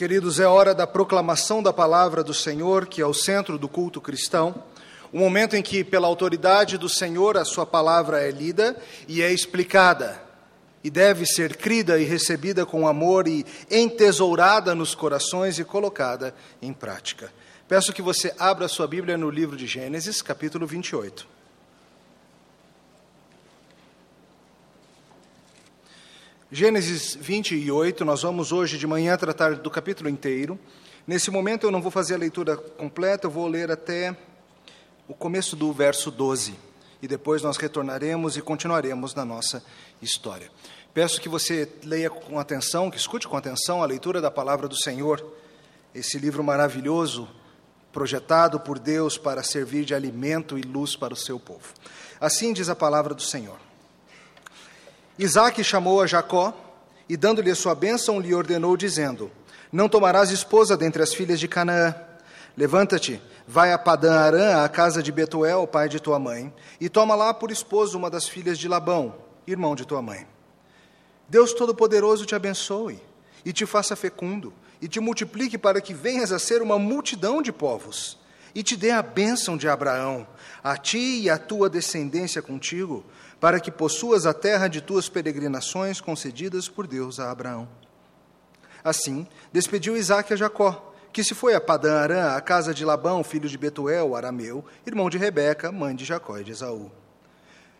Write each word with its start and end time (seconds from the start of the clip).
Queridos, 0.00 0.40
é 0.40 0.46
hora 0.46 0.74
da 0.74 0.86
proclamação 0.86 1.62
da 1.62 1.74
palavra 1.74 2.24
do 2.24 2.32
Senhor, 2.32 2.86
que 2.86 3.02
é 3.02 3.06
o 3.06 3.12
centro 3.12 3.58
do 3.58 3.68
culto 3.68 4.00
cristão. 4.00 4.64
O 5.12 5.18
momento 5.18 5.56
em 5.56 5.62
que, 5.62 5.84
pela 5.84 6.06
autoridade 6.06 6.78
do 6.78 6.88
Senhor, 6.88 7.36
a 7.36 7.44
sua 7.44 7.66
palavra 7.66 8.18
é 8.18 8.30
lida 8.30 8.74
e 9.06 9.20
é 9.20 9.30
explicada, 9.30 10.18
e 10.82 10.88
deve 10.88 11.26
ser 11.26 11.54
crida 11.54 12.00
e 12.00 12.04
recebida 12.04 12.64
com 12.64 12.88
amor 12.88 13.28
e 13.28 13.44
entesourada 13.70 14.74
nos 14.74 14.94
corações 14.94 15.58
e 15.58 15.64
colocada 15.64 16.34
em 16.62 16.72
prática. 16.72 17.30
Peço 17.68 17.92
que 17.92 18.00
você 18.00 18.32
abra 18.38 18.68
sua 18.68 18.86
Bíblia 18.86 19.18
no 19.18 19.28
livro 19.28 19.54
de 19.54 19.66
Gênesis, 19.66 20.22
capítulo 20.22 20.66
28. 20.66 21.39
Gênesis 26.52 27.14
28, 27.14 28.04
nós 28.04 28.22
vamos 28.22 28.50
hoje 28.50 28.76
de 28.76 28.84
manhã 28.84 29.16
tratar 29.16 29.54
do 29.54 29.70
capítulo 29.70 30.08
inteiro. 30.08 30.58
Nesse 31.06 31.30
momento 31.30 31.64
eu 31.64 31.70
não 31.70 31.80
vou 31.80 31.92
fazer 31.92 32.14
a 32.14 32.18
leitura 32.18 32.56
completa, 32.56 33.28
eu 33.28 33.30
vou 33.30 33.46
ler 33.46 33.70
até 33.70 34.16
o 35.06 35.14
começo 35.14 35.54
do 35.54 35.72
verso 35.72 36.10
12. 36.10 36.56
E 37.00 37.06
depois 37.06 37.40
nós 37.40 37.56
retornaremos 37.56 38.36
e 38.36 38.42
continuaremos 38.42 39.14
na 39.14 39.24
nossa 39.24 39.62
história. 40.02 40.50
Peço 40.92 41.20
que 41.20 41.28
você 41.28 41.70
leia 41.84 42.10
com 42.10 42.36
atenção, 42.36 42.90
que 42.90 42.98
escute 42.98 43.28
com 43.28 43.36
atenção 43.36 43.80
a 43.80 43.86
leitura 43.86 44.20
da 44.20 44.28
palavra 44.28 44.66
do 44.66 44.76
Senhor, 44.76 45.24
esse 45.94 46.18
livro 46.18 46.42
maravilhoso, 46.42 47.28
projetado 47.92 48.58
por 48.58 48.80
Deus 48.80 49.16
para 49.16 49.44
servir 49.44 49.84
de 49.84 49.94
alimento 49.94 50.58
e 50.58 50.62
luz 50.62 50.96
para 50.96 51.14
o 51.14 51.16
seu 51.16 51.38
povo. 51.38 51.72
Assim 52.20 52.52
diz 52.52 52.68
a 52.68 52.74
palavra 52.74 53.14
do 53.14 53.22
Senhor. 53.22 53.69
Isaac 55.18 55.62
chamou 55.62 56.00
a 56.00 56.06
Jacó 56.06 56.54
e, 57.08 57.16
dando-lhe 57.16 57.54
sua 57.54 57.74
bênção, 57.74 58.20
lhe 58.20 58.34
ordenou, 58.34 58.76
dizendo: 58.76 59.30
Não 59.72 59.88
tomarás 59.88 60.30
esposa 60.30 60.76
dentre 60.76 61.02
as 61.02 61.12
filhas 61.12 61.40
de 61.40 61.48
Canaã. 61.48 61.94
Levanta-te, 62.56 63.20
vai 63.46 63.72
a 63.72 63.78
Padã 63.78 64.14
Arã, 64.14 64.64
à 64.64 64.68
casa 64.68 65.02
de 65.02 65.10
Betuel, 65.10 65.66
pai 65.66 65.88
de 65.88 66.00
tua 66.00 66.18
mãe, 66.18 66.52
e 66.80 66.88
toma 66.88 67.14
lá 67.14 67.32
por 67.32 67.50
esposa 67.50 67.96
uma 67.96 68.10
das 68.10 68.28
filhas 68.28 68.58
de 68.58 68.68
Labão, 68.68 69.14
irmão 69.46 69.74
de 69.74 69.84
tua 69.84 70.02
mãe. 70.02 70.26
Deus 71.28 71.52
Todo-Poderoso 71.52 72.26
te 72.26 72.34
abençoe 72.34 73.00
e 73.44 73.52
te 73.52 73.64
faça 73.66 73.96
fecundo, 73.96 74.52
e 74.80 74.88
te 74.88 75.00
multiplique 75.00 75.56
para 75.56 75.80
que 75.80 75.94
venhas 75.94 76.32
a 76.32 76.38
ser 76.38 76.62
uma 76.62 76.78
multidão 76.78 77.40
de 77.40 77.52
povos, 77.52 78.18
e 78.54 78.62
te 78.62 78.76
dê 78.76 78.90
a 78.90 79.02
bênção 79.02 79.56
de 79.56 79.68
Abraão, 79.68 80.26
a 80.62 80.76
ti 80.76 81.20
e 81.22 81.30
a 81.30 81.38
tua 81.38 81.70
descendência 81.70 82.42
contigo, 82.42 83.04
para 83.40 83.58
que 83.58 83.70
possuas 83.70 84.26
a 84.26 84.34
terra 84.34 84.68
de 84.68 84.82
tuas 84.82 85.08
peregrinações 85.08 86.00
concedidas 86.00 86.68
por 86.68 86.86
Deus 86.86 87.18
a 87.18 87.30
Abraão. 87.30 87.66
Assim, 88.84 89.26
despediu 89.52 89.96
Isaque 89.96 90.34
a 90.34 90.36
Jacó, 90.36 90.92
que 91.12 91.24
se 91.24 91.34
foi 91.34 91.54
a 91.54 91.60
Padã 91.60 92.00
Arã, 92.00 92.36
à 92.36 92.40
casa 92.40 92.72
de 92.72 92.84
Labão, 92.84 93.24
filho 93.24 93.48
de 93.48 93.58
Betuel, 93.58 94.14
arameu, 94.14 94.64
irmão 94.86 95.08
de 95.08 95.18
Rebeca, 95.18 95.72
mãe 95.72 95.96
de 95.96 96.04
Jacó 96.04 96.38
e 96.38 96.44
de 96.44 96.52
Esaú. 96.52 96.90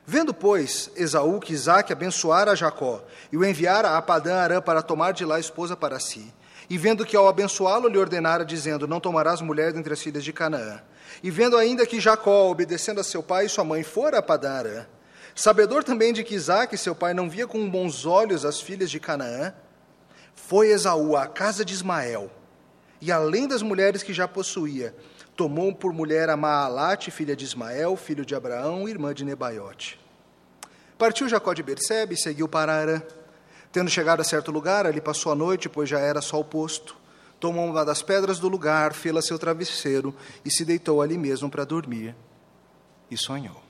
Vendo, 0.06 0.34
pois, 0.34 0.90
Esaú 0.96 1.38
que 1.38 1.52
Isaque 1.52 1.92
abençoara 1.92 2.56
Jacó 2.56 3.04
e 3.30 3.36
o 3.36 3.44
enviara 3.44 3.96
a 3.96 4.02
Padã 4.02 4.36
Arã 4.36 4.60
para 4.60 4.82
tomar 4.82 5.12
de 5.12 5.24
lá 5.24 5.38
esposa 5.38 5.76
para 5.76 6.00
si, 6.00 6.32
e 6.68 6.78
vendo 6.78 7.04
que 7.04 7.16
ao 7.16 7.28
abençoá-lo 7.28 7.88
lhe 7.88 7.98
ordenara, 7.98 8.44
dizendo: 8.44 8.88
Não 8.88 8.98
tomarás 8.98 9.40
mulher 9.40 9.72
dentre 9.72 9.92
as 9.92 10.00
filhas 10.00 10.24
de 10.24 10.32
Canaã, 10.32 10.80
e 11.22 11.30
vendo 11.30 11.56
ainda 11.56 11.86
que 11.86 12.00
Jacó, 12.00 12.50
obedecendo 12.50 13.00
a 13.00 13.04
seu 13.04 13.22
pai 13.22 13.46
e 13.46 13.48
sua 13.48 13.64
mãe, 13.64 13.82
fora 13.82 14.18
a 14.18 14.22
Padã 14.22 14.52
Arã, 14.52 14.86
Sabedor 15.40 15.82
também 15.82 16.12
de 16.12 16.22
que 16.22 16.34
Isaac, 16.34 16.76
seu 16.76 16.94
pai, 16.94 17.14
não 17.14 17.30
via 17.30 17.46
com 17.46 17.66
bons 17.70 18.04
olhos 18.04 18.44
as 18.44 18.60
filhas 18.60 18.90
de 18.90 19.00
Canaã, 19.00 19.54
foi 20.34 20.68
Esaú 20.68 21.16
à 21.16 21.26
casa 21.26 21.64
de 21.64 21.72
Ismael, 21.72 22.30
e 23.00 23.10
além 23.10 23.48
das 23.48 23.62
mulheres 23.62 24.02
que 24.02 24.12
já 24.12 24.28
possuía, 24.28 24.94
tomou 25.34 25.74
por 25.74 25.94
mulher 25.94 26.28
a 26.28 26.36
Maalate, 26.36 27.10
filha 27.10 27.34
de 27.34 27.46
Ismael, 27.46 27.96
filho 27.96 28.22
de 28.22 28.34
Abraão, 28.34 28.86
irmã 28.86 29.14
de 29.14 29.24
Nebaiote. 29.24 29.98
Partiu 30.98 31.26
Jacó 31.26 31.54
de 31.54 31.62
Bersebe 31.62 32.16
e 32.16 32.18
seguiu 32.18 32.46
para 32.46 32.74
Arã. 32.74 33.02
Tendo 33.72 33.88
chegado 33.88 34.20
a 34.20 34.24
certo 34.24 34.50
lugar, 34.50 34.84
ali 34.84 35.00
passou 35.00 35.32
a 35.32 35.34
noite, 35.34 35.70
pois 35.70 35.88
já 35.88 36.00
era 36.00 36.20
sol 36.20 36.44
posto. 36.44 36.98
Tomou 37.40 37.64
uma 37.64 37.82
das 37.82 38.02
pedras 38.02 38.38
do 38.38 38.46
lugar, 38.46 38.92
fê-la 38.92 39.22
seu 39.22 39.38
travesseiro 39.38 40.14
e 40.44 40.50
se 40.50 40.66
deitou 40.66 41.00
ali 41.00 41.16
mesmo 41.16 41.48
para 41.48 41.64
dormir. 41.64 42.14
E 43.10 43.16
sonhou. 43.16 43.69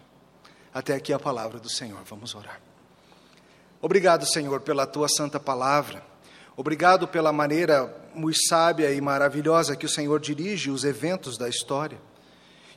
Até 0.72 0.94
aqui 0.94 1.12
a 1.12 1.18
palavra 1.18 1.58
do 1.58 1.68
Senhor. 1.68 2.00
Vamos 2.04 2.34
orar. 2.34 2.60
Obrigado, 3.82 4.26
Senhor, 4.26 4.60
pela 4.60 4.86
tua 4.86 5.08
santa 5.08 5.40
palavra. 5.40 6.02
Obrigado 6.56 7.08
pela 7.08 7.32
maneira 7.32 7.96
muito 8.14 8.38
sábia 8.46 8.92
e 8.92 9.00
maravilhosa 9.00 9.74
que 9.74 9.86
o 9.86 9.88
Senhor 9.88 10.20
dirige 10.20 10.70
os 10.70 10.84
eventos 10.84 11.38
da 11.38 11.48
história. 11.48 11.98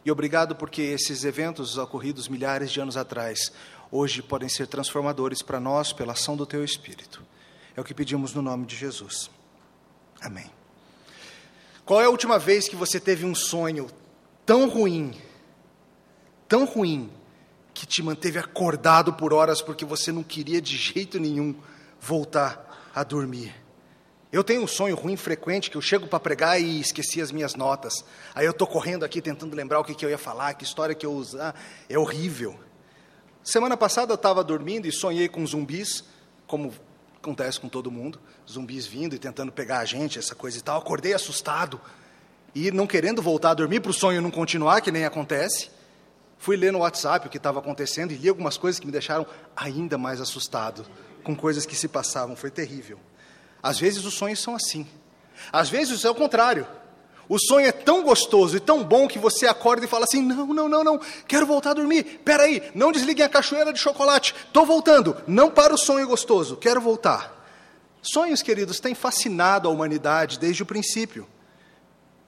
E 0.05 0.11
obrigado 0.11 0.55
porque 0.55 0.81
esses 0.81 1.23
eventos 1.23 1.77
ocorridos 1.77 2.27
milhares 2.27 2.71
de 2.71 2.79
anos 2.79 2.97
atrás, 2.97 3.51
hoje 3.91 4.21
podem 4.21 4.49
ser 4.49 4.67
transformadores 4.67 5.41
para 5.41 5.59
nós 5.59 5.93
pela 5.93 6.13
ação 6.13 6.35
do 6.35 6.45
teu 6.45 6.63
Espírito. 6.63 7.21
É 7.75 7.81
o 7.81 7.83
que 7.83 7.93
pedimos 7.93 8.33
no 8.33 8.41
nome 8.41 8.65
de 8.65 8.75
Jesus. 8.75 9.29
Amém. 10.21 10.49
Qual 11.85 12.01
é 12.01 12.05
a 12.05 12.09
última 12.09 12.39
vez 12.39 12.67
que 12.67 12.75
você 12.75 12.99
teve 12.99 13.25
um 13.25 13.35
sonho 13.35 13.89
tão 14.45 14.69
ruim, 14.69 15.13
tão 16.47 16.65
ruim, 16.65 17.11
que 17.73 17.85
te 17.85 18.03
manteve 18.03 18.39
acordado 18.39 19.13
por 19.13 19.33
horas 19.33 19.61
porque 19.61 19.83
você 19.83 20.11
não 20.11 20.23
queria 20.23 20.61
de 20.61 20.77
jeito 20.77 21.19
nenhum 21.19 21.55
voltar 21.99 22.91
a 22.93 23.03
dormir. 23.03 23.53
Eu 24.31 24.43
tenho 24.43 24.63
um 24.63 24.67
sonho 24.67 24.95
ruim 24.95 25.15
frequente 25.15 25.69
que 25.69 25.77
eu 25.77 25.81
chego 25.81 26.07
para 26.07 26.19
pregar 26.19 26.59
e 26.59 26.79
esqueci 26.79 27.21
as 27.21 27.31
minhas 27.31 27.53
notas. 27.53 28.03
Aí 28.33 28.45
eu 28.45 28.51
estou 28.51 28.65
correndo 28.65 29.05
aqui 29.05 29.21
tentando 29.21 29.55
lembrar 29.55 29.79
o 29.79 29.83
que, 29.83 29.93
que 29.93 30.03
eu 30.03 30.09
ia 30.09 30.17
falar, 30.17 30.55
que 30.55 30.63
história 30.63 30.95
que 30.95 31.05
eu 31.05 31.11
ia 31.11 31.17
usar. 31.17 31.55
É 31.87 31.97
horrível. 31.99 32.59
Semana 33.43 33.77
passada 33.77 34.11
eu 34.11 34.15
estava 34.15 34.43
dormindo 34.43 34.87
e 34.87 34.91
sonhei 34.91 35.27
com 35.27 35.45
zumbis, 35.45 36.03
como 36.47 36.73
acontece 37.15 37.59
com 37.59 37.69
todo 37.69 37.91
mundo, 37.91 38.19
zumbis 38.49 38.87
vindo 38.87 39.15
e 39.15 39.19
tentando 39.19 39.51
pegar 39.51 39.79
a 39.79 39.85
gente, 39.85 40.17
essa 40.17 40.33
coisa 40.33 40.57
e 40.57 40.61
tal. 40.61 40.79
Acordei 40.79 41.13
assustado 41.13 41.79
e 42.55 42.71
não 42.71 42.87
querendo 42.87 43.21
voltar 43.21 43.51
a 43.51 43.53
dormir 43.53 43.81
para 43.81 43.91
o 43.91 43.93
sonho 43.93 44.21
não 44.21 44.31
continuar, 44.31 44.81
que 44.81 44.91
nem 44.91 45.05
acontece. 45.05 45.69
Fui 46.37 46.57
ler 46.57 46.71
no 46.71 46.79
WhatsApp 46.79 47.27
o 47.27 47.29
que 47.29 47.37
estava 47.37 47.59
acontecendo 47.59 48.11
e 48.11 48.15
li 48.15 48.29
algumas 48.29 48.57
coisas 48.57 48.79
que 48.79 48.85
me 48.85 48.91
deixaram 48.91 49.25
ainda 49.55 49.97
mais 49.97 50.19
assustado 50.19 50.85
com 51.23 51.35
coisas 51.35 51.65
que 51.65 51.75
se 51.75 51.87
passavam. 51.87 52.35
Foi 52.35 52.51
terrível. 52.51 52.99
Às 53.61 53.79
vezes 53.79 54.03
os 54.03 54.13
sonhos 54.13 54.39
são 54.41 54.55
assim. 54.55 54.85
Às 55.51 55.69
vezes 55.69 56.03
é 56.03 56.09
o 56.09 56.15
contrário. 56.15 56.67
O 57.29 57.39
sonho 57.39 57.65
é 57.65 57.71
tão 57.71 58.03
gostoso 58.03 58.57
e 58.57 58.59
tão 58.59 58.83
bom 58.83 59.07
que 59.07 59.17
você 59.17 59.47
acorda 59.47 59.85
e 59.85 59.87
fala 59.87 60.03
assim: 60.03 60.21
não, 60.21 60.47
não, 60.47 60.67
não, 60.67 60.83
não, 60.83 60.99
quero 61.27 61.45
voltar 61.45 61.71
a 61.71 61.75
dormir. 61.75 62.21
Peraí, 62.25 62.71
não 62.75 62.91
desliguem 62.91 63.25
a 63.25 63.29
cachoeira 63.29 63.71
de 63.71 63.79
chocolate. 63.79 64.35
Estou 64.47 64.65
voltando. 64.65 65.15
Não 65.25 65.49
para 65.49 65.73
o 65.73 65.77
sonho 65.77 66.07
gostoso, 66.07 66.57
quero 66.57 66.81
voltar. 66.81 67.33
Sonhos, 68.01 68.41
queridos, 68.41 68.81
têm 68.81 68.93
fascinado 68.93 69.69
a 69.69 69.71
humanidade 69.71 70.37
desde 70.37 70.61
o 70.61 70.65
princípio. 70.65 71.25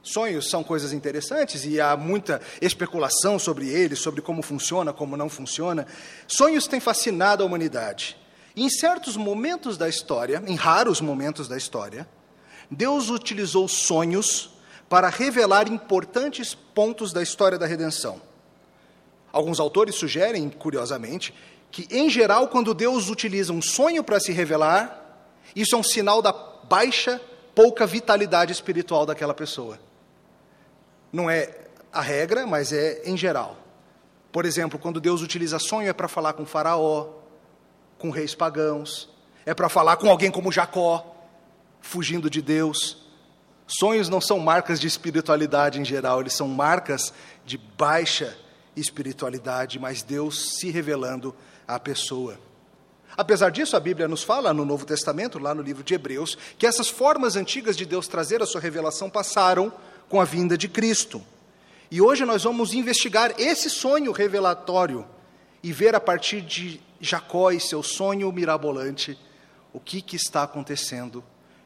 Sonhos 0.05 0.51
são 0.51 0.63
coisas 0.63 0.93
interessantes 0.93 1.65
e 1.65 1.81
há 1.81 1.97
muita 1.97 2.39
especulação 2.61 3.39
sobre 3.39 3.67
eles, 3.67 3.97
sobre 3.97 4.21
como 4.21 4.43
funciona, 4.43 4.93
como 4.93 5.17
não 5.17 5.27
funciona. 5.27 5.87
Sonhos 6.27 6.67
têm 6.67 6.79
fascinado 6.79 7.41
a 7.41 7.45
humanidade. 7.45 8.15
E 8.55 8.63
em 8.63 8.69
certos 8.69 9.17
momentos 9.17 9.79
da 9.79 9.89
história, 9.89 10.43
em 10.45 10.53
raros 10.53 11.01
momentos 11.01 11.47
da 11.47 11.57
história, 11.57 12.07
Deus 12.69 13.09
utilizou 13.09 13.67
sonhos 13.67 14.51
para 14.87 15.09
revelar 15.09 15.67
importantes 15.67 16.53
pontos 16.53 17.11
da 17.11 17.23
história 17.23 17.57
da 17.57 17.65
redenção. 17.65 18.21
Alguns 19.33 19.59
autores 19.59 19.95
sugerem, 19.95 20.49
curiosamente, 20.49 21.33
que, 21.71 21.87
em 21.89 22.11
geral, 22.11 22.47
quando 22.47 22.75
Deus 22.75 23.09
utiliza 23.09 23.51
um 23.51 23.61
sonho 23.61 24.03
para 24.03 24.19
se 24.19 24.31
revelar, 24.31 25.03
isso 25.55 25.75
é 25.75 25.79
um 25.79 25.83
sinal 25.83 26.21
da 26.21 26.31
baixa, 26.31 27.19
pouca 27.55 27.87
vitalidade 27.87 28.51
espiritual 28.51 29.03
daquela 29.07 29.33
pessoa. 29.33 29.79
Não 31.15 31.29
é 31.29 31.49
a 31.93 32.01
regra, 32.01 32.45
mas 32.45 32.73
é 32.73 33.01
em 33.05 33.15
geral. 33.15 33.55
Por 34.33 34.45
exemplo, 34.45 34.77
quando 34.77 34.99
Deus 34.99 35.21
utiliza 35.21 35.57
sonho, 35.57 35.87
é 35.87 35.93
para 35.93 36.09
falar 36.09 36.33
com 36.33 36.45
Faraó, 36.45 37.07
com 37.97 38.09
reis 38.09 38.35
pagãos, 38.35 39.07
é 39.45 39.53
para 39.53 39.69
falar 39.69 39.95
com 39.95 40.09
alguém 40.09 40.29
como 40.29 40.51
Jacó, 40.51 41.15
fugindo 41.79 42.29
de 42.29 42.41
Deus. 42.41 42.97
Sonhos 43.65 44.09
não 44.09 44.19
são 44.19 44.39
marcas 44.39 44.77
de 44.77 44.87
espiritualidade 44.87 45.79
em 45.79 45.85
geral, 45.85 46.19
eles 46.19 46.33
são 46.33 46.49
marcas 46.49 47.13
de 47.45 47.57
baixa 47.57 48.37
espiritualidade, 48.75 49.79
mas 49.79 50.03
Deus 50.03 50.57
se 50.59 50.69
revelando 50.69 51.33
à 51.65 51.79
pessoa. 51.79 52.37
Apesar 53.15 53.51
disso, 53.51 53.77
a 53.77 53.79
Bíblia 53.79 54.09
nos 54.09 54.21
fala 54.21 54.53
no 54.53 54.65
Novo 54.65 54.85
Testamento, 54.85 55.39
lá 55.39 55.55
no 55.55 55.61
livro 55.61 55.81
de 55.81 55.93
Hebreus, 55.93 56.37
que 56.57 56.67
essas 56.67 56.89
formas 56.89 57.37
antigas 57.37 57.77
de 57.77 57.85
Deus 57.85 58.05
trazer 58.05 58.41
a 58.41 58.45
sua 58.45 58.59
revelação 58.59 59.09
passaram 59.09 59.71
com 60.09 60.19
a 60.19 60.25
vinda 60.25 60.57
de 60.57 60.67
Cristo. 60.67 61.21
E 61.89 62.01
hoje 62.01 62.25
nós 62.25 62.43
vamos 62.43 62.73
investigar 62.73 63.33
esse 63.37 63.69
sonho 63.69 64.11
revelatório 64.11 65.05
e 65.61 65.71
ver 65.71 65.95
a 65.95 65.99
partir 65.99 66.41
de 66.41 66.81
Jacó 66.99 67.51
e 67.51 67.59
seu 67.59 67.83
sonho 67.83 68.31
mirabolante 68.31 69.17
o 69.73 69.79
que, 69.79 70.01
que 70.01 70.15
está 70.15 70.43
acontecendo, 70.43 71.23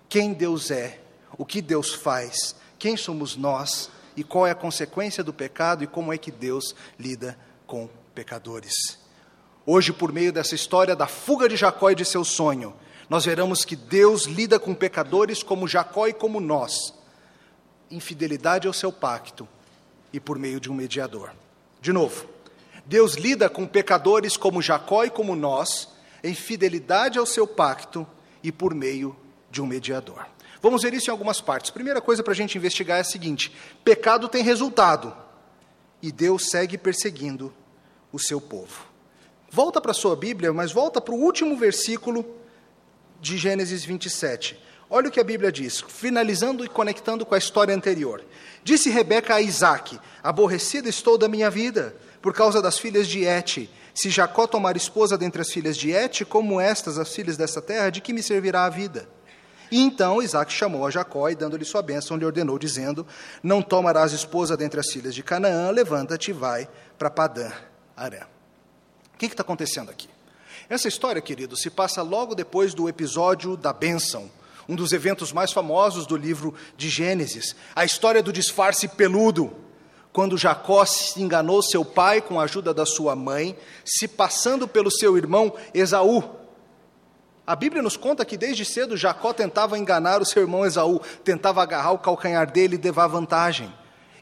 quem 0.08 0.34
Deus 0.34 0.72
é, 0.72 1.00
o 1.38 1.46
que 1.46 1.62
Deus 1.62 1.94
faz, 1.94 2.56
quem 2.78 2.98
somos 2.98 3.36
nós 3.36 3.90
e 4.16 4.24
qual 4.24 4.48
é 4.48 4.52
a 4.52 4.56
consequência 4.56 5.24
do 5.24 5.32
pecado 5.32 5.84
e 5.84 5.88
como 5.88 6.12
é 6.12 6.18
que 6.18 6.32
Deus 6.32 6.76
lida 6.98 7.38
com 7.68 7.88
pecadores. 8.16 8.98
Hoje, 9.66 9.94
por 9.94 10.12
meio 10.12 10.34
dessa 10.34 10.56
história 10.56 10.96
da 10.96 11.06
fuga 11.06 11.48
de 11.48 11.56
Jacó 11.56 11.92
e 11.92 11.96
de 11.96 12.04
seu 12.04 12.26
sonho, 12.26 12.74
nós 13.08 13.26
veremos 13.26 13.64
que 13.64 13.76
Deus 13.76 14.26
lida 14.26 14.60
com 14.60 14.74
pecadores 14.74 15.44
como 15.44 15.68
Jacó 15.68 16.08
e 16.08 16.14
como 16.14 16.40
nós, 16.40 16.94
infidelidade 17.92 18.68
ao 18.68 18.74
seu 18.74 18.92
pacto 18.92 19.48
e 20.12 20.20
por 20.20 20.38
meio 20.38 20.60
de 20.60 20.70
um 20.72 20.74
mediador. 20.74 21.32
De 21.82 21.92
novo, 21.92 22.28
Deus 22.86 23.14
lida 23.14 23.50
com 23.50 23.68
pecadores 23.68 24.36
como 24.36 24.62
Jacó 24.62 25.04
e 25.04 25.10
como 25.10 25.36
nós, 25.36 25.90
em 26.24 26.34
fidelidade 26.34 27.20
ao 27.20 27.26
seu 27.26 27.48
pacto 27.48 28.08
e 28.44 28.52
por 28.52 28.74
meio 28.74 29.16
de 29.52 29.62
um 29.62 29.66
mediador. 29.66 30.26
Vamos 30.62 30.84
ver 30.84 30.94
isso 30.94 31.10
em 31.10 31.12
algumas 31.12 31.40
partes. 31.40 31.72
Primeira 31.72 32.02
coisa 32.02 32.24
para 32.24 32.34
a 32.34 32.36
gente 32.36 32.58
investigar 32.58 32.98
é 32.98 33.02
a 33.02 33.06
seguinte: 33.06 33.56
pecado 33.84 34.28
tem 34.28 34.44
resultado 34.44 35.16
e 36.02 36.12
Deus 36.12 36.50
segue 36.50 36.78
perseguindo 36.78 37.54
o 38.12 38.20
seu 38.20 38.42
povo. 38.42 38.88
Volta 39.52 39.82
para 39.82 39.92
a 39.92 39.96
sua 39.96 40.16
Bíblia, 40.16 40.54
mas 40.54 40.72
volta 40.72 41.02
para 41.02 41.14
o 41.14 41.20
último 41.20 41.56
versículo 41.56 42.26
de 43.20 43.38
Gênesis 43.38 43.84
27. 43.84 44.60
Olha 44.90 45.10
o 45.10 45.12
que 45.12 45.20
a 45.20 45.24
Bíblia 45.24 45.52
diz, 45.52 45.84
finalizando 45.88 46.66
e 46.66 46.68
conectando 46.68 47.26
com 47.26 47.36
a 47.36 47.38
história 47.38 47.76
anterior. 47.76 48.24
Disse 48.64 48.90
Rebeca 48.90 49.36
a 49.36 49.42
Isaac: 49.42 50.00
Aborrecida 50.24 50.90
estou 50.90 51.18
da 51.18 51.28
minha 51.28 51.50
vida, 51.50 51.96
por 52.22 52.34
causa 52.34 52.62
das 52.62 52.80
filhas 52.80 53.08
de 53.08 53.24
Et. 53.24 53.70
Se 53.94 54.10
Jacó 54.10 54.48
tomar 54.48 54.76
esposa 54.76 55.18
dentre 55.18 55.42
as 55.42 55.52
filhas 55.52 55.78
de 55.78 55.92
Et, 55.92 56.26
como 56.26 56.60
estas, 56.60 56.98
as 56.98 57.14
filhas 57.14 57.38
dessa 57.38 57.62
terra, 57.62 57.90
de 57.90 58.02
que 58.02 58.14
me 58.14 58.24
servirá 58.24 58.66
a 58.66 58.70
vida? 58.70 59.08
E 59.72 59.80
então 59.80 60.22
Isaac 60.22 60.52
chamou 60.52 60.86
a 60.88 60.90
Jacó 60.90 61.30
e, 61.30 61.36
dando-lhe 61.36 61.66
sua 61.66 61.84
bênção, 61.84 62.18
lhe 62.18 62.26
ordenou, 62.26 62.58
dizendo: 62.58 63.06
Não 63.44 63.62
tomarás 63.62 64.12
esposa 64.12 64.58
dentre 64.58 64.80
as 64.80 64.92
filhas 64.92 65.14
de 65.14 65.22
Canaã, 65.22 65.70
levanta-te 65.70 66.32
e 66.32 66.34
vai 66.34 66.68
para 66.98 67.12
Padã 67.12 67.52
Arã. 67.96 68.26
O 69.14 69.18
que 69.20 69.28
está 69.28 69.44
acontecendo 69.44 69.92
aqui? 69.92 70.10
Essa 70.68 70.88
história, 70.88 71.22
querido, 71.22 71.56
se 71.56 71.70
passa 71.70 72.02
logo 72.02 72.34
depois 72.34 72.74
do 72.74 72.90
episódio 72.90 73.56
da 73.56 73.74
bênção, 73.74 74.32
um 74.70 74.76
dos 74.76 74.94
eventos 74.94 75.34
mais 75.34 75.52
famosos 75.52 76.06
do 76.06 76.16
livro 76.16 76.54
de 76.78 76.90
Gênesis, 76.90 77.56
a 77.76 77.84
história 77.84 78.22
do 78.22 78.32
disfarce 78.32 78.88
peludo, 78.88 79.52
quando 80.14 80.38
Jacó 80.38 80.86
enganou 81.18 81.64
seu 81.64 81.84
pai 81.84 82.22
com 82.22 82.40
a 82.40 82.44
ajuda 82.44 82.72
da 82.72 82.86
sua 82.86 83.16
mãe, 83.16 83.58
se 83.84 84.08
passando 84.08 84.68
pelo 84.68 84.92
seu 84.92 85.18
irmão 85.18 85.52
Esaú. 85.74 86.24
A 87.48 87.56
Bíblia 87.56 87.82
nos 87.82 87.98
conta 87.98 88.24
que 88.24 88.38
desde 88.38 88.64
cedo 88.64 88.96
Jacó 88.96 89.34
tentava 89.34 89.76
enganar 89.76 90.22
o 90.22 90.26
seu 90.26 90.44
irmão 90.44 90.64
Esaú, 90.64 91.02
tentava 91.24 91.64
agarrar 91.64 91.94
o 91.94 91.98
calcanhar 91.98 92.52
dele 92.52 92.76
e 92.76 92.82
levar 92.82 93.08
vantagem. 93.08 93.74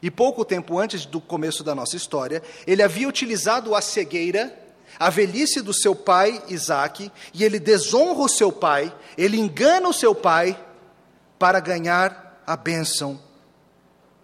E 0.02 0.10
pouco 0.10 0.46
tempo 0.46 0.78
antes 0.78 1.04
do 1.04 1.20
começo 1.20 1.62
da 1.62 1.74
nossa 1.74 1.94
história, 1.94 2.42
ele 2.66 2.82
havia 2.82 3.06
utilizado 3.06 3.74
a 3.74 3.82
cegueira 3.82 4.67
a 4.98 5.10
velhice 5.10 5.60
do 5.60 5.72
seu 5.72 5.94
pai 5.94 6.42
Isaac, 6.48 7.10
e 7.32 7.44
ele 7.44 7.58
desonra 7.58 8.20
o 8.20 8.28
seu 8.28 8.50
pai, 8.50 8.94
ele 9.16 9.38
engana 9.38 9.88
o 9.88 9.92
seu 9.92 10.14
pai 10.14 10.58
para 11.38 11.60
ganhar 11.60 12.42
a 12.46 12.56
bênção 12.56 13.20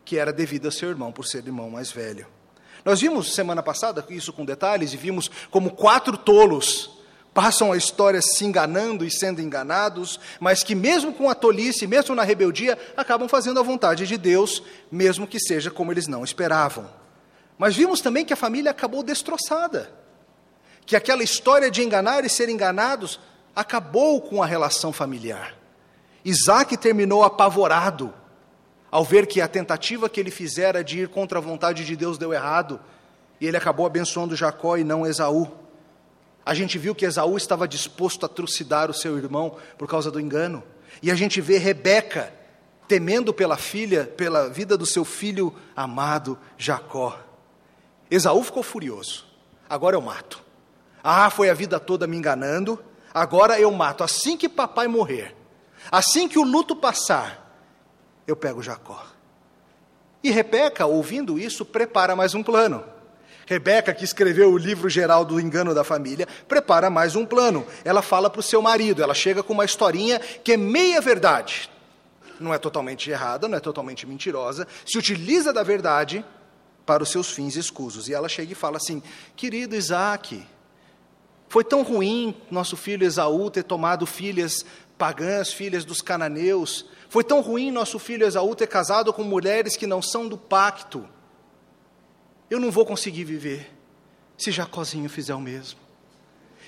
que 0.04 0.18
era 0.18 0.32
devida 0.32 0.68
a 0.68 0.72
seu 0.72 0.90
irmão, 0.90 1.10
por 1.10 1.26
ser 1.26 1.44
irmão 1.46 1.70
mais 1.70 1.90
velho. 1.90 2.26
Nós 2.84 3.00
vimos 3.00 3.34
semana 3.34 3.62
passada 3.62 4.04
isso 4.10 4.32
com 4.32 4.44
detalhes 4.44 4.92
e 4.92 4.96
vimos 4.96 5.30
como 5.50 5.70
quatro 5.70 6.18
tolos 6.18 6.90
passam 7.32 7.72
a 7.72 7.76
história 7.76 8.22
se 8.22 8.44
enganando 8.44 9.04
e 9.04 9.10
sendo 9.10 9.42
enganados, 9.42 10.20
mas 10.38 10.62
que, 10.62 10.72
mesmo 10.74 11.12
com 11.12 11.28
a 11.28 11.34
tolice, 11.34 11.84
mesmo 11.84 12.14
na 12.14 12.22
rebeldia, 12.22 12.78
acabam 12.96 13.28
fazendo 13.28 13.58
a 13.58 13.62
vontade 13.62 14.06
de 14.06 14.16
Deus, 14.16 14.62
mesmo 14.90 15.26
que 15.26 15.40
seja 15.40 15.68
como 15.68 15.90
eles 15.90 16.06
não 16.06 16.22
esperavam. 16.22 16.88
Mas 17.58 17.74
vimos 17.74 18.00
também 18.00 18.24
que 18.24 18.32
a 18.32 18.36
família 18.36 18.70
acabou 18.70 19.02
destroçada 19.02 20.03
que 20.86 20.96
aquela 20.96 21.22
história 21.22 21.70
de 21.70 21.82
enganar 21.82 22.24
e 22.24 22.28
ser 22.28 22.48
enganados 22.48 23.18
acabou 23.54 24.20
com 24.20 24.42
a 24.42 24.46
relação 24.46 24.92
familiar. 24.92 25.54
Isaac 26.24 26.76
terminou 26.76 27.22
apavorado 27.22 28.12
ao 28.90 29.04
ver 29.04 29.26
que 29.26 29.40
a 29.40 29.48
tentativa 29.48 30.08
que 30.08 30.20
ele 30.20 30.30
fizera 30.30 30.84
de 30.84 31.00
ir 31.00 31.08
contra 31.08 31.38
a 31.38 31.42
vontade 31.42 31.84
de 31.84 31.96
Deus 31.96 32.16
deu 32.16 32.32
errado, 32.32 32.80
e 33.40 33.46
ele 33.46 33.56
acabou 33.56 33.86
abençoando 33.86 34.36
Jacó 34.36 34.76
e 34.76 34.84
não 34.84 35.06
Esaú. 35.06 35.50
A 36.46 36.54
gente 36.54 36.78
viu 36.78 36.94
que 36.94 37.04
Esaú 37.04 37.36
estava 37.36 37.66
disposto 37.66 38.24
a 38.24 38.28
trucidar 38.28 38.90
o 38.90 38.94
seu 38.94 39.16
irmão 39.16 39.56
por 39.78 39.88
causa 39.88 40.10
do 40.10 40.20
engano. 40.20 40.62
E 41.02 41.10
a 41.10 41.14
gente 41.14 41.40
vê 41.40 41.58
Rebeca 41.58 42.32
temendo 42.86 43.32
pela 43.32 43.56
filha, 43.56 44.04
pela 44.04 44.48
vida 44.48 44.76
do 44.76 44.84
seu 44.84 45.04
filho 45.04 45.54
amado 45.74 46.38
Jacó. 46.58 47.18
Esaú 48.10 48.44
ficou 48.44 48.62
furioso. 48.62 49.26
Agora 49.68 49.96
eu 49.96 50.02
mato. 50.02 50.43
Ah, 51.06 51.28
foi 51.28 51.50
a 51.50 51.54
vida 51.54 51.78
toda 51.78 52.06
me 52.06 52.16
enganando, 52.16 52.82
agora 53.12 53.60
eu 53.60 53.70
mato. 53.70 54.02
Assim 54.02 54.38
que 54.38 54.48
papai 54.48 54.88
morrer, 54.88 55.36
assim 55.92 56.26
que 56.26 56.38
o 56.38 56.42
luto 56.42 56.74
passar, 56.74 57.44
eu 58.26 58.34
pego 58.34 58.62
Jacó. 58.62 59.04
E 60.22 60.30
Rebeca, 60.30 60.86
ouvindo 60.86 61.38
isso, 61.38 61.62
prepara 61.62 62.16
mais 62.16 62.34
um 62.34 62.42
plano. 62.42 62.82
Rebeca, 63.46 63.92
que 63.92 64.02
escreveu 64.02 64.50
o 64.50 64.56
livro 64.56 64.88
geral 64.88 65.22
do 65.22 65.38
engano 65.38 65.74
da 65.74 65.84
família, 65.84 66.26
prepara 66.48 66.88
mais 66.88 67.14
um 67.14 67.26
plano. 67.26 67.66
Ela 67.84 68.00
fala 68.00 68.30
para 68.30 68.40
o 68.40 68.42
seu 68.42 68.62
marido, 68.62 69.02
ela 69.02 69.12
chega 69.12 69.42
com 69.42 69.52
uma 69.52 69.66
historinha 69.66 70.18
que 70.18 70.54
é 70.54 70.56
meia 70.56 71.02
verdade. 71.02 71.70
Não 72.40 72.54
é 72.54 72.58
totalmente 72.58 73.10
errada, 73.10 73.46
não 73.46 73.58
é 73.58 73.60
totalmente 73.60 74.06
mentirosa, 74.06 74.66
se 74.86 74.96
utiliza 74.96 75.52
da 75.52 75.62
verdade 75.62 76.24
para 76.86 77.02
os 77.02 77.10
seus 77.10 77.30
fins 77.30 77.54
escusos. 77.54 78.08
E 78.08 78.14
ela 78.14 78.30
chega 78.30 78.52
e 78.52 78.54
fala 78.54 78.78
assim: 78.78 79.02
querido 79.36 79.76
Isaac, 79.76 80.42
foi 81.54 81.62
tão 81.62 81.84
ruim 81.84 82.34
nosso 82.50 82.76
filho 82.76 83.06
Esaú 83.06 83.48
ter 83.48 83.62
tomado 83.62 84.04
filhas 84.06 84.66
pagãs, 84.98 85.52
filhas 85.52 85.84
dos 85.84 86.02
cananeus. 86.02 86.84
Foi 87.08 87.22
tão 87.22 87.40
ruim 87.40 87.70
nosso 87.70 87.96
filho 88.00 88.26
Esaú 88.26 88.56
ter 88.56 88.66
casado 88.66 89.12
com 89.12 89.22
mulheres 89.22 89.76
que 89.76 89.86
não 89.86 90.02
são 90.02 90.26
do 90.26 90.36
pacto. 90.36 91.08
Eu 92.50 92.58
não 92.58 92.72
vou 92.72 92.84
conseguir 92.84 93.22
viver 93.22 93.72
se 94.36 94.50
Jacózinho 94.50 95.08
fizer 95.08 95.32
o 95.32 95.40
mesmo. 95.40 95.78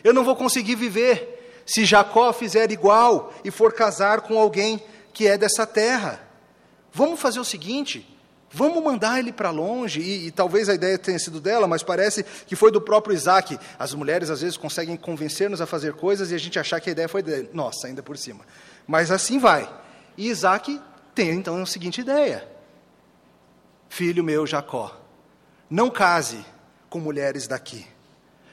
Eu 0.05 0.15
não 0.15 0.23
vou 0.23 0.37
conseguir 0.37 0.77
viver 0.77 1.65
se 1.67 1.85
Jacó 1.85 2.32
fizer 2.32 2.71
igual 2.71 3.35
e 3.44 3.50
for 3.50 3.73
casar 3.73 4.21
com 4.21 4.39
alguém 4.39 4.81
que 5.12 5.27
é 5.27 5.37
dessa 5.37 5.67
terra. 5.67 6.25
Vamos 6.93 7.19
fazer 7.19 7.41
o 7.41 7.44
seguinte: 7.44 8.06
Vamos 8.56 8.82
mandar 8.82 9.19
ele 9.19 9.34
para 9.34 9.51
longe, 9.51 10.01
e, 10.01 10.29
e, 10.29 10.31
talvez 10.31 10.70
a 10.70 10.75
ideia 10.75 10.96
tenha 10.96 11.19
sido 11.19 11.43
dela, 11.43 11.69
mas 11.69 11.82
parece 11.82 12.22
que 12.22 12.56
foi 12.56 12.72
do 12.72 12.81
próprio 12.81 13.15
Isaac. 13.15 13.58
As 13.79 13.93
mulheres 13.93 14.31
às 14.31 14.41
vezes 14.41 14.56
conseguem 14.56 14.96
convencer-nos 14.96 15.60
a 15.60 15.67
fazer 15.67 15.93
coisas 15.93 16.31
e 16.31 16.34
a 16.34 16.39
gente 16.39 16.58
achar 16.58 16.81
que 16.81 16.89
a 16.89 16.93
ideia 16.93 17.06
foi 17.06 17.22
dele. 17.22 17.51
Nossa, 17.53 17.86
ainda 17.86 18.03
por 18.03 18.17
cima. 18.17 18.46
Mas 18.86 19.10
assim 19.10 19.39
vai. 19.39 19.69
E 20.17 20.31
Isaac 20.31 20.81
tem 21.15 21.32
então 21.32 21.63
a 21.63 21.67
seguinte 21.67 22.01
ideia: 22.01 22.48
Filho 23.91 24.25
meu 24.25 24.46
Jacó, 24.46 24.98
não 25.69 25.91
case 25.91 26.43
com 26.89 26.98
mulheres 26.98 27.46
daqui. 27.46 27.86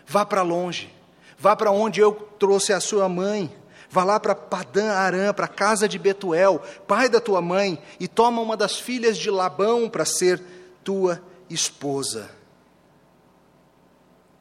Vá 0.06 0.26
para 0.26 0.42
longe. 0.42 0.94
Vá 1.40 1.56
para 1.56 1.72
onde 1.72 2.02
eu 2.02 2.12
trouxe 2.38 2.74
a 2.74 2.82
sua 2.82 3.08
mãe. 3.08 3.56
Vá 3.94 4.04
lá 4.04 4.20
para 4.20 4.34
Padã 4.34 4.92
Arã, 4.92 5.32
para 5.32 5.46
a 5.46 5.48
casa 5.48 5.88
de 5.88 6.00
Betuel, 6.00 6.60
pai 6.88 7.08
da 7.08 7.22
tua 7.22 7.40
mãe, 7.44 7.80
e 8.00 8.08
toma 8.08 8.42
uma 8.42 8.58
das 8.58 8.80
filhas 8.80 9.20
de 9.20 9.30
Labão 9.30 9.88
para 9.88 10.04
ser 10.04 10.42
tua 10.84 11.22
esposa. 11.48 12.32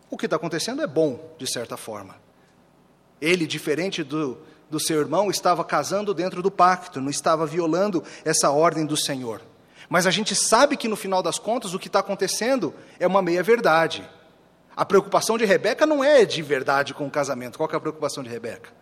O 0.09 0.17
que 0.17 0.25
está 0.25 0.37
acontecendo 0.37 0.81
é 0.81 0.87
bom, 0.87 1.35
de 1.37 1.47
certa 1.47 1.77
forma. 1.77 2.17
Ele, 3.21 3.47
diferente 3.47 4.03
do, 4.03 4.39
do 4.71 4.81
seu 4.81 4.99
irmão, 4.99 5.31
estava 5.31 5.63
casando 5.63 6.15
dentro 6.15 6.41
do 6.41 6.51
pacto, 6.51 6.99
não 6.99 7.11
estava 7.11 7.45
violando 7.45 8.03
essa 8.25 8.51
ordem 8.51 8.87
do 8.87 8.97
Senhor. 8.97 9.43
Mas 9.87 10.07
a 10.07 10.11
gente 10.11 10.35
sabe 10.35 10.79
que 10.79 10.89
no 10.89 10.97
final 10.97 11.23
das 11.23 11.39
contas 11.39 11.75
o 11.75 11.79
que 11.79 11.89
está 11.89 11.99
acontecendo 11.99 12.73
é 12.99 13.07
uma 13.07 13.21
meia-verdade. 13.21 14.09
A 14.75 14.87
preocupação 14.87 15.37
de 15.37 15.45
Rebeca 15.45 15.85
não 15.85 16.03
é 16.03 16.25
de 16.25 16.41
verdade 16.41 16.95
com 16.95 17.07
o 17.07 17.11
casamento. 17.11 17.59
Qual 17.59 17.69
é 17.71 17.77
a 17.77 17.81
preocupação 17.81 18.23
de 18.23 18.31
Rebeca? 18.31 18.81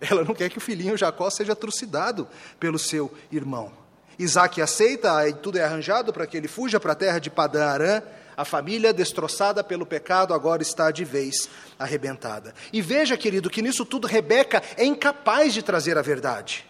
Ela 0.10 0.24
não 0.24 0.34
quer 0.34 0.50
que 0.50 0.58
o 0.58 0.60
filhinho 0.60 0.96
Jacó 0.96 1.30
seja 1.30 1.54
trucidado 1.54 2.28
pelo 2.58 2.78
seu 2.78 3.12
irmão. 3.30 3.72
Isaac 4.18 4.60
aceita, 4.60 5.28
e 5.28 5.32
tudo 5.32 5.58
é 5.58 5.64
arranjado 5.64 6.12
para 6.12 6.26
que 6.26 6.36
ele 6.36 6.48
fuja 6.48 6.78
para 6.78 6.92
a 6.92 6.96
terra 6.96 7.18
de 7.18 7.30
Padã 7.30 7.66
Arã. 7.66 8.02
A 8.36 8.44
família, 8.44 8.92
destroçada 8.92 9.62
pelo 9.62 9.86
pecado, 9.86 10.34
agora 10.34 10.60
está 10.60 10.90
de 10.90 11.04
vez 11.04 11.48
arrebentada. 11.78 12.52
E 12.72 12.82
veja, 12.82 13.16
querido, 13.16 13.48
que 13.48 13.62
nisso 13.62 13.84
tudo 13.84 14.08
Rebeca 14.08 14.60
é 14.76 14.84
incapaz 14.84 15.54
de 15.54 15.62
trazer 15.62 15.96
a 15.96 16.02
verdade. 16.02 16.66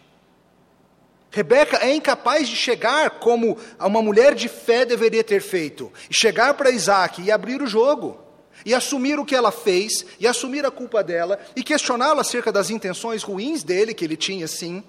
Rebeca 1.30 1.78
é 1.78 1.94
incapaz 1.94 2.48
de 2.48 2.54
chegar 2.54 3.18
como 3.18 3.58
uma 3.80 4.02
mulher 4.02 4.34
de 4.34 4.46
fé 4.46 4.84
deveria 4.84 5.24
ter 5.24 5.40
feito, 5.40 5.90
chegar 6.10 6.54
para 6.54 6.70
Isaac 6.70 7.22
e 7.22 7.32
abrir 7.32 7.60
o 7.60 7.66
jogo 7.66 8.23
e 8.64 8.74
assumir 8.74 9.18
o 9.18 9.24
que 9.24 9.34
ela 9.34 9.52
fez, 9.52 10.04
e 10.18 10.26
assumir 10.26 10.64
a 10.64 10.70
culpa 10.70 11.02
dela, 11.02 11.38
e 11.54 11.62
questioná-la 11.62 12.22
acerca 12.22 12.50
das 12.50 12.70
intenções 12.70 13.22
ruins 13.22 13.62
dele, 13.62 13.94
que 13.94 14.04
ele 14.04 14.16
tinha 14.16 14.48
sim. 14.48 14.82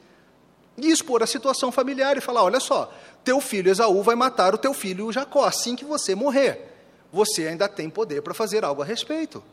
e 0.77 0.91
expor 0.91 1.21
a 1.23 1.27
situação 1.27 1.71
familiar 1.71 2.17
e 2.17 2.21
falar: 2.21 2.43
olha 2.43 2.59
só, 2.59 2.93
teu 3.23 3.41
filho 3.41 3.71
Esaú 3.71 4.01
vai 4.03 4.15
matar 4.15 4.53
o 4.53 4.57
teu 4.57 4.73
filho 4.73 5.11
Jacó 5.11 5.45
assim 5.45 5.75
que 5.75 5.85
você 5.85 6.15
morrer. 6.15 6.71
Você 7.11 7.47
ainda 7.47 7.67
tem 7.67 7.89
poder 7.89 8.21
para 8.21 8.33
fazer 8.33 8.65
algo 8.65 8.81
a 8.81 8.85
respeito. 8.85 9.43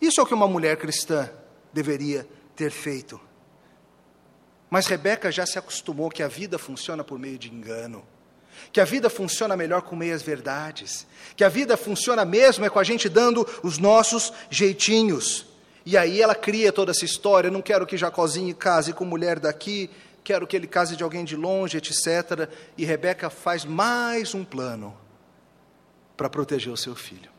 Isso 0.00 0.20
é 0.20 0.22
o 0.22 0.26
que 0.26 0.34
uma 0.34 0.46
mulher 0.46 0.76
cristã 0.76 1.28
deveria 1.72 2.28
ter 2.54 2.70
feito. 2.70 3.20
Mas 4.70 4.86
Rebeca 4.86 5.32
já 5.32 5.46
se 5.46 5.58
acostumou 5.58 6.10
que 6.10 6.22
a 6.22 6.28
vida 6.28 6.58
funciona 6.58 7.02
por 7.02 7.18
meio 7.18 7.38
de 7.38 7.52
engano, 7.52 8.04
que 8.72 8.80
a 8.80 8.84
vida 8.84 9.08
funciona 9.10 9.56
melhor 9.56 9.82
com 9.82 9.96
meias 9.96 10.22
verdades, 10.22 11.06
que 11.36 11.44
a 11.44 11.48
vida 11.48 11.76
funciona 11.76 12.24
mesmo 12.24 12.64
é 12.64 12.70
com 12.70 12.78
a 12.78 12.84
gente 12.84 13.08
dando 13.08 13.46
os 13.62 13.78
nossos 13.78 14.32
jeitinhos. 14.50 15.46
E 15.84 15.96
aí 15.96 16.20
ela 16.20 16.34
cria 16.34 16.72
toda 16.72 16.90
essa 16.90 17.04
história, 17.04 17.50
não 17.50 17.62
quero 17.62 17.86
que 17.86 17.96
Jacozinho 17.96 18.54
case 18.54 18.92
com 18.92 19.04
mulher 19.04 19.38
daqui, 19.38 19.90
quero 20.22 20.46
que 20.46 20.54
ele 20.54 20.66
case 20.66 20.96
de 20.96 21.02
alguém 21.02 21.24
de 21.24 21.36
longe, 21.36 21.78
etc. 21.78 22.48
E 22.76 22.84
Rebeca 22.84 23.30
faz 23.30 23.64
mais 23.64 24.34
um 24.34 24.44
plano 24.44 24.96
para 26.16 26.28
proteger 26.28 26.72
o 26.72 26.76
seu 26.76 26.94
filho. 26.94 27.30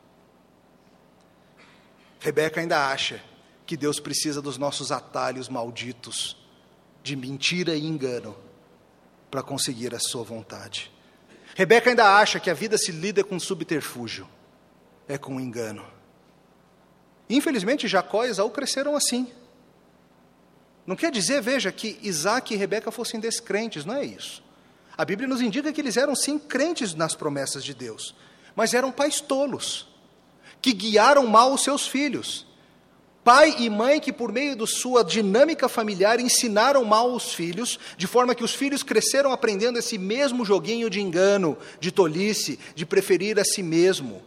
Rebeca 2.19 2.59
ainda 2.59 2.89
acha 2.89 3.21
que 3.65 3.77
Deus 3.77 3.99
precisa 3.99 4.41
dos 4.41 4.57
nossos 4.57 4.91
atalhos 4.91 5.47
malditos 5.47 6.35
de 7.03 7.15
mentira 7.15 7.75
e 7.75 7.85
engano 7.85 8.35
para 9.29 9.43
conseguir 9.43 9.93
a 9.93 9.99
sua 9.99 10.23
vontade. 10.23 10.91
Rebeca 11.59 11.89
ainda 11.89 12.15
acha 12.17 12.39
que 12.39 12.49
a 12.49 12.53
vida 12.53 12.77
se 12.77 12.89
lida 12.89 13.21
com 13.21 13.37
subterfúgio, 13.37 14.25
é 15.09 15.17
com 15.17 15.41
engano. 15.41 15.85
Infelizmente, 17.29 17.85
Jacó 17.85 18.23
e 18.23 18.29
Esaú 18.29 18.49
cresceram 18.49 18.95
assim. 18.95 19.27
Não 20.87 20.95
quer 20.95 21.11
dizer, 21.11 21.41
veja, 21.41 21.69
que 21.69 21.99
Isaac 22.01 22.53
e 22.53 22.55
Rebeca 22.55 22.91
fossem 22.91 23.19
descrentes, 23.19 23.83
não 23.83 23.93
é 23.93 24.05
isso. 24.05 24.41
A 24.97 25.03
Bíblia 25.03 25.27
nos 25.27 25.41
indica 25.41 25.73
que 25.73 25.81
eles 25.81 25.97
eram 25.97 26.15
sim 26.15 26.39
crentes 26.39 26.93
nas 26.93 27.13
promessas 27.13 27.61
de 27.61 27.73
Deus, 27.73 28.15
mas 28.55 28.73
eram 28.73 28.89
pais 28.89 29.19
tolos, 29.19 29.85
que 30.61 30.71
guiaram 30.71 31.27
mal 31.27 31.53
os 31.53 31.61
seus 31.61 31.85
filhos. 31.85 32.47
Pai 33.29 33.57
e 33.59 33.69
mãe 33.69 33.99
que, 33.99 34.11
por 34.11 34.31
meio 34.31 34.55
de 34.55 34.65
sua 34.65 35.03
dinâmica 35.03 35.69
familiar, 35.69 36.19
ensinaram 36.19 36.83
mal 36.83 37.13
os 37.13 37.31
filhos, 37.31 37.77
de 37.95 38.07
forma 38.07 38.33
que 38.33 38.43
os 38.43 38.55
filhos 38.55 38.81
cresceram 38.81 39.31
aprendendo 39.31 39.77
esse 39.77 39.99
mesmo 39.99 40.43
joguinho 40.43 40.89
de 40.89 40.99
engano, 40.99 41.55
de 41.79 41.91
tolice, 41.91 42.57
de 42.73 42.87
preferir 42.87 43.39
a 43.39 43.43
si 43.45 43.61
mesmo. 43.61 44.23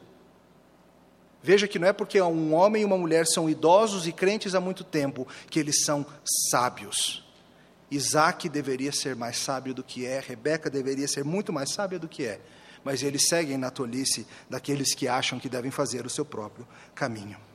Veja 1.43 1.67
que 1.67 1.81
não 1.81 1.89
é 1.89 1.93
porque 1.93 2.23
um 2.23 2.55
homem 2.55 2.83
e 2.83 2.85
uma 2.85 2.97
mulher 2.97 3.27
são 3.27 3.51
idosos 3.51 4.07
e 4.07 4.13
crentes 4.13 4.55
há 4.55 4.61
muito 4.61 4.85
tempo 4.85 5.27
que 5.51 5.59
eles 5.59 5.83
são 5.83 6.07
sábios. 6.53 7.25
Isaac 7.91 8.49
deveria 8.49 8.93
ser 8.93 9.17
mais 9.17 9.37
sábio 9.37 9.75
do 9.75 9.83
que 9.83 10.07
é, 10.07 10.21
Rebeca 10.21 10.71
deveria 10.71 11.09
ser 11.09 11.25
muito 11.25 11.53
mais 11.53 11.73
sábia 11.73 11.99
do 11.99 12.07
que 12.07 12.25
é, 12.25 12.41
mas 12.85 13.03
eles 13.03 13.27
seguem 13.27 13.59
na 13.59 13.69
tolice 13.69 14.25
daqueles 14.49 14.95
que 14.95 15.09
acham 15.09 15.41
que 15.41 15.49
devem 15.49 15.73
fazer 15.73 16.07
o 16.07 16.09
seu 16.09 16.25
próprio 16.25 16.69
caminho. 16.95 17.51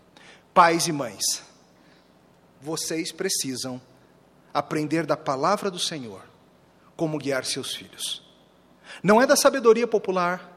Pais 0.58 0.88
e 0.88 0.92
mães, 0.92 1.44
vocês 2.60 3.12
precisam 3.12 3.80
aprender 4.52 5.06
da 5.06 5.16
palavra 5.16 5.70
do 5.70 5.78
Senhor 5.78 6.24
como 6.96 7.20
guiar 7.20 7.46
seus 7.46 7.76
filhos. 7.76 8.24
Não 9.04 9.22
é 9.22 9.28
da 9.28 9.36
sabedoria 9.36 9.86
popular, 9.86 10.52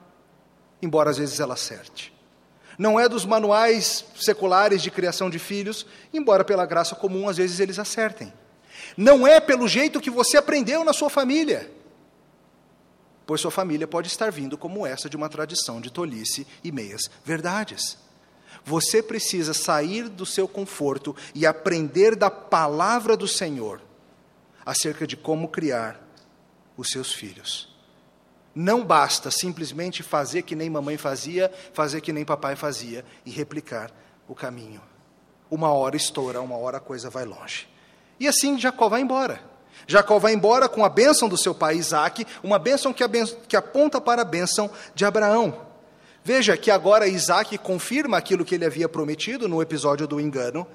embora 0.80 1.11
às 1.11 1.19
vezes 1.19 1.38
ela 1.38 1.52
acerte 1.52 2.19
não 2.78 2.99
é 2.99 3.11
dos 3.11 3.26
manuais 3.26 4.07
seculares 4.16 4.80
de 4.80 4.90
criação 4.90 5.28
de 5.28 5.38
filhos, 5.38 5.85
embora 6.14 6.47
pela 6.47 6.64
graça 6.64 6.95
comum 6.95 7.28
às 7.28 7.37
vezes 7.37 7.61
eles 7.61 7.78
acertem. 7.78 8.33
Não 8.97 9.26
é 9.26 9.38
pelo 9.38 9.69
jeito 9.69 10.00
que 10.00 10.09
você 10.09 10.38
aprendeu 10.38 10.83
na 10.83 10.95
sua 10.95 11.11
família, 11.11 11.71
pois 13.26 13.42
sua 13.42 13.50
família 13.50 13.87
pode 13.87 14.09
estar 14.09 14.33
vindo 14.33 14.57
como 14.57 14.87
essa 14.87 15.11
de 15.11 15.16
uma 15.19 15.28
tradição 15.28 15.78
de 15.78 15.92
tolice 15.92 16.47
e 16.64 16.73
meias 16.73 17.02
verdades. 17.23 17.99
Você 18.64 19.02
precisa 19.02 19.54
sair 19.54 20.09
do 20.09 20.26
seu 20.26 20.47
conforto 20.47 21.14
e 21.35 21.47
aprender 21.47 22.14
da 22.14 22.30
palavra 22.30 23.16
do 23.16 23.26
Senhor 23.26 23.80
acerca 24.64 25.07
de 25.07 25.16
como 25.16 25.49
criar 25.49 26.00
os 26.76 26.90
seus 26.90 27.12
filhos. 27.12 27.69
Não 28.54 28.85
basta 28.85 29.30
simplesmente 29.30 30.02
fazer 30.02 30.42
que 30.42 30.57
nem 30.57 30.69
mamãe 30.69 30.97
fazia, 30.97 31.52
fazer 31.73 32.00
que 32.00 32.12
nem 32.12 32.25
papai 32.25 32.57
fazia 32.57 33.04
e 33.25 33.30
replicar 33.30 33.90
o 34.26 34.35
caminho. 34.35 34.83
Uma 35.50 35.73
hora 35.73 35.97
estoura, 35.97 36.40
uma 36.40 36.57
hora 36.57 36.78
a 36.78 36.80
coisa 36.80 37.09
vai 37.09 37.25
longe. 37.25 37.69
E 38.19 38.26
assim 38.26 38.59
Jacó 38.59 38.88
vai 38.88 39.00
embora. 39.00 39.40
Jacó 39.87 40.19
vai 40.19 40.33
embora 40.33 40.69
com 40.69 40.85
a 40.85 40.88
bênção 40.88 41.28
do 41.28 41.38
seu 41.38 41.54
pai 41.54 41.76
Isaac, 41.76 42.26
uma 42.42 42.59
bênção 42.59 42.92
que, 42.92 43.04
que 43.49 43.57
aponta 43.57 44.00
para 44.00 44.23
a 44.23 44.25
bênção 44.25 44.71
de 44.95 45.04
Abraão. 45.04 45.69
Veja 46.22 46.56
que 46.56 46.70
agora 46.70 47.08
Isaac 47.08 47.56
confirma 47.58 48.18
aquilo 48.18 48.44
que 48.44 48.54
ele 48.54 48.64
havia 48.64 48.88
prometido 48.88 49.48
no 49.48 49.62
episódio 49.62 50.06
do 50.06 50.20
engano 50.20 50.66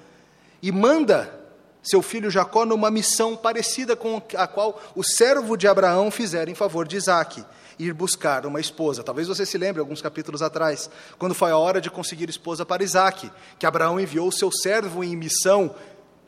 e 0.60 0.72
manda 0.72 1.46
seu 1.82 2.02
filho 2.02 2.30
Jacó 2.30 2.64
numa 2.66 2.90
missão 2.90 3.36
parecida 3.36 3.94
com 3.94 4.20
a 4.36 4.46
qual 4.48 4.80
o 4.96 5.04
servo 5.04 5.56
de 5.56 5.68
Abraão 5.68 6.10
fizera 6.10 6.50
em 6.50 6.54
favor 6.54 6.86
de 6.86 6.96
Isaac 6.96 7.44
ir 7.78 7.92
buscar 7.92 8.44
uma 8.44 8.58
esposa. 8.58 9.04
Talvez 9.04 9.28
você 9.28 9.46
se 9.46 9.56
lembre, 9.56 9.80
alguns 9.80 10.02
capítulos 10.02 10.42
atrás, 10.42 10.90
quando 11.18 11.34
foi 11.34 11.50
a 11.50 11.56
hora 11.56 11.80
de 11.80 11.90
conseguir 11.90 12.28
esposa 12.28 12.64
para 12.66 12.82
Isaac, 12.82 13.30
que 13.58 13.66
Abraão 13.66 14.00
enviou 14.00 14.32
seu 14.32 14.50
servo 14.50 15.04
em 15.04 15.14
missão 15.14 15.74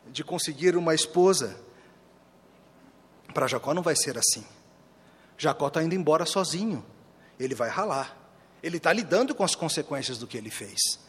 de 0.07 0.23
conseguir 0.23 0.77
uma 0.77 0.93
esposa. 0.95 1.57
Para 3.33 3.47
Jacó 3.47 3.73
não 3.73 3.81
vai 3.81 3.95
ser 3.95 4.17
assim. 4.17 4.45
Jacó 5.37 5.67
está 5.67 5.83
indo 5.83 5.95
embora 5.95 6.25
sozinho. 6.25 6.85
Ele 7.39 7.55
vai 7.55 7.69
ralar. 7.69 8.18
Ele 8.61 8.77
está 8.77 8.91
lidando 8.91 9.33
com 9.33 9.43
as 9.43 9.55
consequências 9.55 10.17
do 10.17 10.27
que 10.27 10.37
ele 10.37 10.49
fez. 10.49 10.99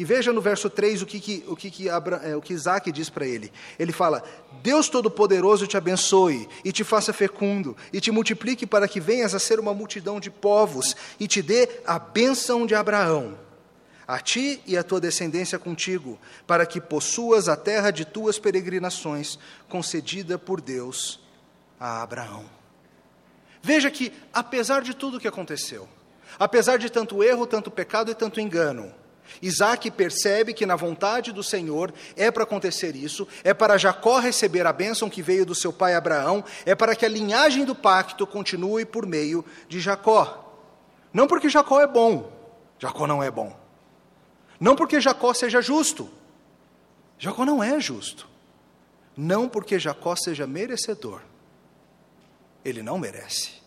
E 0.00 0.04
veja 0.04 0.32
no 0.32 0.40
verso 0.40 0.70
3 0.70 1.02
o 1.02 1.06
que, 1.06 1.20
que, 1.20 1.44
o 1.46 1.54
que, 1.54 1.70
que, 1.70 1.90
Abra, 1.90 2.16
é, 2.24 2.34
o 2.34 2.40
que 2.40 2.54
Isaac 2.54 2.90
diz 2.90 3.10
para 3.10 3.26
ele. 3.26 3.52
Ele 3.78 3.92
fala: 3.92 4.24
Deus 4.62 4.88
Todo-Poderoso 4.88 5.66
te 5.66 5.76
abençoe 5.76 6.48
e 6.64 6.72
te 6.72 6.82
faça 6.82 7.12
fecundo, 7.12 7.76
e 7.92 8.00
te 8.00 8.10
multiplique 8.10 8.66
para 8.66 8.88
que 8.88 8.98
venhas 8.98 9.34
a 9.34 9.38
ser 9.38 9.60
uma 9.60 9.74
multidão 9.74 10.18
de 10.18 10.30
povos, 10.30 10.96
e 11.18 11.28
te 11.28 11.42
dê 11.42 11.68
a 11.86 11.98
bênção 11.98 12.64
de 12.64 12.74
Abraão, 12.74 13.38
a 14.08 14.18
ti 14.18 14.62
e 14.66 14.74
a 14.74 14.82
tua 14.82 15.02
descendência 15.02 15.58
contigo, 15.58 16.18
para 16.46 16.64
que 16.64 16.80
possuas 16.80 17.46
a 17.46 17.54
terra 17.54 17.90
de 17.90 18.06
tuas 18.06 18.38
peregrinações, 18.38 19.38
concedida 19.68 20.38
por 20.38 20.62
Deus 20.62 21.20
a 21.78 22.00
Abraão. 22.00 22.46
Veja 23.62 23.90
que, 23.90 24.12
apesar 24.32 24.80
de 24.80 24.94
tudo 24.94 25.18
o 25.18 25.20
que 25.20 25.28
aconteceu, 25.28 25.86
apesar 26.38 26.78
de 26.78 26.90
tanto 26.90 27.22
erro, 27.22 27.46
tanto 27.46 27.70
pecado 27.70 28.10
e 28.10 28.14
tanto 28.14 28.40
engano, 28.40 28.92
Isaac 29.40 29.90
percebe 29.90 30.52
que 30.52 30.66
na 30.66 30.76
vontade 30.76 31.32
do 31.32 31.42
Senhor 31.42 31.92
é 32.16 32.30
para 32.30 32.42
acontecer 32.42 32.96
isso, 32.96 33.26
é 33.44 33.54
para 33.54 33.78
Jacó 33.78 34.18
receber 34.18 34.66
a 34.66 34.72
bênção 34.72 35.08
que 35.08 35.22
veio 35.22 35.46
do 35.46 35.54
seu 35.54 35.72
pai 35.72 35.94
Abraão, 35.94 36.44
é 36.66 36.74
para 36.74 36.96
que 36.96 37.04
a 37.04 37.08
linhagem 37.08 37.64
do 37.64 37.74
pacto 37.74 38.26
continue 38.26 38.84
por 38.84 39.06
meio 39.06 39.44
de 39.68 39.80
Jacó. 39.80 40.46
Não 41.12 41.26
porque 41.26 41.48
Jacó 41.48 41.80
é 41.80 41.86
bom, 41.86 42.30
Jacó 42.78 43.06
não 43.06 43.22
é 43.22 43.30
bom. 43.30 43.58
Não 44.58 44.76
porque 44.76 45.00
Jacó 45.00 45.32
seja 45.32 45.62
justo, 45.62 46.10
Jacó 47.18 47.44
não 47.44 47.62
é 47.62 47.78
justo. 47.80 48.28
Não 49.16 49.48
porque 49.48 49.78
Jacó 49.78 50.16
seja 50.16 50.46
merecedor, 50.46 51.20
ele 52.64 52.82
não 52.82 52.98
merece. 52.98 53.59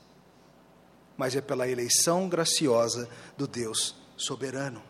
Mas 1.24 1.38
é 1.38 1.39
pela 1.39 1.70
eleição 1.70 2.27
graciosa 2.27 3.08
do 3.38 3.48
Deus 3.48 3.96
soberano. 4.18 4.84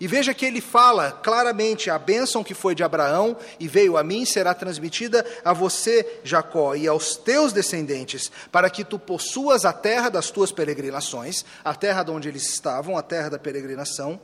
E 0.00 0.06
veja 0.06 0.32
que 0.32 0.46
ele 0.46 0.62
fala 0.62 1.12
claramente: 1.12 1.90
a 1.90 1.98
bênção 1.98 2.42
que 2.42 2.54
foi 2.54 2.74
de 2.74 2.82
Abraão 2.82 3.36
e 3.60 3.68
veio 3.68 3.98
a 3.98 4.02
mim 4.02 4.24
será 4.24 4.54
transmitida 4.54 5.22
a 5.44 5.52
você, 5.52 6.20
Jacó, 6.24 6.74
e 6.74 6.88
aos 6.88 7.16
teus 7.16 7.52
descendentes, 7.52 8.32
para 8.50 8.70
que 8.70 8.86
tu 8.86 8.98
possuas 8.98 9.66
a 9.66 9.72
terra 9.74 10.08
das 10.08 10.30
tuas 10.30 10.50
peregrinações, 10.50 11.44
a 11.62 11.74
terra 11.74 12.02
de 12.02 12.10
onde 12.10 12.26
eles 12.26 12.48
estavam, 12.48 12.96
a 12.96 13.02
terra 13.02 13.28
da 13.28 13.38
peregrinação. 13.38 14.18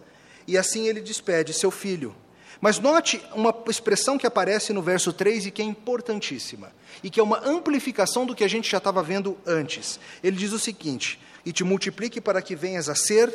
E 0.48 0.56
assim 0.56 0.88
ele 0.88 1.02
despede 1.02 1.52
seu 1.52 1.70
filho. 1.70 2.16
Mas 2.62 2.78
note 2.78 3.22
uma 3.34 3.54
expressão 3.68 4.16
que 4.16 4.26
aparece 4.26 4.72
no 4.72 4.80
verso 4.80 5.12
3 5.12 5.46
e 5.46 5.50
que 5.50 5.60
é 5.60 5.64
importantíssima, 5.66 6.72
e 7.02 7.10
que 7.10 7.20
é 7.20 7.22
uma 7.22 7.44
amplificação 7.44 8.24
do 8.24 8.34
que 8.34 8.44
a 8.44 8.48
gente 8.48 8.70
já 8.70 8.78
estava 8.78 9.02
vendo 9.02 9.36
antes. 9.44 10.00
Ele 10.22 10.36
diz 10.36 10.52
o 10.52 10.58
seguinte: 10.58 11.18
E 11.44 11.52
te 11.52 11.64
multiplique 11.64 12.20
para 12.20 12.40
que 12.40 12.54
venhas 12.54 12.88
a 12.88 12.94
ser 12.94 13.32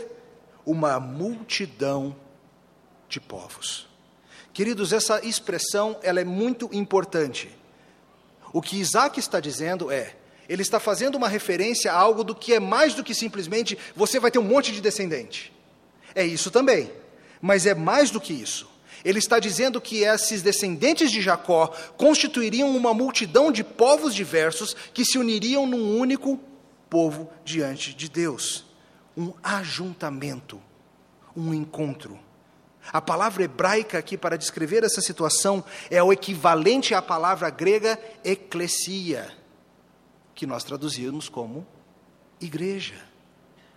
uma 0.65 0.99
multidão 0.99 2.15
de 3.07 3.19
povos. 3.19 3.87
Queridos, 4.53 4.91
essa 4.91 5.25
expressão 5.25 5.97
ela 6.01 6.19
é 6.19 6.25
muito 6.25 6.69
importante. 6.73 7.49
O 8.51 8.61
que 8.61 8.77
Isaac 8.77 9.19
está 9.19 9.39
dizendo 9.39 9.91
é, 9.91 10.15
ele 10.49 10.61
está 10.61 10.79
fazendo 10.79 11.15
uma 11.15 11.27
referência 11.27 11.91
a 11.91 11.95
algo 11.95 12.23
do 12.23 12.33
que 12.33 12.53
é 12.53 12.59
mais 12.59 12.93
do 12.93 13.03
que 13.03 13.13
simplesmente 13.13 13.77
você 13.95 14.19
vai 14.19 14.31
ter 14.31 14.39
um 14.39 14.43
monte 14.43 14.71
de 14.71 14.81
descendente. 14.81 15.53
É 16.15 16.25
isso 16.25 16.49
também, 16.49 16.91
mas 17.41 17.65
é 17.65 17.75
mais 17.75 18.09
do 18.09 18.19
que 18.19 18.33
isso. 18.33 18.69
Ele 19.05 19.19
está 19.19 19.39
dizendo 19.39 19.79
que 19.79 20.03
esses 20.03 20.41
descendentes 20.41 21.11
de 21.11 21.21
Jacó 21.21 21.67
constituiriam 21.95 22.75
uma 22.75 22.93
multidão 22.93 23.51
de 23.51 23.63
povos 23.63 24.15
diversos 24.15 24.75
que 24.93 25.05
se 25.05 25.17
uniriam 25.17 25.67
num 25.67 25.97
único 25.97 26.39
povo 26.89 27.29
diante 27.43 27.93
de 27.93 28.09
Deus. 28.09 28.65
Um 29.15 29.33
ajuntamento, 29.43 30.61
um 31.35 31.53
encontro. 31.53 32.19
A 32.91 33.01
palavra 33.01 33.43
hebraica 33.43 33.97
aqui 33.97 34.17
para 34.17 34.37
descrever 34.37 34.83
essa 34.83 35.01
situação 35.01 35.63
é 35.89 36.01
o 36.01 36.13
equivalente 36.13 36.93
à 36.93 37.01
palavra 37.01 37.49
grega 37.49 37.99
eclesia, 38.23 39.29
que 40.33 40.47
nós 40.47 40.63
traduzimos 40.63 41.27
como 41.27 41.67
igreja. 42.39 42.95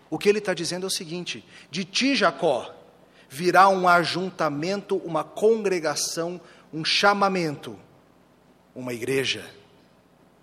O 0.09 0.19
que 0.19 0.29
ele 0.29 0.39
está 0.39 0.55
dizendo 0.55 0.85
é 0.85 0.87
o 0.87 0.91
seguinte: 0.91 1.45
de 1.71 1.85
ti, 1.85 2.15
Jacó, 2.15 2.73
virá 3.29 3.69
um 3.69 3.89
ajuntamento, 3.89 4.97
uma 4.97 5.25
congregação, 5.25 6.41
um 6.73 6.85
chamamento, 6.85 7.79
uma 8.75 8.93
igreja 8.93 9.49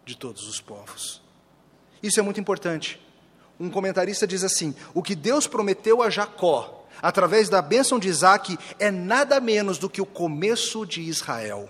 de 0.05 0.15
todos 0.15 0.47
os 0.47 0.59
povos. 0.59 1.21
Isso 2.01 2.19
é 2.19 2.23
muito 2.23 2.39
importante. 2.39 2.99
Um 3.59 3.69
comentarista 3.69 4.27
diz 4.27 4.43
assim: 4.43 4.75
o 4.93 5.01
que 5.01 5.15
Deus 5.15 5.47
prometeu 5.47 6.01
a 6.01 6.09
Jacó, 6.09 6.87
através 7.01 7.49
da 7.49 7.61
bênção 7.61 7.99
de 7.99 8.07
Isaac, 8.07 8.57
é 8.79 8.91
nada 8.91 9.39
menos 9.39 9.77
do 9.77 9.89
que 9.89 10.01
o 10.01 10.05
começo 10.05 10.85
de 10.85 11.01
Israel. 11.01 11.69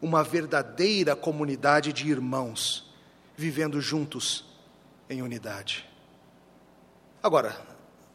Uma 0.00 0.22
verdadeira 0.22 1.14
comunidade 1.14 1.92
de 1.92 2.08
irmãos, 2.08 2.90
vivendo 3.36 3.80
juntos 3.80 4.44
em 5.08 5.22
unidade. 5.22 5.86
Agora, 7.22 7.56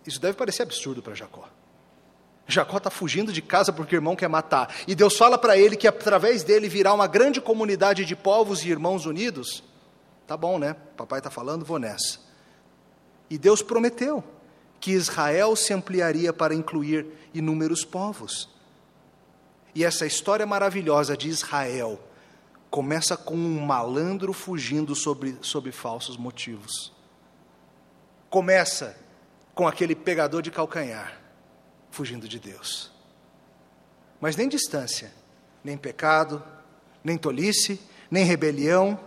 isso 0.05 0.19
deve 0.19 0.37
parecer 0.37 0.63
absurdo 0.63 1.01
para 1.01 1.13
Jacó. 1.13 1.47
Jacó 2.47 2.77
está 2.77 2.89
fugindo 2.89 3.33
de 3.33 3.41
casa 3.41 3.73
porque 3.73 3.95
o 3.95 3.97
irmão 3.97 4.15
quer 4.15 4.27
matar. 4.27 4.73
E 4.87 4.93
Deus 4.93 5.17
fala 5.17 5.37
para 5.37 5.57
ele 5.57 5.75
que 5.75 5.87
através 5.87 6.43
dele 6.43 6.69
virá 6.69 6.93
uma 6.93 7.07
grande 7.07 7.41
comunidade 7.41 8.05
de 8.05 8.15
povos 8.15 8.63
e 8.63 8.69
irmãos 8.69 9.05
unidos. 9.05 9.63
Tá 10.27 10.35
bom, 10.35 10.57
né? 10.57 10.75
Papai 10.97 11.19
está 11.19 11.29
falando, 11.29 11.63
vou 11.63 11.79
nessa. 11.79 12.19
E 13.29 13.37
Deus 13.37 13.61
prometeu 13.61 14.23
que 14.79 14.91
Israel 14.91 15.55
se 15.55 15.73
ampliaria 15.73 16.31
para 16.33 16.53
incluir 16.53 17.07
inúmeros 17.33 17.83
povos. 17.83 18.49
E 19.73 19.83
essa 19.83 20.05
história 20.05 20.45
maravilhosa 20.45 21.17
de 21.17 21.27
Israel 21.27 21.99
começa 22.69 23.15
com 23.15 23.35
um 23.35 23.65
malandro 23.65 24.33
fugindo 24.33 24.95
sobre, 24.95 25.37
sobre 25.41 25.71
falsos 25.71 26.17
motivos. 26.17 26.93
Começa 28.29 28.97
com 29.53 29.67
aquele 29.67 29.95
pegador 29.95 30.41
de 30.41 30.51
calcanhar 30.51 31.21
fugindo 31.89 32.27
de 32.27 32.39
Deus. 32.39 32.91
Mas 34.19 34.35
nem 34.35 34.49
distância, 34.49 35.13
nem 35.63 35.77
pecado, 35.77 36.43
nem 37.03 37.17
tolice, 37.17 37.79
nem 38.11 38.25
rebelião, 38.25 38.99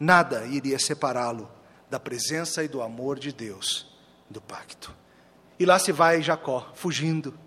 nada 0.00 0.46
iria 0.46 0.78
separá-lo 0.78 1.50
da 1.90 2.00
presença 2.00 2.64
e 2.64 2.68
do 2.68 2.80
amor 2.80 3.18
de 3.18 3.30
Deus, 3.30 3.86
do 4.30 4.40
pacto. 4.40 4.94
E 5.58 5.66
lá 5.66 5.78
se 5.78 5.92
vai 5.92 6.22
Jacó, 6.22 6.72
fugindo, 6.74 7.38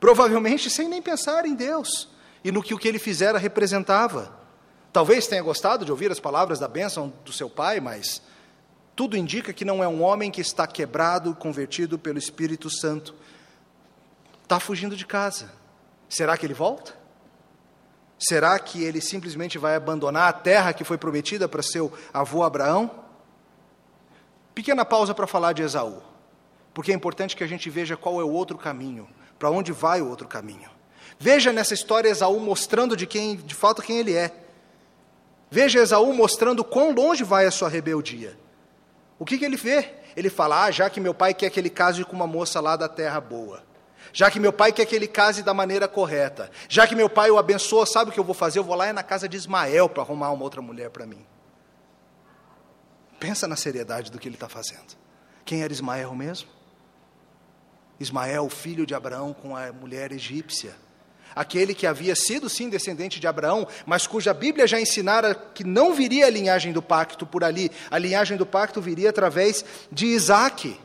provavelmente 0.00 0.68
sem 0.68 0.88
nem 0.88 1.00
pensar 1.00 1.46
em 1.46 1.54
Deus 1.54 2.08
e 2.42 2.50
no 2.50 2.62
que 2.62 2.74
o 2.74 2.78
que 2.78 2.88
ele 2.88 2.98
fizera 2.98 3.38
representava. 3.38 4.38
Talvez 4.92 5.28
tenha 5.28 5.42
gostado 5.42 5.84
de 5.84 5.90
ouvir 5.92 6.10
as 6.10 6.18
palavras 6.18 6.58
da 6.58 6.66
bênção 6.66 7.12
do 7.24 7.32
seu 7.32 7.48
pai, 7.48 7.78
mas 7.78 8.20
tudo 8.96 9.16
indica 9.16 9.52
que 9.52 9.64
não 9.64 9.84
é 9.84 9.86
um 9.88 10.02
homem 10.02 10.30
que 10.30 10.40
está 10.40 10.66
quebrado, 10.66 11.34
convertido 11.34 11.98
pelo 11.98 12.18
Espírito 12.18 12.68
Santo, 12.68 13.14
está 14.42 14.58
fugindo 14.58 14.96
de 14.96 15.06
casa. 15.06 15.52
Será 16.08 16.36
que 16.36 16.44
ele 16.44 16.54
volta? 16.54 16.99
Será 18.22 18.58
que 18.58 18.84
ele 18.84 19.00
simplesmente 19.00 19.56
vai 19.56 19.74
abandonar 19.74 20.28
a 20.28 20.32
terra 20.32 20.74
que 20.74 20.84
foi 20.84 20.98
prometida 20.98 21.48
para 21.48 21.62
seu 21.62 21.90
avô 22.12 22.42
Abraão? 22.42 22.90
Pequena 24.54 24.84
pausa 24.84 25.14
para 25.14 25.26
falar 25.26 25.54
de 25.54 25.62
Esaú, 25.62 26.02
porque 26.74 26.92
é 26.92 26.94
importante 26.94 27.34
que 27.34 27.42
a 27.42 27.46
gente 27.46 27.70
veja 27.70 27.96
qual 27.96 28.20
é 28.20 28.24
o 28.24 28.30
outro 28.30 28.58
caminho, 28.58 29.08
para 29.38 29.50
onde 29.50 29.72
vai 29.72 30.02
o 30.02 30.08
outro 30.08 30.28
caminho. 30.28 30.68
Veja 31.18 31.50
nessa 31.50 31.72
história 31.72 32.10
Esaú 32.10 32.38
mostrando 32.40 32.94
de 32.94 33.06
quem, 33.06 33.36
de 33.36 33.54
fato, 33.54 33.80
quem 33.80 33.96
ele 33.98 34.14
é. 34.14 34.30
Veja 35.50 35.80
Esaú 35.80 36.12
mostrando 36.12 36.62
quão 36.62 36.92
longe 36.92 37.24
vai 37.24 37.46
a 37.46 37.50
sua 37.50 37.70
rebeldia. 37.70 38.38
O 39.18 39.24
que, 39.24 39.38
que 39.38 39.44
ele 39.46 39.56
vê? 39.56 39.94
Ele 40.14 40.28
fala: 40.28 40.64
Ah, 40.64 40.70
já 40.70 40.90
que 40.90 41.00
meu 41.00 41.14
pai 41.14 41.32
quer 41.32 41.48
que 41.48 41.58
ele 41.58 41.70
case 41.70 42.04
com 42.04 42.14
uma 42.14 42.26
moça 42.26 42.60
lá 42.60 42.76
da 42.76 42.88
terra 42.88 43.20
boa. 43.20 43.62
Já 44.12 44.30
que 44.30 44.40
meu 44.40 44.52
pai 44.52 44.72
quer 44.72 44.84
que 44.86 44.94
ele 44.94 45.06
case 45.06 45.42
da 45.42 45.54
maneira 45.54 45.86
correta. 45.86 46.50
Já 46.68 46.86
que 46.86 46.94
meu 46.94 47.08
pai 47.08 47.30
o 47.30 47.38
abençoa, 47.38 47.86
sabe 47.86 48.10
o 48.10 48.12
que 48.12 48.20
eu 48.20 48.24
vou 48.24 48.34
fazer? 48.34 48.58
Eu 48.58 48.64
vou 48.64 48.74
lá 48.74 48.92
na 48.92 49.02
casa 49.02 49.28
de 49.28 49.36
Ismael 49.36 49.88
para 49.88 50.02
arrumar 50.02 50.30
uma 50.30 50.42
outra 50.42 50.60
mulher 50.60 50.90
para 50.90 51.06
mim. 51.06 51.24
Pensa 53.18 53.46
na 53.46 53.56
seriedade 53.56 54.10
do 54.10 54.18
que 54.18 54.26
ele 54.26 54.36
está 54.36 54.48
fazendo. 54.48 54.98
Quem 55.44 55.62
era 55.62 55.72
Ismael 55.72 56.14
mesmo? 56.14 56.48
Ismael, 58.00 58.48
filho 58.48 58.86
de 58.86 58.94
Abraão 58.94 59.34
com 59.34 59.54
a 59.54 59.70
mulher 59.72 60.10
egípcia. 60.10 60.74
Aquele 61.34 61.74
que 61.74 61.86
havia 61.86 62.16
sido 62.16 62.48
sim 62.48 62.68
descendente 62.68 63.20
de 63.20 63.26
Abraão, 63.26 63.68
mas 63.86 64.06
cuja 64.06 64.34
Bíblia 64.34 64.66
já 64.66 64.80
ensinara 64.80 65.34
que 65.34 65.62
não 65.62 65.94
viria 65.94 66.26
a 66.26 66.30
linhagem 66.30 66.72
do 66.72 66.82
pacto 66.82 67.26
por 67.26 67.44
ali. 67.44 67.70
A 67.90 67.98
linhagem 67.98 68.36
do 68.36 68.46
pacto 68.46 68.80
viria 68.80 69.10
através 69.10 69.64
de 69.92 70.06
Isaac. 70.06 70.80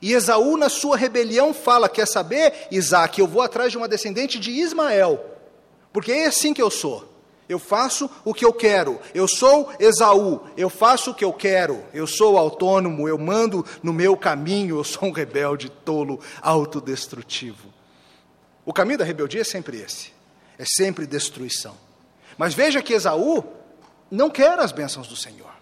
E 0.00 0.12
Esaú, 0.12 0.56
na 0.56 0.68
sua 0.68 0.96
rebelião, 0.96 1.54
fala: 1.54 1.88
Quer 1.88 2.06
saber, 2.06 2.68
Isaac, 2.70 3.20
eu 3.20 3.26
vou 3.26 3.42
atrás 3.42 3.70
de 3.70 3.78
uma 3.78 3.88
descendente 3.88 4.38
de 4.38 4.50
Ismael, 4.50 5.24
porque 5.92 6.12
é 6.12 6.26
assim 6.26 6.52
que 6.52 6.62
eu 6.62 6.70
sou. 6.70 7.14
Eu 7.48 7.58
faço 7.58 8.10
o 8.24 8.32
que 8.32 8.44
eu 8.44 8.52
quero. 8.52 8.98
Eu 9.14 9.28
sou 9.28 9.70
Esaú. 9.78 10.40
Eu 10.56 10.70
faço 10.70 11.10
o 11.10 11.14
que 11.14 11.24
eu 11.24 11.32
quero. 11.32 11.84
Eu 11.92 12.06
sou 12.06 12.38
autônomo. 12.38 13.06
Eu 13.06 13.18
mando 13.18 13.64
no 13.82 13.92
meu 13.92 14.16
caminho. 14.16 14.78
Eu 14.78 14.84
sou 14.84 15.08
um 15.08 15.12
rebelde 15.12 15.68
tolo, 15.68 16.20
autodestrutivo. 16.40 17.68
O 18.64 18.72
caminho 18.72 18.98
da 18.98 19.04
rebeldia 19.04 19.42
é 19.42 19.44
sempre 19.44 19.78
esse. 19.78 20.12
É 20.58 20.64
sempre 20.64 21.06
destruição. 21.06 21.76
Mas 22.38 22.54
veja 22.54 22.82
que 22.82 22.94
Esaú 22.94 23.44
não 24.10 24.30
quer 24.30 24.58
as 24.58 24.72
bênçãos 24.72 25.06
do 25.06 25.16
Senhor. 25.16 25.53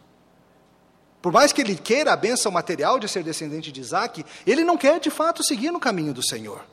Por 1.22 1.30
mais 1.30 1.52
que 1.52 1.60
ele 1.60 1.76
queira 1.76 2.12
a 2.12 2.16
bênção 2.16 2.50
material 2.50 2.98
de 2.98 3.08
ser 3.08 3.22
descendente 3.22 3.70
de 3.70 3.80
Isaac, 3.80 4.26
ele 4.44 4.64
não 4.64 4.76
quer 4.76 4.98
de 4.98 5.08
fato 5.08 5.44
seguir 5.44 5.70
no 5.70 5.78
caminho 5.78 6.12
do 6.12 6.26
Senhor. 6.26 6.64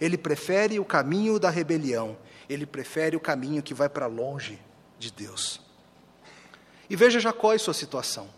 Ele 0.00 0.16
prefere 0.16 0.80
o 0.80 0.84
caminho 0.84 1.38
da 1.38 1.50
rebelião, 1.50 2.16
ele 2.48 2.64
prefere 2.64 3.14
o 3.16 3.20
caminho 3.20 3.62
que 3.62 3.74
vai 3.74 3.90
para 3.90 4.06
longe 4.06 4.58
de 4.98 5.12
Deus. 5.12 5.60
E 6.88 6.96
veja 6.96 7.20
Jacó 7.20 7.52
e 7.52 7.58
sua 7.58 7.74
situação. 7.74 8.28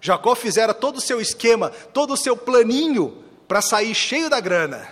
Jacó 0.00 0.34
fizera 0.34 0.74
todo 0.74 0.96
o 0.96 1.00
seu 1.00 1.20
esquema, 1.20 1.70
todo 1.70 2.12
o 2.14 2.16
seu 2.16 2.36
planinho 2.36 3.22
para 3.46 3.62
sair 3.62 3.94
cheio 3.94 4.28
da 4.28 4.40
grana. 4.40 4.88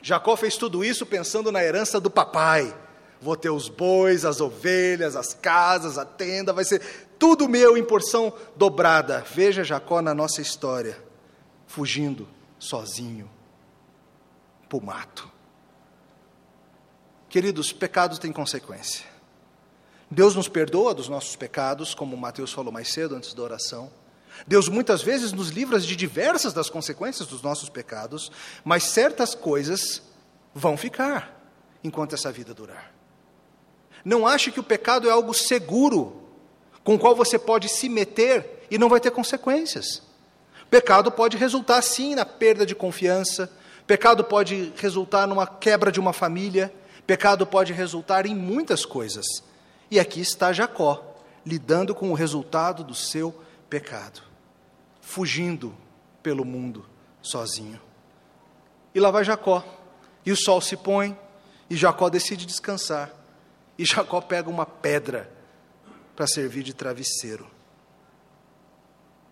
Jacó 0.00 0.36
fez 0.36 0.56
tudo 0.56 0.84
isso 0.84 1.04
pensando 1.04 1.50
na 1.50 1.62
herança 1.62 2.00
do 2.00 2.10
papai. 2.10 2.74
Vou 3.20 3.36
ter 3.36 3.50
os 3.50 3.68
bois, 3.68 4.24
as 4.24 4.40
ovelhas, 4.40 5.16
as 5.16 5.32
casas, 5.32 5.96
a 5.96 6.04
tenda, 6.04 6.52
vai 6.52 6.64
ser 6.64 6.82
tudo 7.18 7.48
meu 7.48 7.76
em 7.76 7.84
porção 7.84 8.32
dobrada. 8.56 9.20
Veja 9.20 9.64
Jacó 9.64 10.00
na 10.02 10.14
nossa 10.14 10.40
história, 10.40 10.98
fugindo 11.66 12.28
sozinho 12.58 13.30
para 14.68 14.78
o 14.78 14.84
mato. 14.84 15.30
Queridos, 17.28 17.72
pecados 17.72 18.18
têm 18.18 18.32
consequência. 18.32 19.06
Deus 20.10 20.34
nos 20.36 20.48
perdoa 20.48 20.94
dos 20.94 21.08
nossos 21.08 21.34
pecados, 21.34 21.94
como 21.94 22.16
Mateus 22.16 22.52
falou 22.52 22.72
mais 22.72 22.92
cedo 22.92 23.16
antes 23.16 23.34
da 23.34 23.42
oração. 23.42 23.90
Deus 24.46 24.68
muitas 24.68 25.02
vezes 25.02 25.32
nos 25.32 25.48
livra 25.48 25.78
de 25.78 25.96
diversas 25.96 26.52
das 26.52 26.68
consequências 26.68 27.26
dos 27.26 27.42
nossos 27.42 27.68
pecados, 27.68 28.30
mas 28.64 28.84
certas 28.84 29.34
coisas 29.34 30.02
vão 30.54 30.76
ficar 30.76 31.40
enquanto 31.82 32.14
essa 32.14 32.30
vida 32.30 32.54
durar. 32.54 32.92
Não 34.04 34.26
ache 34.26 34.52
que 34.52 34.60
o 34.60 34.64
pecado 34.64 35.08
é 35.08 35.10
algo 35.10 35.32
seguro 35.32 36.23
com 36.84 36.94
o 36.94 36.98
qual 36.98 37.16
você 37.16 37.38
pode 37.38 37.68
se 37.68 37.88
meter 37.88 38.66
e 38.70 38.76
não 38.76 38.90
vai 38.90 39.00
ter 39.00 39.10
consequências. 39.10 40.02
Pecado 40.70 41.10
pode 41.10 41.36
resultar, 41.36 41.80
sim, 41.82 42.14
na 42.14 42.26
perda 42.26 42.66
de 42.66 42.74
confiança, 42.74 43.50
pecado 43.86 44.22
pode 44.22 44.72
resultar 44.76 45.26
numa 45.26 45.46
quebra 45.46 45.90
de 45.90 45.98
uma 45.98 46.12
família, 46.12 46.72
pecado 47.06 47.46
pode 47.46 47.72
resultar 47.72 48.26
em 48.26 48.34
muitas 48.34 48.84
coisas. 48.84 49.24
E 49.90 49.98
aqui 49.98 50.20
está 50.20 50.52
Jacó, 50.52 51.16
lidando 51.44 51.94
com 51.94 52.10
o 52.10 52.14
resultado 52.14 52.84
do 52.84 52.94
seu 52.94 53.34
pecado, 53.68 54.22
fugindo 55.00 55.74
pelo 56.22 56.44
mundo 56.44 56.84
sozinho. 57.22 57.80
E 58.94 59.00
lá 59.00 59.10
vai 59.10 59.24
Jacó, 59.24 59.64
e 60.24 60.32
o 60.32 60.36
sol 60.36 60.60
se 60.60 60.76
põe, 60.76 61.16
e 61.68 61.76
Jacó 61.76 62.08
decide 62.08 62.46
descansar. 62.46 63.10
E 63.78 63.84
Jacó 63.84 64.20
pega 64.20 64.48
uma 64.48 64.64
pedra 64.64 65.33
para 66.14 66.26
servir 66.26 66.62
de 66.62 66.72
travesseiro. 66.72 67.50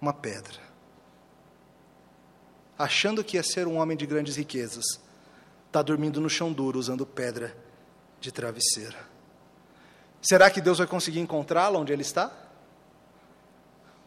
Uma 0.00 0.12
pedra. 0.12 0.60
Achando 2.78 3.22
que 3.22 3.36
ia 3.36 3.42
ser 3.42 3.66
um 3.66 3.78
homem 3.78 3.96
de 3.96 4.06
grandes 4.06 4.36
riquezas, 4.36 4.84
está 5.66 5.80
dormindo 5.82 6.20
no 6.20 6.28
chão 6.28 6.52
duro 6.52 6.78
usando 6.78 7.06
pedra 7.06 7.56
de 8.20 8.32
travesseiro. 8.32 8.96
Será 10.20 10.50
que 10.50 10.60
Deus 10.60 10.78
vai 10.78 10.86
conseguir 10.86 11.20
encontrá-lo 11.20 11.78
onde 11.78 11.92
ele 11.92 12.02
está? 12.02 12.30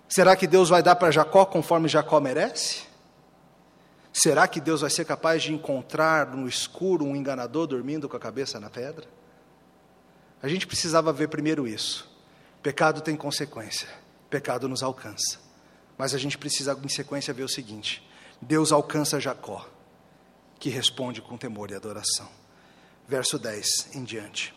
Será 0.08 0.36
que 0.36 0.48
Deus 0.48 0.70
vai 0.70 0.84
dar 0.84 0.96
para 0.96 1.12
Jacó 1.12 1.46
conforme 1.46 1.88
Jacó 1.88 2.20
merece? 2.20 2.84
Será 4.14 4.48
que 4.48 4.62
Deus 4.62 4.82
vai 4.82 4.90
ser 4.90 5.04
capaz 5.04 5.44
de 5.44 5.54
encontrar 5.54 6.28
no 6.28 6.48
escuro 6.48 7.04
um 7.04 7.16
enganador 7.16 7.68
dormindo 7.68 8.08
com 8.08 8.16
a 8.16 8.20
cabeça 8.20 8.60
na 8.60 8.70
pedra? 8.70 9.06
A 10.42 10.48
gente 10.48 10.66
precisava 10.68 11.12
ver 11.12 11.28
primeiro 11.28 11.68
isso. 11.68 12.15
Pecado 12.66 13.00
tem 13.00 13.16
consequência, 13.16 13.88
pecado 14.28 14.68
nos 14.68 14.82
alcança. 14.82 15.38
Mas 15.96 16.16
a 16.16 16.18
gente 16.18 16.36
precisa, 16.36 16.76
em 16.84 16.90
sequência, 16.90 17.32
ver 17.32 17.44
o 17.44 17.48
seguinte: 17.48 18.04
Deus 18.42 18.72
alcança 18.72 19.20
Jacó, 19.20 19.70
que 20.58 20.68
responde 20.68 21.22
com 21.22 21.38
temor 21.38 21.70
e 21.70 21.76
adoração. 21.76 22.28
Verso 23.08 23.38
10 23.38 23.90
em 23.94 24.04
diante. 24.04 24.52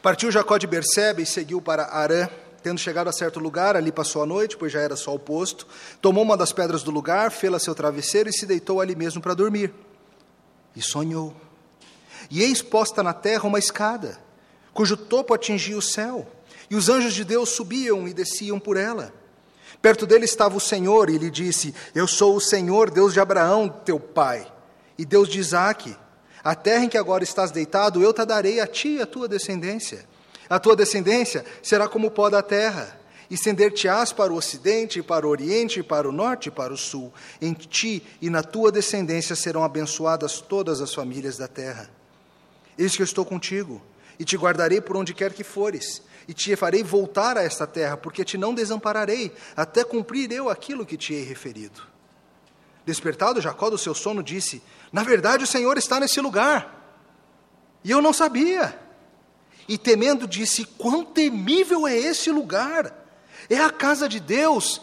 Partiu 0.00 0.30
Jacó 0.30 0.56
de 0.56 0.68
Berseba 0.68 1.20
e 1.20 1.26
seguiu 1.26 1.60
para 1.60 1.86
Arã. 1.86 2.28
Tendo 2.62 2.78
chegado 2.78 3.08
a 3.08 3.12
certo 3.12 3.40
lugar, 3.40 3.74
ali 3.74 3.90
passou 3.90 4.22
a 4.22 4.26
noite, 4.26 4.56
pois 4.56 4.70
já 4.70 4.80
era 4.80 4.94
sol 4.94 5.18
posto. 5.18 5.66
Tomou 6.00 6.22
uma 6.22 6.36
das 6.36 6.52
pedras 6.52 6.84
do 6.84 6.92
lugar, 6.92 7.32
fê-la 7.32 7.58
seu 7.58 7.74
travesseiro 7.74 8.28
e 8.28 8.32
se 8.32 8.46
deitou 8.46 8.80
ali 8.80 8.94
mesmo 8.94 9.20
para 9.20 9.34
dormir. 9.34 9.74
E 10.76 10.80
sonhou. 10.80 11.34
E 12.30 12.40
eis 12.40 12.62
posta 12.62 13.02
na 13.02 13.12
terra 13.12 13.44
uma 13.44 13.58
escada, 13.58 14.27
cujo 14.78 14.96
topo 14.96 15.34
atingia 15.34 15.76
o 15.76 15.82
céu, 15.82 16.24
e 16.70 16.76
os 16.76 16.88
anjos 16.88 17.12
de 17.12 17.24
Deus 17.24 17.48
subiam 17.48 18.06
e 18.06 18.14
desciam 18.14 18.60
por 18.60 18.76
ela. 18.76 19.12
Perto 19.82 20.06
dele 20.06 20.24
estava 20.24 20.56
o 20.56 20.60
Senhor, 20.60 21.10
e 21.10 21.18
lhe 21.18 21.32
disse: 21.32 21.74
Eu 21.96 22.06
sou 22.06 22.36
o 22.36 22.40
Senhor, 22.40 22.88
Deus 22.88 23.12
de 23.12 23.18
Abraão, 23.18 23.68
teu 23.68 23.98
pai, 23.98 24.46
e 24.96 25.04
Deus 25.04 25.28
de 25.28 25.40
Isaque. 25.40 25.96
A 26.44 26.54
terra 26.54 26.84
em 26.84 26.88
que 26.88 26.96
agora 26.96 27.24
estás 27.24 27.50
deitado, 27.50 28.00
eu 28.00 28.12
te 28.12 28.24
darei 28.24 28.60
a 28.60 28.68
ti 28.68 28.90
e 28.90 29.02
a 29.02 29.06
tua 29.06 29.26
descendência. 29.26 30.06
A 30.48 30.60
tua 30.60 30.76
descendência 30.76 31.44
será 31.60 31.88
como 31.88 32.06
o 32.06 32.12
pó 32.12 32.30
da 32.30 32.40
terra. 32.40 33.00
Estender-te-ás 33.28 34.12
para 34.12 34.32
o 34.32 34.36
ocidente, 34.36 35.02
para 35.02 35.26
o 35.26 35.30
oriente, 35.30 35.82
para 35.82 36.08
o 36.08 36.12
norte 36.12 36.50
e 36.50 36.52
para 36.52 36.72
o 36.72 36.76
sul. 36.76 37.12
Em 37.42 37.52
ti 37.52 38.00
e 38.22 38.30
na 38.30 38.44
tua 38.44 38.70
descendência 38.70 39.34
serão 39.34 39.64
abençoadas 39.64 40.40
todas 40.40 40.80
as 40.80 40.94
famílias 40.94 41.36
da 41.36 41.48
terra. 41.48 41.90
Eis 42.78 42.94
que 42.94 43.02
eu 43.02 43.04
estou 43.04 43.24
contigo, 43.24 43.82
e 44.18 44.24
te 44.24 44.36
guardarei 44.36 44.80
por 44.80 44.96
onde 44.96 45.14
quer 45.14 45.32
que 45.32 45.44
fores, 45.44 46.02
e 46.26 46.34
te 46.34 46.54
farei 46.56 46.82
voltar 46.82 47.38
a 47.38 47.42
esta 47.42 47.66
terra, 47.66 47.96
porque 47.96 48.24
te 48.24 48.36
não 48.36 48.54
desampararei, 48.54 49.32
até 49.56 49.84
cumprir 49.84 50.30
eu 50.32 50.50
aquilo 50.50 50.84
que 50.84 50.96
te 50.96 51.14
hei 51.14 51.24
referido. 51.24 51.82
Despertado 52.84 53.40
Jacó 53.40 53.68
do 53.70 53.78
seu 53.78 53.94
sono, 53.94 54.22
disse: 54.22 54.62
Na 54.92 55.02
verdade, 55.02 55.44
o 55.44 55.46
Senhor 55.46 55.76
está 55.76 56.00
nesse 56.00 56.20
lugar. 56.20 56.74
E 57.84 57.90
eu 57.90 58.00
não 58.00 58.12
sabia. 58.12 58.78
E 59.68 59.76
temendo, 59.76 60.26
disse: 60.26 60.64
Quão 60.64 61.04
temível 61.04 61.86
é 61.86 61.96
esse 61.96 62.30
lugar! 62.30 62.94
É 63.48 63.58
a 63.58 63.70
casa 63.70 64.08
de 64.08 64.18
Deus, 64.18 64.80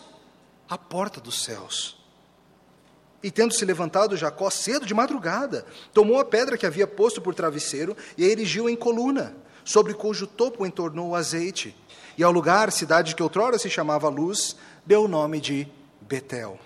a 0.70 0.78
porta 0.78 1.20
dos 1.20 1.44
céus. 1.44 1.98
E 3.26 3.32
tendo 3.32 3.56
se 3.56 3.66
levantado 3.66 4.16
Jacó 4.16 4.52
cedo 4.52 4.86
de 4.86 4.94
madrugada, 4.94 5.66
tomou 5.92 6.20
a 6.20 6.24
pedra 6.24 6.56
que 6.56 6.66
havia 6.68 6.86
posto 6.86 7.20
por 7.20 7.34
travesseiro 7.34 7.98
e 8.16 8.24
a 8.24 8.28
erigiu 8.28 8.70
em 8.70 8.76
coluna, 8.76 9.36
sobre 9.64 9.96
cujo 9.96 10.28
topo 10.28 10.64
entornou 10.64 11.10
o 11.10 11.16
azeite. 11.16 11.76
E 12.20 12.24
ao 12.24 12.32
lugar, 12.32 12.72
cidade 12.72 13.16
que 13.16 13.24
outrora 13.24 13.58
se 13.58 13.68
chamava 13.68 14.10
Luz, 14.10 14.56
deu 14.86 15.06
o 15.06 15.08
nome 15.08 15.42
de 15.42 15.68
Betel. 16.02 16.60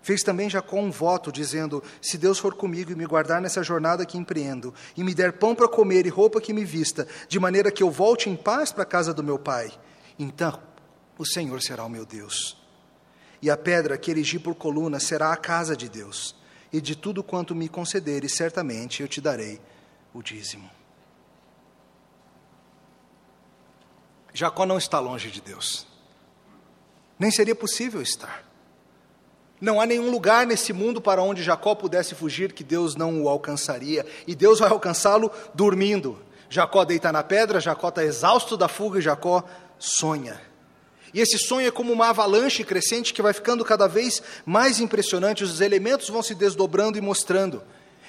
Fez 0.00 0.22
também 0.22 0.48
Jacó 0.48 0.76
um 0.76 0.92
voto, 0.92 1.32
dizendo: 1.32 1.82
Se 2.00 2.16
Deus 2.16 2.38
for 2.38 2.54
comigo 2.54 2.92
e 2.92 2.94
me 2.94 3.04
guardar 3.04 3.42
nessa 3.42 3.64
jornada 3.64 4.06
que 4.06 4.16
empreendo, 4.16 4.72
e 4.96 5.02
me 5.02 5.12
der 5.12 5.32
pão 5.32 5.52
para 5.52 5.66
comer 5.66 6.06
e 6.06 6.10
roupa 6.10 6.40
que 6.40 6.52
me 6.52 6.64
vista, 6.64 7.08
de 7.28 7.40
maneira 7.40 7.72
que 7.72 7.82
eu 7.82 7.90
volte 7.90 8.30
em 8.30 8.36
paz 8.36 8.70
para 8.70 8.84
a 8.84 8.86
casa 8.86 9.12
do 9.12 9.24
meu 9.24 9.36
pai, 9.36 9.72
então 10.16 10.60
o 11.18 11.26
Senhor 11.26 11.60
será 11.60 11.84
o 11.84 11.90
meu 11.90 12.06
Deus 12.06 12.61
e 13.42 13.50
a 13.50 13.56
pedra 13.56 13.98
que 13.98 14.12
erigi 14.12 14.38
por 14.38 14.54
coluna 14.54 15.00
será 15.00 15.32
a 15.32 15.36
casa 15.36 15.76
de 15.76 15.88
Deus, 15.88 16.36
e 16.72 16.80
de 16.80 16.94
tudo 16.94 17.24
quanto 17.24 17.54
me 17.54 17.68
concederes, 17.68 18.36
certamente 18.36 19.02
eu 19.02 19.08
te 19.08 19.20
darei 19.20 19.60
o 20.14 20.22
dízimo. 20.22 20.70
Jacó 24.32 24.64
não 24.64 24.78
está 24.78 25.00
longe 25.00 25.30
de 25.30 25.40
Deus, 25.40 25.86
nem 27.18 27.30
seria 27.30 27.54
possível 27.54 28.00
estar. 28.00 28.44
Não 29.60 29.80
há 29.80 29.86
nenhum 29.86 30.10
lugar 30.10 30.46
nesse 30.46 30.72
mundo 30.72 31.00
para 31.00 31.22
onde 31.22 31.42
Jacó 31.42 31.74
pudesse 31.74 32.14
fugir 32.14 32.52
que 32.52 32.64
Deus 32.64 32.96
não 32.96 33.22
o 33.22 33.28
alcançaria, 33.28 34.06
e 34.26 34.34
Deus 34.34 34.60
vai 34.60 34.70
alcançá-lo 34.70 35.30
dormindo. 35.52 36.20
Jacó 36.48 36.84
deita 36.84 37.12
na 37.12 37.22
pedra, 37.22 37.60
Jacó 37.60 37.88
está 37.88 38.04
exausto 38.04 38.56
da 38.56 38.68
fuga 38.68 38.98
e 38.98 39.02
Jacó 39.02 39.44
sonha. 39.78 40.51
E 41.14 41.20
esse 41.20 41.38
sonho 41.38 41.68
é 41.68 41.70
como 41.70 41.92
uma 41.92 42.08
avalanche 42.08 42.64
crescente 42.64 43.12
que 43.12 43.22
vai 43.22 43.32
ficando 43.32 43.64
cada 43.64 43.86
vez 43.86 44.22
mais 44.46 44.80
impressionante, 44.80 45.44
os 45.44 45.60
elementos 45.60 46.08
vão 46.08 46.22
se 46.22 46.34
desdobrando 46.34 46.96
e 46.96 47.00
mostrando. 47.00 47.62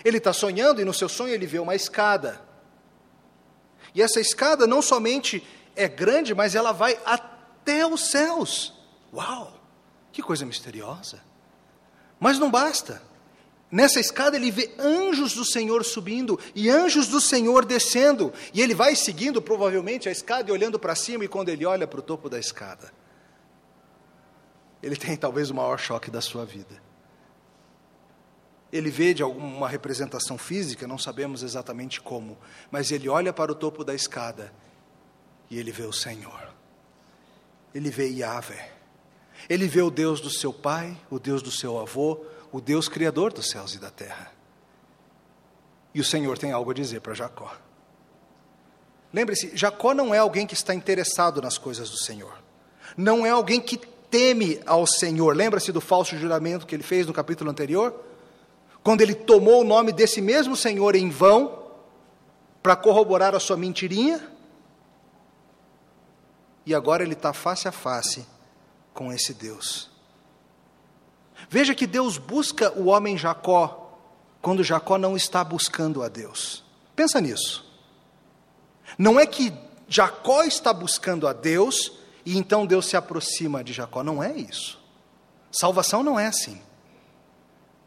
Ele 0.05 0.17
está 0.17 0.31
sonhando 0.31 0.81
e 0.81 0.85
no 0.85 0.93
seu 0.93 1.09
sonho 1.09 1.33
ele 1.33 1.45
vê 1.45 1.59
uma 1.59 1.75
escada. 1.75 2.41
E 3.93 4.01
essa 4.01 4.19
escada 4.19 4.65
não 4.65 4.81
somente 4.81 5.45
é 5.75 5.87
grande, 5.87 6.33
mas 6.33 6.55
ela 6.55 6.71
vai 6.71 6.97
até 7.05 7.85
os 7.85 8.09
céus. 8.09 8.73
Uau! 9.13 9.59
Que 10.11 10.21
coisa 10.21 10.45
misteriosa. 10.45 11.21
Mas 12.19 12.39
não 12.39 12.49
basta. 12.49 13.01
Nessa 13.73 13.99
escada 13.99 14.37
ele 14.37 14.51
vê 14.51 14.71
anjos 14.77 15.33
do 15.33 15.43
Senhor 15.43 15.83
subindo 15.83 16.39
e 16.53 16.69
anjos 16.69 17.07
do 17.07 17.19
Senhor 17.19 17.65
descendo. 17.65 18.31
E 18.53 18.61
ele 18.61 18.75
vai 18.75 18.95
seguindo 18.95 19.41
provavelmente 19.41 20.07
a 20.07 20.11
escada 20.11 20.47
e 20.47 20.53
olhando 20.53 20.77
para 20.77 20.93
cima, 20.93 21.25
e 21.25 21.27
quando 21.27 21.49
ele 21.49 21.65
olha 21.65 21.87
para 21.87 21.99
o 21.99 22.03
topo 22.03 22.29
da 22.29 22.37
escada, 22.37 22.93
ele 24.83 24.95
tem 24.95 25.17
talvez 25.17 25.49
o 25.49 25.55
maior 25.55 25.79
choque 25.79 26.11
da 26.11 26.21
sua 26.21 26.45
vida. 26.45 26.79
Ele 28.71 28.91
vê 28.91 29.11
de 29.11 29.23
alguma 29.23 29.67
representação 29.67 30.37
física, 30.37 30.85
não 30.85 30.99
sabemos 30.99 31.41
exatamente 31.41 31.99
como, 31.99 32.37
mas 32.69 32.91
ele 32.91 33.09
olha 33.09 33.33
para 33.33 33.51
o 33.51 33.55
topo 33.55 33.83
da 33.83 33.95
escada 33.95 34.53
e 35.49 35.57
ele 35.57 35.71
vê 35.71 35.83
o 35.83 35.93
Senhor. 35.93 36.53
Ele 37.73 37.89
vê 37.89 38.07
Yahvé. 38.07 38.71
Ele 39.49 39.67
vê 39.67 39.81
o 39.81 39.89
Deus 39.89 40.21
do 40.21 40.29
seu 40.29 40.53
pai, 40.53 40.95
o 41.09 41.17
Deus 41.17 41.41
do 41.41 41.49
seu 41.49 41.79
avô, 41.79 42.23
o 42.53 42.61
Deus 42.61 42.87
criador 42.87 43.33
dos 43.33 43.49
céus 43.49 43.73
e 43.73 43.79
da 43.79 43.89
terra. 43.89 44.31
E 45.93 45.99
o 45.99 46.03
Senhor 46.03 46.37
tem 46.37 46.51
algo 46.51 46.71
a 46.71 46.73
dizer 46.73 47.01
para 47.01 47.13
Jacó. 47.13 47.51
Lembre-se, 49.11 49.51
Jacó 49.57 49.93
não 49.93 50.13
é 50.13 50.19
alguém 50.19 50.47
que 50.47 50.53
está 50.53 50.73
interessado 50.73 51.41
nas 51.41 51.57
coisas 51.57 51.89
do 51.89 51.97
Senhor. 51.97 52.33
Não 52.95 53.25
é 53.25 53.31
alguém 53.31 53.59
que 53.59 53.77
teme 53.77 54.61
ao 54.65 54.85
Senhor. 54.85 55.35
Lembra-se 55.35 55.71
do 55.71 55.81
falso 55.81 56.15
juramento 56.15 56.65
que 56.65 56.75
ele 56.75 56.83
fez 56.83 57.07
no 57.07 57.13
capítulo 57.13 57.49
anterior? 57.49 57.93
Quando 58.83 59.01
ele 59.01 59.15
tomou 59.15 59.61
o 59.61 59.63
nome 59.63 59.91
desse 59.91 60.21
mesmo 60.21 60.55
Senhor 60.55 60.95
em 60.95 61.09
vão, 61.09 61.63
para 62.61 62.75
corroborar 62.75 63.35
a 63.35 63.39
sua 63.39 63.57
mentirinha. 63.57 64.25
E 66.65 66.73
agora 66.73 67.03
ele 67.03 67.13
está 67.13 67.33
face 67.33 67.67
a 67.67 67.71
face 67.71 68.25
com 68.93 69.11
esse 69.11 69.33
Deus. 69.33 69.92
Veja 71.49 71.75
que 71.75 71.87
Deus 71.87 72.17
busca 72.17 72.71
o 72.77 72.85
homem 72.85 73.17
Jacó 73.17 73.99
quando 74.41 74.63
Jacó 74.63 74.97
não 74.97 75.15
está 75.15 75.43
buscando 75.43 76.03
a 76.03 76.09
Deus. 76.09 76.63
Pensa 76.95 77.21
nisso. 77.21 77.65
Não 78.97 79.19
é 79.19 79.25
que 79.25 79.53
Jacó 79.87 80.43
está 80.43 80.73
buscando 80.73 81.27
a 81.27 81.33
Deus 81.33 81.93
e 82.25 82.37
então 82.37 82.65
Deus 82.65 82.87
se 82.87 82.97
aproxima 82.97 83.63
de 83.63 83.73
Jacó. 83.73 84.03
Não 84.03 84.21
é 84.21 84.35
isso. 84.35 84.79
Salvação 85.51 86.03
não 86.03 86.19
é 86.19 86.27
assim. 86.27 86.61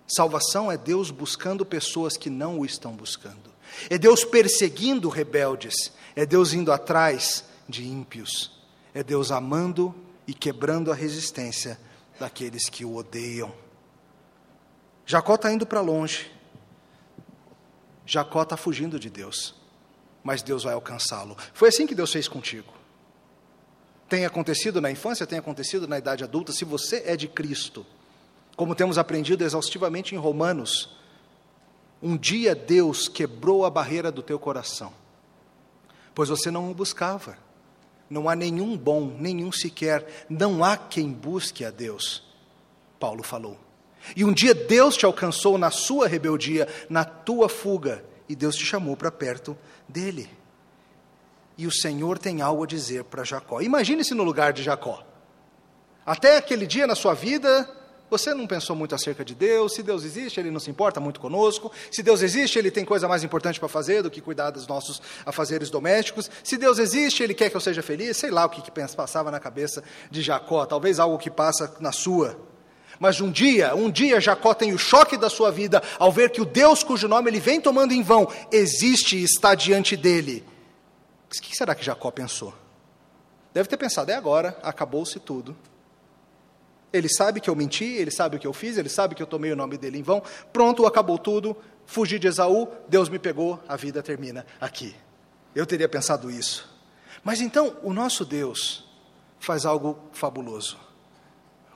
Salvação 0.06 0.70
é 0.70 0.76
Deus 0.76 1.10
buscando 1.10 1.66
pessoas 1.66 2.16
que 2.16 2.30
não 2.30 2.60
o 2.60 2.64
estão 2.64 2.92
buscando. 2.92 3.50
É 3.90 3.98
Deus 3.98 4.24
perseguindo 4.24 5.08
rebeldes. 5.08 5.92
É 6.14 6.24
Deus 6.24 6.52
indo 6.52 6.72
atrás 6.72 7.44
de 7.68 7.84
ímpios. 7.84 8.52
É 8.94 9.02
Deus 9.02 9.30
amando 9.30 9.94
e 10.26 10.32
quebrando 10.32 10.90
a 10.90 10.94
resistência 10.94 11.78
daqueles 12.18 12.68
que 12.68 12.84
o 12.84 12.96
odeiam. 12.96 13.54
Jacó 15.04 15.34
está 15.34 15.52
indo 15.52 15.66
para 15.66 15.80
longe. 15.80 16.30
Jacó 18.04 18.42
está 18.42 18.56
fugindo 18.56 18.98
de 18.98 19.08
Deus. 19.08 19.54
Mas 20.22 20.42
Deus 20.42 20.64
vai 20.64 20.74
alcançá-lo. 20.74 21.36
Foi 21.54 21.68
assim 21.68 21.86
que 21.86 21.94
Deus 21.94 22.12
fez 22.12 22.26
contigo. 22.26 22.72
Tem 24.08 24.24
acontecido 24.24 24.80
na 24.80 24.90
infância, 24.90 25.26
tem 25.26 25.38
acontecido 25.38 25.86
na 25.86 25.98
idade 25.98 26.24
adulta. 26.24 26.52
Se 26.52 26.64
você 26.64 27.02
é 27.06 27.16
de 27.16 27.28
Cristo, 27.28 27.86
como 28.56 28.74
temos 28.74 28.98
aprendido 28.98 29.44
exaustivamente 29.44 30.14
em 30.14 30.18
Romanos, 30.18 30.96
um 32.02 32.16
dia 32.16 32.54
Deus 32.54 33.08
quebrou 33.08 33.64
a 33.64 33.70
barreira 33.70 34.12
do 34.12 34.22
teu 34.22 34.38
coração, 34.38 34.92
pois 36.14 36.28
você 36.28 36.50
não 36.50 36.70
o 36.70 36.74
buscava. 36.74 37.38
Não 38.08 38.28
há 38.28 38.36
nenhum 38.36 38.76
bom, 38.76 39.16
nenhum 39.18 39.50
sequer, 39.50 40.26
não 40.28 40.62
há 40.62 40.76
quem 40.76 41.12
busque 41.12 41.64
a 41.64 41.70
Deus. 41.70 42.22
Paulo 43.00 43.22
falou. 43.22 43.58
E 44.14 44.24
um 44.24 44.32
dia 44.32 44.54
Deus 44.54 44.96
te 44.96 45.04
alcançou 45.04 45.58
na 45.58 45.70
sua 45.70 46.06
rebeldia, 46.06 46.68
na 46.88 47.04
tua 47.04 47.48
fuga, 47.48 48.04
e 48.28 48.36
Deus 48.36 48.54
te 48.54 48.64
chamou 48.64 48.96
para 48.96 49.10
perto 49.10 49.56
dele. 49.88 50.30
E 51.58 51.66
o 51.66 51.72
Senhor 51.72 52.18
tem 52.18 52.42
algo 52.42 52.64
a 52.64 52.66
dizer 52.66 53.04
para 53.04 53.24
Jacó. 53.24 53.60
Imagine-se 53.60 54.14
no 54.14 54.22
lugar 54.22 54.52
de 54.52 54.62
Jacó. 54.62 55.04
Até 56.04 56.36
aquele 56.36 56.66
dia 56.66 56.86
na 56.86 56.94
sua 56.94 57.14
vida, 57.14 57.68
você 58.10 58.32
não 58.32 58.46
pensou 58.46 58.76
muito 58.76 58.94
acerca 58.94 59.24
de 59.24 59.34
Deus. 59.34 59.74
Se 59.74 59.82
Deus 59.82 60.04
existe, 60.04 60.38
Ele 60.38 60.50
não 60.50 60.60
se 60.60 60.70
importa 60.70 61.00
muito 61.00 61.20
conosco. 61.20 61.72
Se 61.90 62.02
Deus 62.02 62.22
existe, 62.22 62.58
Ele 62.58 62.70
tem 62.70 62.84
coisa 62.84 63.08
mais 63.08 63.24
importante 63.24 63.58
para 63.58 63.68
fazer 63.68 64.02
do 64.02 64.10
que 64.10 64.20
cuidar 64.20 64.50
dos 64.50 64.66
nossos 64.66 65.02
afazeres 65.24 65.70
domésticos. 65.70 66.30
Se 66.44 66.56
Deus 66.56 66.78
existe, 66.78 67.22
Ele 67.22 67.34
quer 67.34 67.50
que 67.50 67.56
eu 67.56 67.60
seja 67.60 67.82
feliz. 67.82 68.16
Sei 68.16 68.30
lá 68.30 68.44
o 68.44 68.48
que, 68.48 68.62
que 68.62 68.70
passava 68.70 69.30
na 69.30 69.40
cabeça 69.40 69.82
de 70.10 70.22
Jacó. 70.22 70.64
Talvez 70.64 70.98
algo 70.98 71.18
que 71.18 71.30
passa 71.30 71.74
na 71.80 71.92
sua. 71.92 72.38
Mas 72.98 73.20
um 73.20 73.30
dia, 73.30 73.74
um 73.74 73.90
dia 73.90 74.20
Jacó 74.20 74.54
tem 74.54 74.72
o 74.72 74.78
choque 74.78 75.16
da 75.16 75.28
sua 75.28 75.50
vida 75.50 75.82
ao 75.98 76.10
ver 76.10 76.30
que 76.30 76.40
o 76.40 76.46
Deus 76.46 76.82
cujo 76.82 77.08
nome 77.08 77.30
ele 77.30 77.40
vem 77.40 77.60
tomando 77.60 77.92
em 77.92 78.02
vão 78.02 78.26
existe 78.50 79.16
e 79.16 79.24
está 79.24 79.54
diante 79.54 79.96
dele. 79.96 80.44
O 81.26 81.42
que 81.42 81.54
será 81.54 81.74
que 81.74 81.84
Jacó 81.84 82.10
pensou? 82.10 82.54
Deve 83.52 83.68
ter 83.68 83.76
pensado, 83.76 84.10
é 84.10 84.14
agora, 84.14 84.58
acabou-se 84.62 85.18
tudo. 85.18 85.56
Ele 86.92 87.08
sabe 87.08 87.40
que 87.40 87.50
eu 87.50 87.56
menti, 87.56 87.84
ele 87.84 88.10
sabe 88.10 88.36
o 88.36 88.38
que 88.38 88.46
eu 88.46 88.52
fiz, 88.52 88.76
ele 88.76 88.88
sabe 88.88 89.14
que 89.14 89.22
eu 89.22 89.26
tomei 89.26 89.52
o 89.52 89.56
nome 89.56 89.76
dele 89.76 89.98
em 89.98 90.02
vão. 90.02 90.22
Pronto, 90.52 90.86
acabou 90.86 91.18
tudo. 91.18 91.56
Fugi 91.84 92.18
de 92.18 92.26
Esaú, 92.26 92.68
Deus 92.88 93.08
me 93.08 93.18
pegou, 93.18 93.62
a 93.68 93.76
vida 93.76 94.02
termina 94.02 94.46
aqui. 94.60 94.94
Eu 95.54 95.66
teria 95.66 95.88
pensado 95.88 96.30
isso. 96.30 96.68
Mas 97.22 97.40
então, 97.40 97.76
o 97.82 97.92
nosso 97.92 98.24
Deus 98.24 98.84
faz 99.38 99.64
algo 99.64 99.98
fabuloso. 100.12 100.78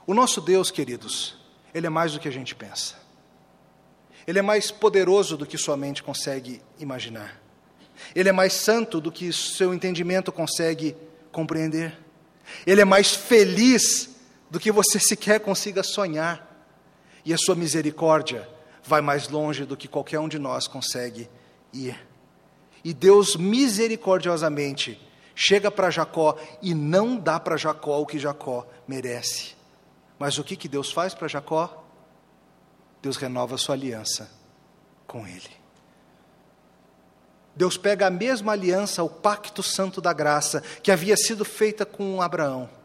O 0.07 0.14
nosso 0.14 0.40
Deus, 0.40 0.70
queridos, 0.70 1.37
ele 1.73 1.87
é 1.87 1.90
mais 1.90 2.12
do 2.12 2.20
que 2.20 2.29
a 2.29 2.33
gente 2.33 2.55
pensa. 2.55 2.94
Ele 4.27 4.38
é 4.38 4.42
mais 4.42 4.70
poderoso 4.70 5.37
do 5.37 5.46
que 5.46 5.57
sua 5.57 5.77
mente 5.77 6.03
consegue 6.03 6.62
imaginar. 6.79 7.40
Ele 8.14 8.29
é 8.29 8.33
mais 8.33 8.53
santo 8.53 9.01
do 9.01 9.12
que 9.12 9.33
seu 9.33 9.73
entendimento 9.73 10.33
consegue 10.33 10.96
compreender. 11.31 11.96
Ele 12.66 12.81
é 12.81 12.85
mais 12.85 13.14
feliz 13.14 14.11
do 14.50 14.58
que 14.58 14.72
você 14.72 14.98
sequer 14.98 15.40
consiga 15.40 15.82
sonhar. 15.82 16.48
E 17.24 17.32
a 17.32 17.38
sua 17.38 17.54
misericórdia 17.54 18.48
vai 18.82 19.00
mais 19.00 19.28
longe 19.28 19.64
do 19.64 19.76
que 19.76 19.86
qualquer 19.86 20.18
um 20.18 20.28
de 20.28 20.38
nós 20.38 20.66
consegue 20.66 21.30
ir. 21.72 21.96
E 22.82 22.92
Deus 22.92 23.36
misericordiosamente 23.36 25.00
chega 25.34 25.70
para 25.70 25.90
Jacó 25.90 26.36
e 26.60 26.74
não 26.74 27.16
dá 27.16 27.38
para 27.38 27.56
Jacó 27.56 28.00
o 28.00 28.06
que 28.06 28.18
Jacó 28.18 28.66
merece. 28.88 29.54
Mas 30.18 30.38
o 30.38 30.44
que, 30.44 30.56
que 30.56 30.68
Deus 30.68 30.90
faz 30.90 31.14
para 31.14 31.28
Jacó? 31.28 31.84
Deus 33.00 33.16
renova 33.16 33.56
sua 33.56 33.74
aliança 33.74 34.30
com 35.06 35.26
ele. 35.26 35.60
Deus 37.54 37.76
pega 37.76 38.06
a 38.06 38.10
mesma 38.10 38.52
aliança, 38.52 39.02
o 39.02 39.08
pacto 39.08 39.62
santo 39.62 40.00
da 40.00 40.12
graça, 40.12 40.62
que 40.82 40.90
havia 40.90 41.16
sido 41.16 41.44
feita 41.44 41.84
com 41.84 42.22
Abraão 42.22 42.80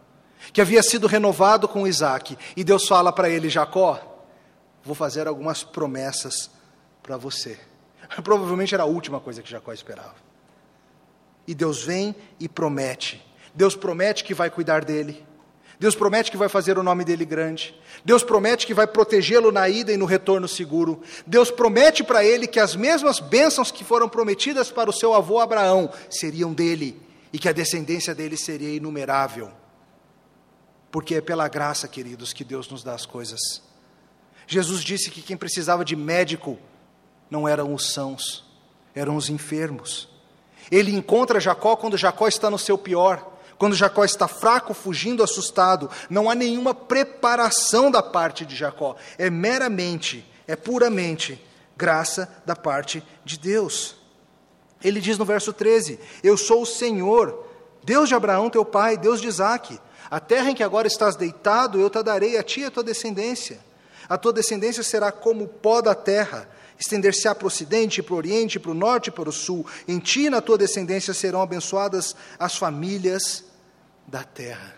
que 0.53 0.61
havia 0.61 0.83
sido 0.83 1.07
renovado 1.07 1.67
com 1.67 1.87
Isaac. 1.87 2.37
E 2.55 2.63
Deus 2.63 2.87
fala 2.87 3.11
para 3.11 3.29
ele: 3.29 3.49
Jacó, 3.49 3.99
vou 4.83 4.95
fazer 4.95 5.27
algumas 5.27 5.63
promessas 5.63 6.49
para 7.01 7.17
você. 7.17 7.59
Provavelmente 8.23 8.73
era 8.73 8.83
a 8.83 8.87
última 8.87 9.19
coisa 9.19 9.41
que 9.41 9.49
Jacó 9.49 9.73
esperava. 9.73 10.15
E 11.47 11.53
Deus 11.53 11.83
vem 11.83 12.15
e 12.39 12.47
promete. 12.47 13.23
Deus 13.53 13.75
promete 13.75 14.23
que 14.23 14.33
vai 14.33 14.49
cuidar 14.49 14.83
dele. 14.83 15.25
Deus 15.77 15.93
promete 15.93 16.31
que 16.31 16.37
vai 16.37 16.47
fazer 16.47 16.77
o 16.77 16.83
nome 16.83 17.03
dele 17.03 17.25
grande. 17.25 17.75
Deus 18.03 18.23
promete 18.23 18.65
que 18.65 18.73
vai 18.73 18.87
protegê-lo 18.87 19.51
na 19.51 19.67
ida 19.67 19.91
e 19.91 19.97
no 19.97 20.05
retorno 20.05 20.47
seguro. 20.47 21.01
Deus 21.27 21.51
promete 21.51 22.03
para 22.03 22.23
ele 22.23 22.47
que 22.47 22.59
as 22.59 22.75
mesmas 22.75 23.19
bênçãos 23.19 23.71
que 23.71 23.83
foram 23.83 24.07
prometidas 24.07 24.71
para 24.71 24.89
o 24.89 24.93
seu 24.93 25.13
avô 25.13 25.39
Abraão 25.39 25.91
seriam 26.09 26.53
dele 26.53 27.01
e 27.31 27.37
que 27.37 27.49
a 27.49 27.53
descendência 27.53 28.15
dele 28.15 28.37
seria 28.37 28.73
inumerável 28.73 29.51
porque 30.95 31.15
é 31.15 31.19
pela 31.19 31.49
graça, 31.49 31.89
queridos, 31.89 32.31
que 32.31 32.45
Deus 32.45 32.69
nos 32.69 32.81
dá 32.81 32.93
as 32.93 33.05
coisas. 33.05 33.61
Jesus 34.47 34.81
disse 34.81 35.11
que 35.11 35.21
quem 35.21 35.35
precisava 35.35 35.83
de 35.83 35.93
médico 35.93 36.57
não 37.29 37.45
eram 37.45 37.73
os 37.73 37.91
sãos, 37.91 38.45
eram 38.95 39.17
os 39.17 39.29
enfermos. 39.29 40.07
Ele 40.71 40.95
encontra 40.95 41.37
Jacó 41.37 41.75
quando 41.75 41.97
Jacó 41.97 42.29
está 42.29 42.49
no 42.49 42.57
seu 42.57 42.77
pior, 42.77 43.29
quando 43.57 43.75
Jacó 43.75 44.05
está 44.05 44.25
fraco, 44.25 44.73
fugindo, 44.73 45.21
assustado. 45.21 45.89
Não 46.09 46.29
há 46.29 46.33
nenhuma 46.33 46.73
preparação 46.73 47.91
da 47.91 48.01
parte 48.01 48.45
de 48.45 48.55
Jacó, 48.55 48.95
é 49.17 49.29
meramente, 49.29 50.25
é 50.47 50.55
puramente 50.55 51.43
graça 51.75 52.33
da 52.45 52.55
parte 52.55 53.03
de 53.25 53.37
Deus. 53.37 53.97
Ele 54.81 55.01
diz 55.01 55.17
no 55.17 55.25
verso 55.25 55.51
13: 55.51 55.99
Eu 56.23 56.37
sou 56.37 56.61
o 56.61 56.65
Senhor, 56.65 57.45
Deus 57.83 58.07
de 58.07 58.15
Abraão, 58.15 58.49
teu 58.49 58.63
pai, 58.63 58.95
Deus 58.95 59.19
de 59.19 59.27
Isaque. 59.27 59.77
A 60.09 60.19
terra 60.19 60.51
em 60.51 60.55
que 60.55 60.63
agora 60.63 60.87
estás 60.87 61.15
deitado, 61.15 61.79
eu 61.79 61.89
te 61.89 62.01
darei 62.03 62.37
a 62.37 62.43
ti 62.43 62.61
e 62.61 62.65
a 62.65 62.71
tua 62.71 62.83
descendência. 62.83 63.59
A 64.07 64.17
tua 64.17 64.31
descendência 64.31 64.83
será 64.83 65.11
como 65.11 65.45
o 65.45 65.47
pó 65.47 65.81
da 65.81 65.95
terra, 65.95 66.47
estender-se-á 66.79 67.33
para 67.33 67.45
o 67.45 67.47
ocidente, 67.47 68.03
para 68.03 68.13
o 68.13 68.17
oriente, 68.17 68.59
para 68.59 68.71
o 68.71 68.75
norte 68.75 69.07
e 69.07 69.11
para 69.11 69.29
o 69.29 69.33
sul. 69.33 69.65
Em 69.87 69.99
ti 69.99 70.25
e 70.25 70.29
na 70.29 70.41
tua 70.41 70.57
descendência 70.57 71.13
serão 71.13 71.41
abençoadas 71.41 72.15
as 72.37 72.55
famílias 72.55 73.45
da 74.07 74.23
terra. 74.23 74.75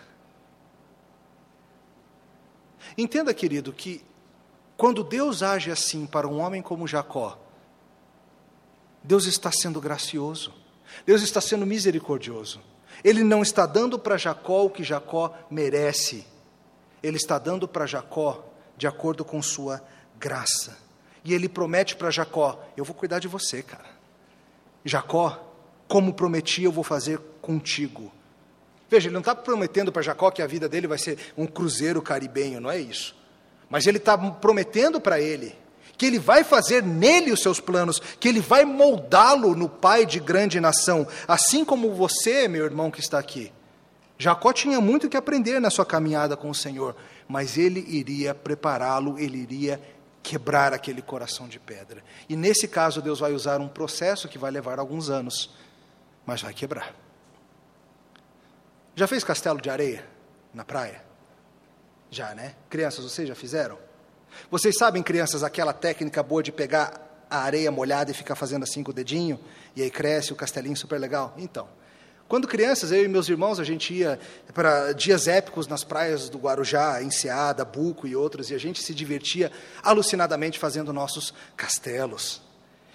Entenda, 2.96 3.34
querido, 3.34 3.72
que 3.72 4.02
quando 4.76 5.04
Deus 5.04 5.42
age 5.42 5.70
assim 5.70 6.06
para 6.06 6.26
um 6.26 6.38
homem 6.40 6.62
como 6.62 6.86
Jacó, 6.86 7.38
Deus 9.02 9.26
está 9.26 9.52
sendo 9.52 9.80
gracioso, 9.80 10.54
Deus 11.04 11.22
está 11.22 11.40
sendo 11.40 11.66
misericordioso. 11.66 12.60
Ele 13.02 13.22
não 13.22 13.42
está 13.42 13.66
dando 13.66 13.98
para 13.98 14.16
Jacó 14.16 14.64
o 14.64 14.70
que 14.70 14.82
Jacó 14.82 15.32
merece. 15.50 16.26
Ele 17.02 17.16
está 17.16 17.38
dando 17.38 17.68
para 17.68 17.86
Jacó 17.86 18.44
de 18.76 18.86
acordo 18.86 19.24
com 19.24 19.40
sua 19.40 19.82
graça. 20.18 20.76
E 21.24 21.34
ele 21.34 21.48
promete 21.48 21.96
para 21.96 22.10
Jacó: 22.10 22.64
Eu 22.76 22.84
vou 22.84 22.94
cuidar 22.94 23.18
de 23.18 23.28
você, 23.28 23.62
cara. 23.62 23.88
Jacó, 24.84 25.52
como 25.86 26.14
prometi, 26.14 26.62
eu 26.62 26.72
vou 26.72 26.84
fazer 26.84 27.18
contigo. 27.40 28.12
Veja, 28.90 29.08
ele 29.08 29.14
não 29.14 29.20
está 29.20 29.34
prometendo 29.34 29.92
para 29.92 30.02
Jacó 30.02 30.30
que 30.30 30.40
a 30.40 30.46
vida 30.46 30.68
dele 30.68 30.86
vai 30.86 30.98
ser 30.98 31.32
um 31.36 31.46
cruzeiro 31.46 32.00
caribenho, 32.00 32.60
não 32.60 32.70
é 32.70 32.78
isso. 32.78 33.14
Mas 33.68 33.86
ele 33.86 33.98
está 33.98 34.16
prometendo 34.16 35.00
para 35.00 35.20
ele 35.20 35.54
que 35.98 36.06
ele 36.06 36.20
vai 36.20 36.44
fazer 36.44 36.80
nele 36.80 37.32
os 37.32 37.42
seus 37.42 37.58
planos, 37.58 38.00
que 38.20 38.28
ele 38.28 38.40
vai 38.40 38.64
moldá-lo 38.64 39.56
no 39.56 39.68
pai 39.68 40.06
de 40.06 40.20
grande 40.20 40.60
nação, 40.60 41.06
assim 41.26 41.64
como 41.64 41.92
você, 41.92 42.46
meu 42.46 42.64
irmão 42.64 42.88
que 42.88 43.00
está 43.00 43.18
aqui. 43.18 43.52
Jacó 44.16 44.52
tinha 44.52 44.80
muito 44.80 45.08
que 45.08 45.16
aprender 45.16 45.60
na 45.60 45.70
sua 45.70 45.84
caminhada 45.84 46.36
com 46.36 46.48
o 46.48 46.54
Senhor, 46.54 46.94
mas 47.26 47.58
ele 47.58 47.84
iria 47.88 48.32
prepará-lo, 48.32 49.18
ele 49.18 49.38
iria 49.38 49.80
quebrar 50.22 50.72
aquele 50.72 51.02
coração 51.02 51.48
de 51.48 51.58
pedra. 51.58 52.02
E 52.28 52.36
nesse 52.36 52.68
caso, 52.68 53.02
Deus 53.02 53.18
vai 53.18 53.32
usar 53.32 53.60
um 53.60 53.68
processo 53.68 54.28
que 54.28 54.38
vai 54.38 54.52
levar 54.52 54.78
alguns 54.78 55.10
anos, 55.10 55.50
mas 56.24 56.42
vai 56.42 56.54
quebrar. 56.54 56.94
Já 58.94 59.06
fez 59.06 59.24
castelo 59.24 59.60
de 59.60 59.70
areia 59.70 60.04
na 60.54 60.64
praia? 60.64 61.02
Já, 62.10 62.34
né? 62.34 62.54
Crianças, 62.70 63.04
vocês 63.04 63.28
já 63.28 63.34
fizeram? 63.34 63.87
Vocês 64.50 64.76
sabem, 64.76 65.02
crianças, 65.02 65.42
aquela 65.42 65.72
técnica 65.72 66.22
boa 66.22 66.42
de 66.42 66.50
pegar 66.50 67.26
a 67.30 67.38
areia 67.40 67.70
molhada 67.70 68.10
e 68.10 68.14
ficar 68.14 68.34
fazendo 68.34 68.62
assim 68.62 68.82
com 68.82 68.90
o 68.90 68.94
dedinho, 68.94 69.38
e 69.76 69.82
aí 69.82 69.90
cresce 69.90 70.32
o 70.32 70.36
castelinho 70.36 70.76
super 70.76 70.98
legal? 70.98 71.34
Então, 71.36 71.68
quando 72.26 72.46
crianças, 72.46 72.92
eu 72.92 73.04
e 73.04 73.08
meus 73.08 73.28
irmãos, 73.28 73.58
a 73.58 73.64
gente 73.64 73.92
ia 73.94 74.18
para 74.52 74.92
dias 74.92 75.28
épicos 75.28 75.66
nas 75.66 75.82
praias 75.82 76.28
do 76.28 76.38
Guarujá, 76.38 77.02
Enseada, 77.02 77.64
Buco 77.64 78.06
e 78.06 78.14
outros, 78.14 78.50
e 78.50 78.54
a 78.54 78.58
gente 78.58 78.82
se 78.82 78.94
divertia 78.94 79.50
alucinadamente 79.82 80.58
fazendo 80.58 80.92
nossos 80.92 81.32
castelos. 81.56 82.42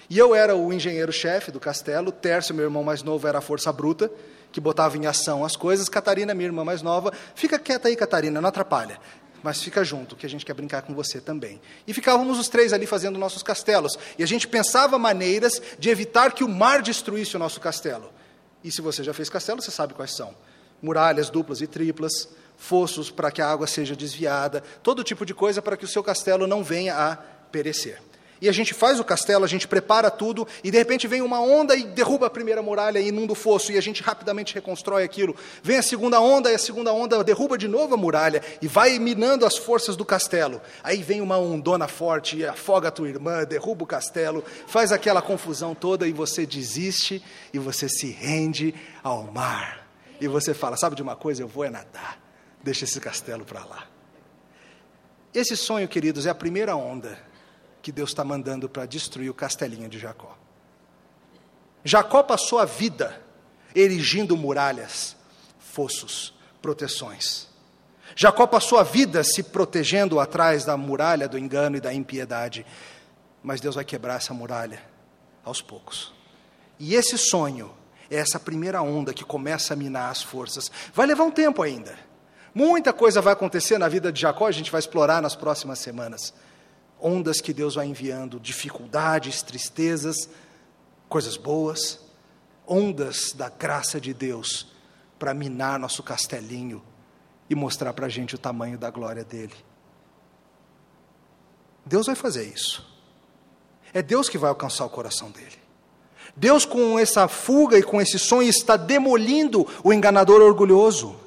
E 0.10 0.20
eu 0.20 0.36
era 0.36 0.56
o 0.56 0.72
engenheiro-chefe 0.72 1.52
do 1.52 1.60
castelo, 1.60 2.12
Tércio, 2.12 2.54
meu 2.54 2.66
irmão 2.66 2.84
mais 2.84 3.02
novo, 3.02 3.28
era 3.28 3.40
a 3.40 3.42
força 3.42 3.72
bruta, 3.72 4.12
que 4.52 4.62
botava 4.62 4.98
em 4.98 5.08
ação 5.08 5.44
as 5.44 5.56
coisas, 5.56 5.90
Catarina, 5.90 6.36
minha 6.36 6.48
irmã 6.48 6.64
mais 6.64 6.84
nova, 6.84 7.12
fica 7.34 7.58
quieta 7.58 7.88
aí, 7.88 7.96
Catarina, 7.96 8.40
não 8.40 8.50
atrapalha 8.50 9.00
mas 9.44 9.62
fica 9.62 9.84
junto, 9.84 10.16
que 10.16 10.26
a 10.26 10.30
gente 10.30 10.46
quer 10.46 10.54
brincar 10.54 10.82
com 10.84 10.96
você 10.96 11.20
também. 11.20 11.62
E 11.86 11.94
ficávamos 11.94 12.40
os 12.40 12.48
três 12.48 12.72
ali 12.72 12.88
fazendo 12.88 13.20
nossos 13.20 13.44
castelos. 13.44 14.00
E 14.18 14.24
a 14.24 14.26
gente 14.26 14.48
pensava 14.48 14.98
maneiras 14.98 15.62
de 15.78 15.90
evitar 15.90 16.32
que 16.32 16.44
o 16.44 16.50
mar 16.50 16.82
destruísse 16.82 17.36
o 17.36 17.40
nosso 17.40 17.60
castelo. 17.60 18.12
E 18.64 18.72
se 18.72 18.82
você 18.82 19.04
já 19.04 19.14
fez 19.14 19.30
castelo, 19.30 19.62
você 19.62 19.70
sabe 19.70 19.94
quais 19.94 20.16
são: 20.16 20.34
muralhas 20.82 21.30
duplas 21.30 21.60
e 21.60 21.68
triplas, 21.68 22.30
fossos 22.58 23.12
para 23.12 23.30
que 23.30 23.42
a 23.42 23.50
água 23.50 23.68
seja 23.68 23.96
desviada, 23.96 24.64
todo 24.82 25.04
tipo 25.04 25.26
de 25.26 25.34
coisa 25.34 25.62
para 25.62 25.76
que 25.76 25.84
o 25.84 25.88
seu 25.88 26.02
castelo 26.02 26.48
não 26.48 26.64
venha 26.64 26.96
a 26.96 27.18
perecer. 27.52 28.02
E 28.42 28.50
a 28.50 28.52
gente 28.52 28.74
faz 28.74 29.00
o 29.00 29.04
castelo, 29.04 29.46
a 29.46 29.48
gente 29.48 29.68
prepara 29.68 30.12
tudo, 30.12 30.48
e 30.64 30.70
de 30.70 30.78
repente 30.78 31.08
vem 31.08 31.22
uma 31.22 31.40
onda 31.40 31.76
e 31.76 31.84
derruba 31.84 32.28
a 32.28 32.30
primeira 32.30 32.62
muralha 32.62 33.00
e 33.00 33.08
inunda 33.08 33.32
o 33.32 33.36
fosso, 33.36 33.72
e 33.72 33.78
a 33.78 33.82
gente 33.82 34.04
rapidamente 34.04 34.54
reconstrói 34.54 35.04
aquilo. 35.04 35.36
Vem 35.62 35.78
a 35.78 35.82
segunda 35.82 36.20
onda, 36.20 36.52
e 36.52 36.56
a 36.56 36.60
segunda 36.60 36.92
onda 36.92 37.24
derruba 37.24 37.58
de 37.58 37.68
novo 37.68 37.94
a 37.94 37.98
muralha, 37.98 38.42
e 38.62 38.68
vai 38.68 39.00
minando 39.00 39.46
as 39.46 39.58
forças 39.58 39.96
do 39.96 40.04
castelo. 40.04 40.62
Aí 40.84 41.02
vem 41.02 41.22
uma 41.22 41.38
ondona 41.38 41.88
forte, 41.88 42.38
e 42.38 42.46
afoga 42.46 42.90
a 42.90 42.92
tua 42.92 43.08
irmã, 43.08 43.46
derruba 43.46 43.84
o 43.84 43.88
castelo, 43.88 44.44
faz 44.68 44.92
aquela 44.92 45.22
confusão 45.22 45.74
toda, 45.74 46.08
e 46.08 46.12
você 46.12 46.46
desiste, 46.46 47.24
e 47.54 47.60
você 47.60 47.88
se 47.88 48.12
rende 48.12 48.74
ao 49.02 49.24
mar. 49.24 49.88
E 50.20 50.28
você 50.28 50.54
fala: 50.54 50.76
Sabe 50.76 50.96
de 50.96 51.02
uma 51.02 51.16
coisa? 51.16 51.42
Eu 51.42 51.48
vou 51.48 51.64
é 51.64 51.70
nadar, 51.70 52.20
deixa 52.62 52.84
esse 52.84 53.00
castelo 53.00 53.46
para 53.46 53.64
lá. 53.64 53.88
Esse 55.34 55.58
sonho, 55.58 55.88
queridos, 55.88 56.26
é 56.26 56.30
a 56.30 56.36
primeira 56.36 56.76
onda 56.76 57.18
que 57.84 57.92
Deus 57.92 58.12
está 58.12 58.24
mandando 58.24 58.70
para 58.70 58.86
destruir 58.86 59.30
o 59.30 59.34
castelinho 59.34 59.90
de 59.90 60.00
Jacó. 60.00 60.38
Jacó 61.84 62.24
passou 62.24 62.58
a 62.58 62.66
vida 62.66 63.22
erigindo 63.76 64.38
muralhas, 64.38 65.18
fossos, 65.60 66.34
proteções. 66.62 67.50
Jacó 68.16 68.48
passou 68.48 68.80
a 68.80 68.84
vida 68.84 69.22
se 69.22 69.44
protegendo 69.44 70.18
atrás 70.18 70.64
da 70.64 70.78
muralha 70.78 71.28
do 71.28 71.38
engano 71.38 71.76
e 71.76 71.82
da 71.82 71.94
impiedade. 71.94 72.66
Mas 73.44 73.60
Deus 73.60 73.76
vai 73.76 73.84
quebrar 73.84 74.16
essa 74.16 74.34
muralha 74.34 74.82
aos 75.44 75.62
poucos. 75.62 76.14
E 76.80 76.96
esse 76.96 77.18
sonho 77.18 77.74
é 78.10 78.16
essa 78.16 78.40
primeira 78.40 78.82
onda 78.82 79.14
que 79.14 79.26
começa 79.26 79.74
a 79.74 79.78
minar 79.78 80.10
as 80.10 80.22
forças. 80.22 80.72
Vai 80.94 81.06
levar 81.06 81.26
um 81.26 81.32
tempo 81.32 81.62
ainda. 81.62 81.98
Muita 82.56 82.94
coisa 82.94 83.20
vai 83.20 83.34
acontecer 83.34 83.78
na 83.78 83.90
vida 83.90 84.10
de 84.10 84.22
Jacó, 84.22 84.48
a 84.48 84.52
gente 84.52 84.72
vai 84.72 84.80
explorar 84.80 85.22
nas 85.22 85.36
próximas 85.36 85.80
semanas 85.80 86.34
ondas 87.04 87.42
que 87.42 87.54
Deus 87.54 87.76
vai 87.76 87.86
enviando, 87.86 88.40
dificuldades, 88.40 89.42
tristezas, 89.42 90.30
coisas 91.10 91.36
boas, 91.36 92.00
ondas 92.66 93.34
da 93.34 93.50
graça 93.50 94.00
de 94.00 94.14
Deus 94.14 94.72
para 95.20 95.34
minar 95.34 95.78
nosso 95.78 96.02
castelinho 96.02 96.82
e 97.50 97.56
mostrar 97.56 97.92
para 97.92 98.06
a 98.06 98.10
gente 98.10 98.36
o 98.36 98.38
tamanho 98.38 98.78
da 98.78 98.90
glória 98.90 99.26
dele. 99.26 99.54
Deus 101.86 102.06
vai 102.06 102.16
fazer 102.16 102.46
isso. 102.46 102.90
É 103.94 104.02
Deus 104.02 104.30
que 104.30 104.38
vai 104.38 104.50
alcançar 104.50 104.86
o 104.86 104.90
coração 104.90 105.30
dele. 105.30 105.62
Deus, 106.36 106.66
com 106.66 106.98
essa 106.98 107.28
fuga 107.28 107.78
e 107.78 107.84
com 107.84 108.02
esse 108.02 108.18
sonho, 108.18 108.48
está 108.48 108.78
demolindo 108.78 109.68
o 109.84 109.92
enganador 109.92 110.42
orgulhoso. 110.42 111.20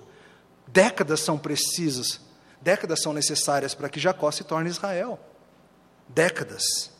Décadas 0.66 1.20
são 1.20 1.38
precisas, 1.38 2.20
décadas 2.60 3.02
são 3.02 3.12
necessárias 3.12 3.74
para 3.74 3.90
que 3.90 4.00
Jacó 4.00 4.30
se 4.30 4.42
torne 4.42 4.70
Israel 4.70 5.20
décadas. 6.08 6.90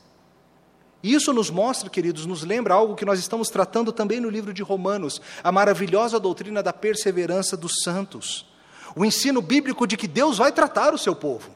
Isso 1.03 1.33
nos 1.33 1.51
mostra, 1.51 1.88
queridos, 1.88 2.27
nos 2.27 2.42
lembra 2.42 2.75
algo 2.75 2.97
que 2.97 3.05
nós 3.05 3.19
estamos 3.19 3.49
tratando 3.49 3.92
também 3.92 4.19
no 4.19 4.29
livro 4.29 4.53
de 4.53 4.62
Romanos, 4.62 5.21
a 5.42 5.53
maravilhosa 5.53 6.19
doutrina 6.19 6.62
da 6.62 6.73
perseverança 6.73 7.57
dos 7.57 7.83
santos. 7.85 8.47
O 8.95 9.05
ensino 9.05 9.40
bíblico 9.40 9.87
de 9.87 9.97
que 9.97 10.09
Deus 10.09 10.38
vai 10.38 10.51
tratar 10.51 10.95
o 10.95 10.99
seu 10.99 11.14
povo, 11.14 11.51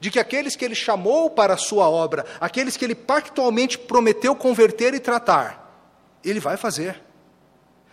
de 0.00 0.10
que 0.10 0.18
aqueles 0.18 0.56
que 0.56 0.64
ele 0.64 0.74
chamou 0.74 1.30
para 1.30 1.54
a 1.54 1.56
sua 1.56 1.88
obra, 1.88 2.26
aqueles 2.40 2.76
que 2.76 2.84
ele 2.84 2.94
pactualmente 2.94 3.78
prometeu 3.78 4.34
converter 4.34 4.92
e 4.92 5.00
tratar, 5.00 5.64
ele 6.22 6.40
vai 6.40 6.56
fazer. 6.56 7.02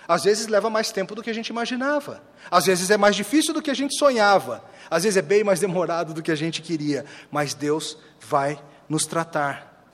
Às 0.08 0.24
vezes 0.24 0.48
leva 0.48 0.70
mais 0.70 0.92
tempo 0.92 1.16
do 1.16 1.22
que 1.22 1.30
a 1.30 1.34
gente 1.34 1.50
imaginava, 1.50 2.22
às 2.50 2.66
vezes 2.66 2.90
é 2.90 2.98
mais 2.98 3.16
difícil 3.16 3.54
do 3.54 3.62
que 3.62 3.72
a 3.72 3.74
gente 3.74 3.96
sonhava, 3.96 4.62
às 4.90 5.04
vezes 5.04 5.16
é 5.16 5.22
bem 5.22 5.44
mais 5.44 5.60
demorado 5.60 6.14
do 6.14 6.22
que 6.22 6.32
a 6.32 6.36
gente 6.36 6.62
queria, 6.62 7.06
mas 7.32 7.54
Deus 7.54 7.98
vai 8.20 8.60
nos 8.92 9.06
tratar. 9.06 9.86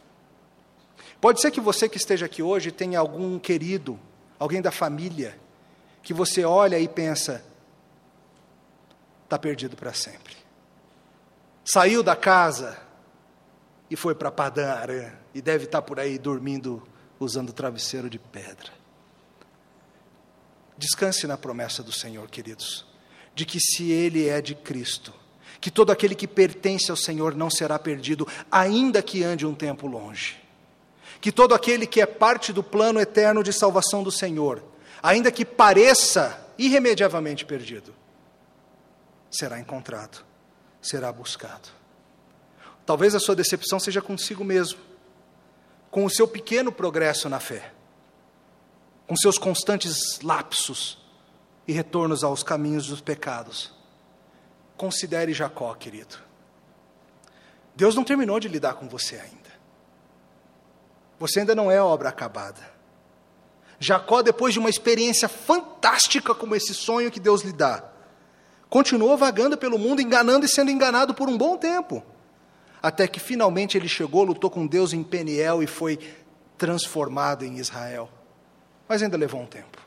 Pode 1.22 1.40
ser 1.40 1.52
que 1.52 1.62
você 1.62 1.88
que 1.88 1.98
esteja 1.98 2.26
aqui 2.26 2.42
hoje 2.42 2.72
tenha 2.72 2.98
algum 2.98 3.38
querido, 3.38 4.00
alguém 4.40 4.60
da 4.60 4.72
família, 4.72 5.40
que 6.02 6.16
você 6.16 6.44
olha 6.44 6.80
e 6.80 6.88
pensa, 6.88 7.46
está 9.24 9.38
perdido 9.38 9.78
para 9.78 9.94
sempre. 9.94 10.36
Saiu 11.64 12.02
da 12.02 12.16
casa 12.16 12.76
e 13.88 13.96
foi 13.96 14.16
para 14.16 14.32
Padã 14.32 14.74
Arã, 14.74 15.12
e 15.32 15.44
deve 15.44 15.66
estar 15.66 15.82
tá 15.82 15.88
por 15.88 16.00
aí 16.00 16.18
dormindo 16.18 16.82
usando 17.20 17.54
travesseiro 17.54 18.10
de 18.10 18.18
pedra. 18.18 18.72
Descanse 20.76 21.28
na 21.28 21.38
promessa 21.38 21.84
do 21.84 21.92
Senhor, 21.92 22.28
queridos, 22.32 22.84
de 23.36 23.46
que 23.46 23.60
se 23.60 23.92
Ele 23.92 24.28
é 24.28 24.42
de 24.42 24.56
Cristo, 24.56 25.14
que 25.60 25.72
todo 25.72 25.92
aquele 25.92 26.16
que 26.16 26.28
pertence 26.28 26.92
ao 26.92 26.98
Senhor 26.98 27.36
não 27.36 27.50
será 27.50 27.80
perdido, 27.80 28.28
ainda 28.52 29.02
que 29.02 29.24
ande 29.24 29.46
um 29.46 29.56
tempo 29.56 29.88
longe. 29.88 30.38
Que 31.20 31.32
todo 31.32 31.54
aquele 31.54 31.88
que 31.88 32.02
é 32.02 32.06
parte 32.06 32.54
do 32.54 32.64
plano 32.64 33.00
eterno 33.00 33.44
de 33.44 33.52
salvação 33.52 34.04
do 34.04 34.12
Senhor, 34.12 34.64
ainda 35.02 35.32
que 35.32 35.44
pareça 35.44 36.48
irremediavelmente 36.58 37.46
perdido, 37.46 37.94
será 39.30 39.60
encontrado, 39.60 40.24
será 40.82 41.12
buscado. 41.12 41.70
Talvez 42.86 43.14
a 43.14 43.20
sua 43.20 43.36
decepção 43.36 43.80
seja 43.80 44.02
consigo 44.02 44.44
mesmo, 44.44 44.80
com 45.90 46.06
o 46.06 46.10
seu 46.10 46.28
pequeno 46.28 46.72
progresso 46.72 47.28
na 47.28 47.40
fé, 47.40 47.74
com 49.06 49.16
seus 49.16 49.38
constantes 49.38 50.22
lapsos 50.22 50.98
e 51.68 51.74
retornos 51.74 52.24
aos 52.24 52.44
caminhos 52.44 52.88
dos 52.88 53.02
pecados. 53.02 53.77
Considere 54.78 55.34
Jacó, 55.34 55.74
querido. 55.74 56.16
Deus 57.76 57.96
não 57.96 58.04
terminou 58.04 58.40
de 58.40 58.48
lidar 58.48 58.76
com 58.76 58.88
você 58.88 59.16
ainda. 59.16 59.48
Você 61.20 61.40
ainda 61.40 61.56
não 61.56 61.72
é 61.72 61.82
obra 61.82 62.10
acabada. 62.10 62.62
Jacó, 63.80 64.22
depois 64.22 64.54
de 64.54 64.60
uma 64.60 64.70
experiência 64.70 65.28
fantástica 65.28 66.34
como 66.34 66.56
esse 66.56 66.74
sonho 66.74 67.12
que 67.12 67.20
Deus 67.20 67.42
lhe 67.42 67.52
dá, 67.54 67.84
continuou 68.70 69.18
vagando 69.18 69.58
pelo 69.58 69.78
mundo, 69.78 70.02
enganando 70.02 70.46
e 70.46 70.50
sendo 70.50 70.72
enganado 70.72 71.14
por 71.14 71.28
um 71.28 71.38
bom 71.38 71.58
tempo. 71.58 72.04
Até 72.82 73.08
que 73.08 73.20
finalmente 73.20 73.78
ele 73.78 73.88
chegou, 73.88 74.24
lutou 74.24 74.50
com 74.50 74.66
Deus 74.66 74.94
em 74.94 75.04
Peniel 75.04 75.62
e 75.62 75.68
foi 75.68 76.00
transformado 76.58 77.44
em 77.44 77.58
Israel. 77.58 78.10
Mas 78.88 79.02
ainda 79.02 79.18
levou 79.18 79.42
um 79.42 79.46
tempo. 79.46 79.87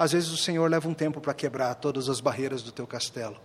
Às 0.00 0.12
vezes 0.12 0.30
o 0.30 0.36
Senhor 0.38 0.66
leva 0.70 0.88
um 0.88 0.94
tempo 0.94 1.20
para 1.20 1.34
quebrar 1.34 1.74
todas 1.74 2.08
as 2.08 2.20
barreiras 2.20 2.62
do 2.62 2.72
teu 2.72 2.86
castelo. 2.86 3.36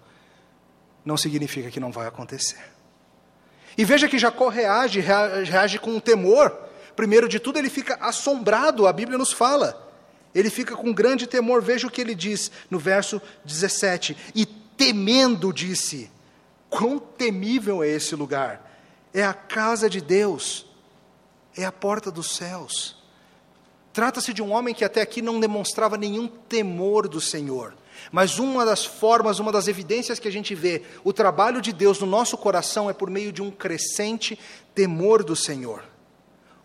Não 1.03 1.17
significa 1.17 1.69
que 1.69 1.81
não 1.81 1.91
vai 1.91 2.07
acontecer. 2.07 2.63
E 3.77 3.83
veja 3.83 4.07
que 4.07 4.17
Jacó 4.17 4.47
reage, 4.47 5.01
reage 5.01 5.77
com 5.77 5.89
um 5.91 5.99
temor. 5.99 6.57
Primeiro 6.95 7.27
de 7.27 7.41
tudo, 7.41 7.59
ele 7.59 7.69
fica 7.69 7.97
assombrado, 7.99 8.87
a 8.87 8.93
Bíblia 8.93 9.17
nos 9.17 9.33
fala. 9.33 9.91
Ele 10.33 10.49
fica 10.49 10.77
com 10.77 10.93
grande 10.93 11.27
temor. 11.27 11.61
Veja 11.61 11.87
o 11.87 11.91
que 11.91 11.99
ele 11.99 12.15
diz 12.15 12.49
no 12.71 12.79
verso 12.79 13.21
17: 13.43 14.15
E 14.33 14.45
temendo, 14.45 15.51
disse: 15.51 16.09
Quão 16.69 16.97
temível 16.97 17.83
é 17.83 17.89
esse 17.89 18.15
lugar! 18.15 18.65
É 19.13 19.25
a 19.25 19.33
casa 19.33 19.89
de 19.89 19.99
Deus, 19.99 20.65
é 21.53 21.65
a 21.65 21.71
porta 21.71 22.09
dos 22.09 22.33
céus. 22.33 22.94
Trata-se 23.95 24.34
de 24.34 24.43
um 24.43 24.51
homem 24.51 24.75
que 24.75 24.84
até 24.84 24.99
aqui 24.99 25.21
não 25.21 25.39
demonstrava 25.39 25.95
nenhum 25.95 26.27
temor 26.27 27.08
do 27.08 27.21
Senhor. 27.21 27.73
Mas 28.12 28.39
uma 28.39 28.65
das 28.65 28.84
formas, 28.84 29.39
uma 29.39 29.53
das 29.53 29.69
evidências 29.69 30.19
que 30.19 30.27
a 30.27 30.31
gente 30.31 30.53
vê 30.53 30.81
o 31.01 31.13
trabalho 31.13 31.62
de 31.62 31.71
Deus 31.71 32.01
no 32.01 32.05
nosso 32.05 32.38
coração 32.38 32.89
é 32.89 32.93
por 32.93 33.10
meio 33.10 33.31
de 33.31 33.41
um 33.41 33.49
crescente 33.49 34.38
temor 34.73 35.23
do 35.23 35.34
Senhor. 35.34 35.81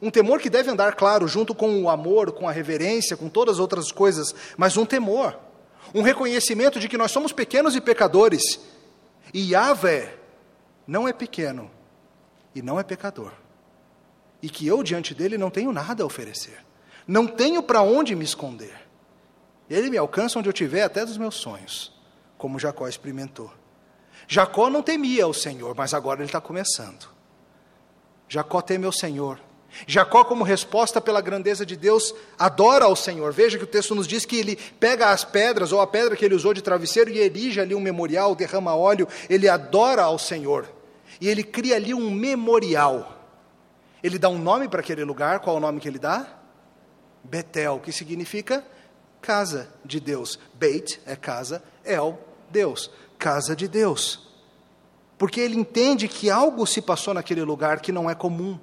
Um 0.03 0.11
temor 0.11 0.41
que 0.41 0.51
deve 0.51 0.73
andar, 0.73 0.97
claro, 0.97 1.29
junto 1.29 1.55
com 1.55 1.81
o 1.81 1.89
amor, 1.89 2.33
com 2.33 2.49
a 2.49 2.53
reverência, 2.53 3.17
com 3.17 3.29
todas 3.29 3.55
as 3.55 3.61
outras 3.61 3.93
coisas, 3.93 4.35
mas 4.57 4.77
um 4.77 4.85
temor. 4.85 5.39
Um 5.95 6.03
reconhecimento 6.03 6.81
de 6.81 6.89
que 6.89 6.99
nós 6.99 7.13
somos 7.13 7.31
pequenos 7.31 7.77
e 7.77 7.81
pecadores. 7.81 8.59
E 9.33 9.53
Yahvé 9.53 10.17
não 10.85 11.07
é 11.07 11.13
pequeno 11.13 11.71
e 12.57 12.61
não 12.61 12.81
é 12.81 12.83
pecador. 12.83 13.31
E 14.43 14.51
que 14.51 14.67
eu 14.67 14.83
diante 14.83 15.15
dele 15.15 15.39
não 15.39 15.49
tenho 15.49 15.71
nada 15.71 16.03
a 16.03 16.07
oferecer. 16.07 16.69
Não 17.11 17.27
tenho 17.27 17.61
para 17.61 17.83
onde 17.83 18.15
me 18.15 18.25
esconder. 18.25 18.73
Ele 19.69 19.91
me 19.91 19.99
alcança 19.99 20.39
onde 20.39 20.49
eu 20.49 20.53
estiver, 20.53 20.85
até 20.85 21.05
dos 21.05 21.19
meus 21.19 21.35
sonhos, 21.35 21.93
como 22.39 22.57
Jacó 22.57 22.87
experimentou. 22.87 23.53
Jacó 24.29 24.71
não 24.71 24.81
temia 24.81 25.27
o 25.27 25.35
Senhor, 25.35 25.75
mas 25.77 25.93
agora 25.93 26.21
ele 26.21 26.27
está 26.29 26.41
começando. 26.41 27.09
Jacó 28.29 28.63
teme 28.63 28.87
ao 28.87 28.93
Senhor. 28.93 29.41
Jacó, 29.89 30.23
como 30.23 30.45
resposta 30.45 31.01
pela 31.01 31.21
grandeza 31.21 31.67
de 31.67 31.75
Deus, 31.75 32.15
adora 32.39 32.85
ao 32.85 32.95
Senhor. 32.95 33.33
Veja 33.33 33.59
que 33.59 33.65
o 33.65 33.67
texto 33.67 33.93
nos 33.93 34.07
diz 34.07 34.25
que 34.25 34.37
ele 34.37 34.55
pega 34.79 35.11
as 35.11 35.25
pedras, 35.25 35.73
ou 35.73 35.81
a 35.81 35.89
pedra 35.89 36.15
que 36.15 36.25
ele 36.25 36.37
usou 36.37 36.55
de 36.55 36.63
travesseiro, 36.63 37.11
e 37.11 37.19
erige 37.19 37.61
ali 37.61 37.75
um 37.75 37.81
memorial, 37.81 38.37
derrama 38.37 38.77
óleo, 38.77 39.09
ele 39.29 39.49
adora 39.49 40.05
ao 40.05 40.17
Senhor. 40.17 40.73
E 41.21 41.29
ele 41.29 41.43
cria 41.43 41.75
ali 41.75 41.93
um 41.93 42.09
memorial. 42.09 43.19
Ele 44.01 44.17
dá 44.17 44.29
um 44.29 44.39
nome 44.39 44.69
para 44.69 44.79
aquele 44.79 45.03
lugar, 45.03 45.41
qual 45.41 45.57
é 45.57 45.59
o 45.59 45.61
nome 45.61 45.81
que 45.81 45.89
ele 45.89 45.99
dá? 45.99 46.40
Betel, 47.25 47.81
que 47.81 47.93
significa 47.93 48.65
casa 49.21 49.69
de 49.85 50.01
Deus. 50.01 50.39
Beit 50.55 51.01
é 51.07 51.15
casa, 51.17 51.63
El, 51.85 52.19
Deus, 52.51 52.91
casa 53.19 53.55
de 53.55 53.69
Deus. 53.69 54.29
porque 55.21 55.39
ele 55.39 55.55
entende 55.55 56.09
que 56.09 56.31
algo 56.31 56.67
se 56.67 56.81
passou 56.81 57.13
naquele 57.13 57.43
lugar 57.43 57.81
que 57.81 57.93
não 57.93 58.09
é 58.09 58.15
comum, 58.15 58.59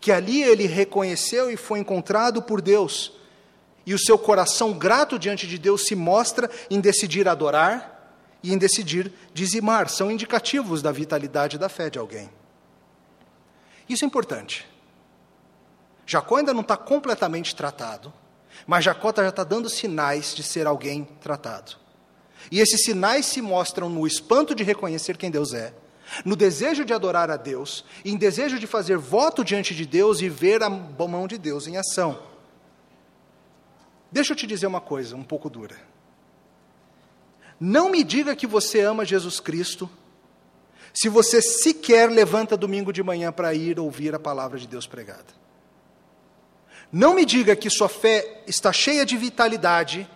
que 0.00 0.10
ali 0.10 0.42
ele 0.42 0.66
reconheceu 0.66 1.50
e 1.50 1.56
foi 1.58 1.80
encontrado 1.80 2.40
por 2.40 2.62
Deus, 2.62 3.12
e 3.84 3.92
o 3.92 3.98
seu 3.98 4.18
coração 4.18 4.72
grato 4.72 5.18
diante 5.18 5.46
de 5.46 5.58
Deus 5.58 5.84
se 5.84 5.94
mostra 5.94 6.50
em 6.70 6.80
decidir 6.80 7.28
adorar 7.28 8.16
e 8.42 8.54
em 8.54 8.56
decidir 8.56 9.12
dizimar, 9.34 9.90
são 9.90 10.10
indicativos 10.10 10.80
da 10.80 10.90
vitalidade 10.90 11.58
da 11.58 11.68
fé 11.68 11.90
de 11.90 11.98
alguém. 11.98 12.30
Isso 13.86 14.02
é 14.02 14.06
importante. 14.06 14.66
Jacó 16.06 16.36
ainda 16.36 16.52
não 16.52 16.62
está 16.62 16.76
completamente 16.76 17.54
tratado, 17.54 18.12
mas 18.66 18.84
Jacó 18.84 19.12
já 19.16 19.28
está 19.28 19.44
dando 19.44 19.68
sinais 19.68 20.34
de 20.34 20.42
ser 20.42 20.66
alguém 20.66 21.04
tratado. 21.20 21.76
E 22.50 22.60
esses 22.60 22.84
sinais 22.84 23.26
se 23.26 23.40
mostram 23.40 23.88
no 23.88 24.06
espanto 24.06 24.54
de 24.54 24.62
reconhecer 24.62 25.16
quem 25.16 25.30
Deus 25.30 25.54
é, 25.54 25.72
no 26.24 26.36
desejo 26.36 26.84
de 26.84 26.92
adorar 26.92 27.30
a 27.30 27.36
Deus, 27.36 27.84
em 28.04 28.16
desejo 28.16 28.58
de 28.58 28.66
fazer 28.66 28.98
voto 28.98 29.44
diante 29.44 29.74
de 29.74 29.86
Deus 29.86 30.20
e 30.20 30.28
ver 30.28 30.62
a 30.62 30.68
mão 30.68 31.26
de 31.26 31.38
Deus 31.38 31.66
em 31.66 31.76
ação. 31.76 32.22
Deixa 34.10 34.32
eu 34.32 34.36
te 34.36 34.46
dizer 34.46 34.66
uma 34.66 34.80
coisa 34.80 35.16
um 35.16 35.22
pouco 35.22 35.48
dura. 35.48 35.76
Não 37.58 37.90
me 37.90 38.02
diga 38.02 38.36
que 38.36 38.46
você 38.46 38.80
ama 38.80 39.04
Jesus 39.04 39.40
Cristo 39.40 39.88
se 40.92 41.08
você 41.08 41.40
sequer 41.40 42.10
levanta 42.10 42.56
domingo 42.56 42.92
de 42.92 43.02
manhã 43.02 43.32
para 43.32 43.54
ir 43.54 43.80
ouvir 43.80 44.14
a 44.14 44.18
palavra 44.18 44.58
de 44.58 44.66
Deus 44.66 44.86
pregada. 44.86 45.41
Não 46.92 47.14
me 47.14 47.24
diga 47.24 47.56
que 47.56 47.70
sua 47.70 47.88
fé 47.88 48.42
está 48.46 48.70
cheia 48.70 49.06
de 49.06 49.16
vitalidade 49.16 50.06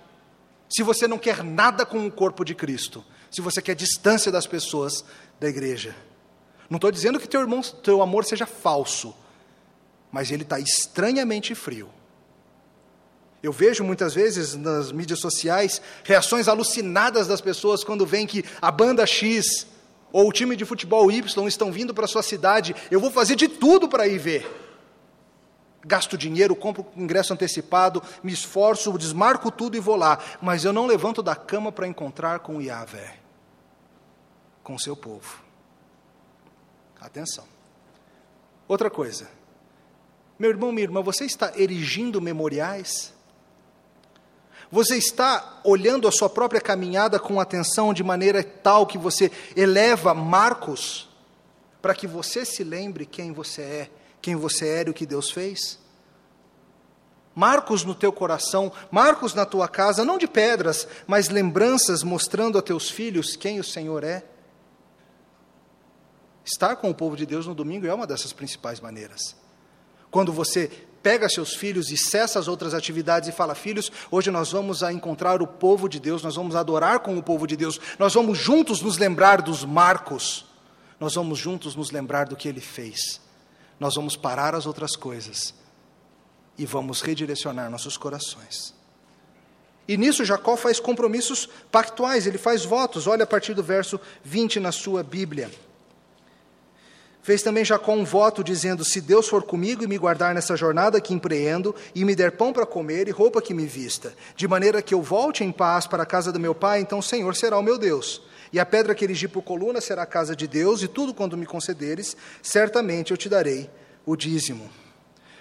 se 0.68 0.82
você 0.82 1.08
não 1.08 1.16
quer 1.16 1.42
nada 1.42 1.86
com 1.86 2.06
o 2.06 2.12
corpo 2.12 2.44
de 2.44 2.54
Cristo, 2.54 3.02
se 3.30 3.40
você 3.40 3.62
quer 3.62 3.74
distância 3.74 4.30
das 4.30 4.46
pessoas 4.46 5.02
da 5.40 5.48
igreja. 5.48 5.96
Não 6.68 6.76
estou 6.76 6.90
dizendo 6.90 7.18
que 7.18 7.26
teu, 7.26 7.40
irmão, 7.40 7.62
teu 7.62 8.02
amor 8.02 8.26
seja 8.26 8.44
falso, 8.44 9.14
mas 10.12 10.30
ele 10.30 10.42
está 10.42 10.60
estranhamente 10.60 11.54
frio. 11.54 11.88
Eu 13.42 13.52
vejo 13.52 13.82
muitas 13.82 14.12
vezes 14.12 14.54
nas 14.54 14.92
mídias 14.92 15.20
sociais 15.20 15.80
reações 16.04 16.46
alucinadas 16.46 17.26
das 17.26 17.40
pessoas 17.40 17.84
quando 17.84 18.04
veem 18.04 18.26
que 18.26 18.44
a 18.60 18.70
banda 18.70 19.06
X 19.06 19.66
ou 20.12 20.28
o 20.28 20.32
time 20.32 20.56
de 20.56 20.64
futebol 20.64 21.10
Y 21.10 21.46
estão 21.46 21.72
vindo 21.72 21.94
para 21.94 22.06
sua 22.06 22.22
cidade. 22.22 22.74
Eu 22.90 23.00
vou 23.00 23.10
fazer 23.10 23.36
de 23.36 23.48
tudo 23.48 23.88
para 23.88 24.06
ir 24.06 24.18
ver 24.18 24.65
gasto 25.86 26.18
dinheiro, 26.18 26.56
compro 26.56 26.84
ingresso 26.96 27.32
antecipado, 27.32 28.02
me 28.22 28.32
esforço, 28.32 28.98
desmarco 28.98 29.50
tudo 29.52 29.76
e 29.76 29.80
vou 29.80 29.94
lá, 29.94 30.18
mas 30.42 30.64
eu 30.64 30.72
não 30.72 30.86
levanto 30.86 31.22
da 31.22 31.36
cama 31.36 31.70
para 31.70 31.86
encontrar 31.86 32.40
com 32.40 32.56
o 32.56 32.62
Yahvé, 32.62 33.18
com 34.64 34.76
seu 34.76 34.96
povo. 34.96 35.40
Atenção. 37.00 37.44
Outra 38.66 38.90
coisa. 38.90 39.28
Meu 40.36 40.50
irmão, 40.50 40.72
minha 40.72 40.84
irmã, 40.84 41.00
você 41.02 41.24
está 41.24 41.52
erigindo 41.56 42.20
memoriais? 42.20 43.14
Você 44.70 44.96
está 44.96 45.60
olhando 45.62 46.08
a 46.08 46.12
sua 46.12 46.28
própria 46.28 46.60
caminhada 46.60 47.20
com 47.20 47.40
atenção 47.40 47.94
de 47.94 48.02
maneira 48.02 48.42
tal 48.42 48.86
que 48.86 48.98
você 48.98 49.30
eleva 49.54 50.12
marcos 50.12 51.08
para 51.80 51.94
que 51.94 52.08
você 52.08 52.44
se 52.44 52.64
lembre 52.64 53.06
quem 53.06 53.32
você 53.32 53.62
é 53.62 53.90
quem 54.26 54.34
você 54.34 54.66
era 54.66 54.88
e 54.88 54.90
o 54.90 54.94
que 54.94 55.06
Deus 55.06 55.30
fez? 55.30 55.78
Marcos 57.32 57.84
no 57.84 57.94
teu 57.94 58.12
coração, 58.12 58.72
marcos 58.90 59.34
na 59.34 59.46
tua 59.46 59.68
casa, 59.68 60.04
não 60.04 60.18
de 60.18 60.26
pedras, 60.26 60.88
mas 61.06 61.28
lembranças 61.28 62.02
mostrando 62.02 62.58
a 62.58 62.62
teus 62.62 62.90
filhos 62.90 63.36
quem 63.36 63.60
o 63.60 63.64
Senhor 63.64 64.02
é. 64.02 64.24
Estar 66.44 66.74
com 66.74 66.90
o 66.90 66.94
povo 66.94 67.16
de 67.16 67.24
Deus 67.24 67.46
no 67.46 67.54
domingo 67.54 67.86
é 67.86 67.94
uma 67.94 68.04
dessas 68.04 68.32
principais 68.32 68.80
maneiras. 68.80 69.36
Quando 70.10 70.32
você 70.32 70.72
pega 71.00 71.28
seus 71.28 71.54
filhos 71.54 71.92
e 71.92 71.96
cessa 71.96 72.40
as 72.40 72.48
outras 72.48 72.74
atividades 72.74 73.28
e 73.28 73.32
fala: 73.32 73.54
Filhos, 73.54 73.92
hoje 74.10 74.28
nós 74.32 74.50
vamos 74.50 74.82
a 74.82 74.92
encontrar 74.92 75.40
o 75.40 75.46
povo 75.46 75.88
de 75.88 76.00
Deus, 76.00 76.20
nós 76.20 76.34
vamos 76.34 76.56
adorar 76.56 76.98
com 76.98 77.16
o 77.16 77.22
povo 77.22 77.46
de 77.46 77.56
Deus, 77.56 77.80
nós 77.96 78.12
vamos 78.12 78.36
juntos 78.38 78.82
nos 78.82 78.98
lembrar 78.98 79.40
dos 79.40 79.64
marcos, 79.64 80.46
nós 80.98 81.14
vamos 81.14 81.38
juntos 81.38 81.76
nos 81.76 81.92
lembrar 81.92 82.26
do 82.26 82.34
que 82.34 82.48
ele 82.48 82.60
fez 82.60 83.24
nós 83.78 83.94
vamos 83.94 84.16
parar 84.16 84.54
as 84.54 84.66
outras 84.66 84.96
coisas 84.96 85.54
e 86.58 86.64
vamos 86.64 87.00
redirecionar 87.02 87.70
nossos 87.70 87.96
corações. 87.96 88.74
E 89.88 89.96
nisso 89.96 90.24
Jacó 90.24 90.56
faz 90.56 90.80
compromissos 90.80 91.48
pactuais, 91.70 92.26
ele 92.26 92.38
faz 92.38 92.64
votos. 92.64 93.06
Olha 93.06 93.24
a 93.24 93.26
partir 93.26 93.54
do 93.54 93.62
verso 93.62 94.00
20 94.24 94.58
na 94.58 94.72
sua 94.72 95.02
Bíblia. 95.02 95.50
Fez 97.22 97.42
também 97.42 97.64
Jacó 97.64 97.92
um 97.92 98.04
voto 98.04 98.42
dizendo: 98.42 98.84
Se 98.84 99.00
Deus 99.00 99.28
for 99.28 99.42
comigo 99.42 99.84
e 99.84 99.86
me 99.86 99.98
guardar 99.98 100.34
nessa 100.34 100.56
jornada 100.56 101.00
que 101.00 101.14
empreendo, 101.14 101.74
e 101.94 102.04
me 102.04 102.14
der 102.14 102.32
pão 102.32 102.52
para 102.52 102.66
comer 102.66 103.08
e 103.08 103.10
roupa 103.10 103.42
que 103.42 103.54
me 103.54 103.66
vista, 103.66 104.14
de 104.36 104.46
maneira 104.46 104.82
que 104.82 104.94
eu 104.94 105.02
volte 105.02 105.44
em 105.44 105.52
paz 105.52 105.86
para 105.86 106.02
a 106.02 106.06
casa 106.06 106.32
do 106.32 106.40
meu 106.40 106.54
pai, 106.54 106.80
então 106.80 107.00
o 107.00 107.02
Senhor 107.02 107.34
será 107.34 107.58
o 107.58 107.62
meu 107.62 107.78
Deus. 107.78 108.22
E 108.52 108.60
a 108.60 108.66
pedra 108.66 108.94
que 108.94 109.04
erigi 109.04 109.28
por 109.28 109.42
coluna 109.42 109.80
será 109.80 110.02
a 110.02 110.06
casa 110.06 110.34
de 110.34 110.46
Deus, 110.46 110.82
e 110.82 110.88
tudo 110.88 111.14
quando 111.14 111.36
me 111.36 111.46
concederes, 111.46 112.16
certamente 112.42 113.10
eu 113.10 113.16
te 113.16 113.28
darei 113.28 113.70
o 114.04 114.16
dízimo. 114.16 114.70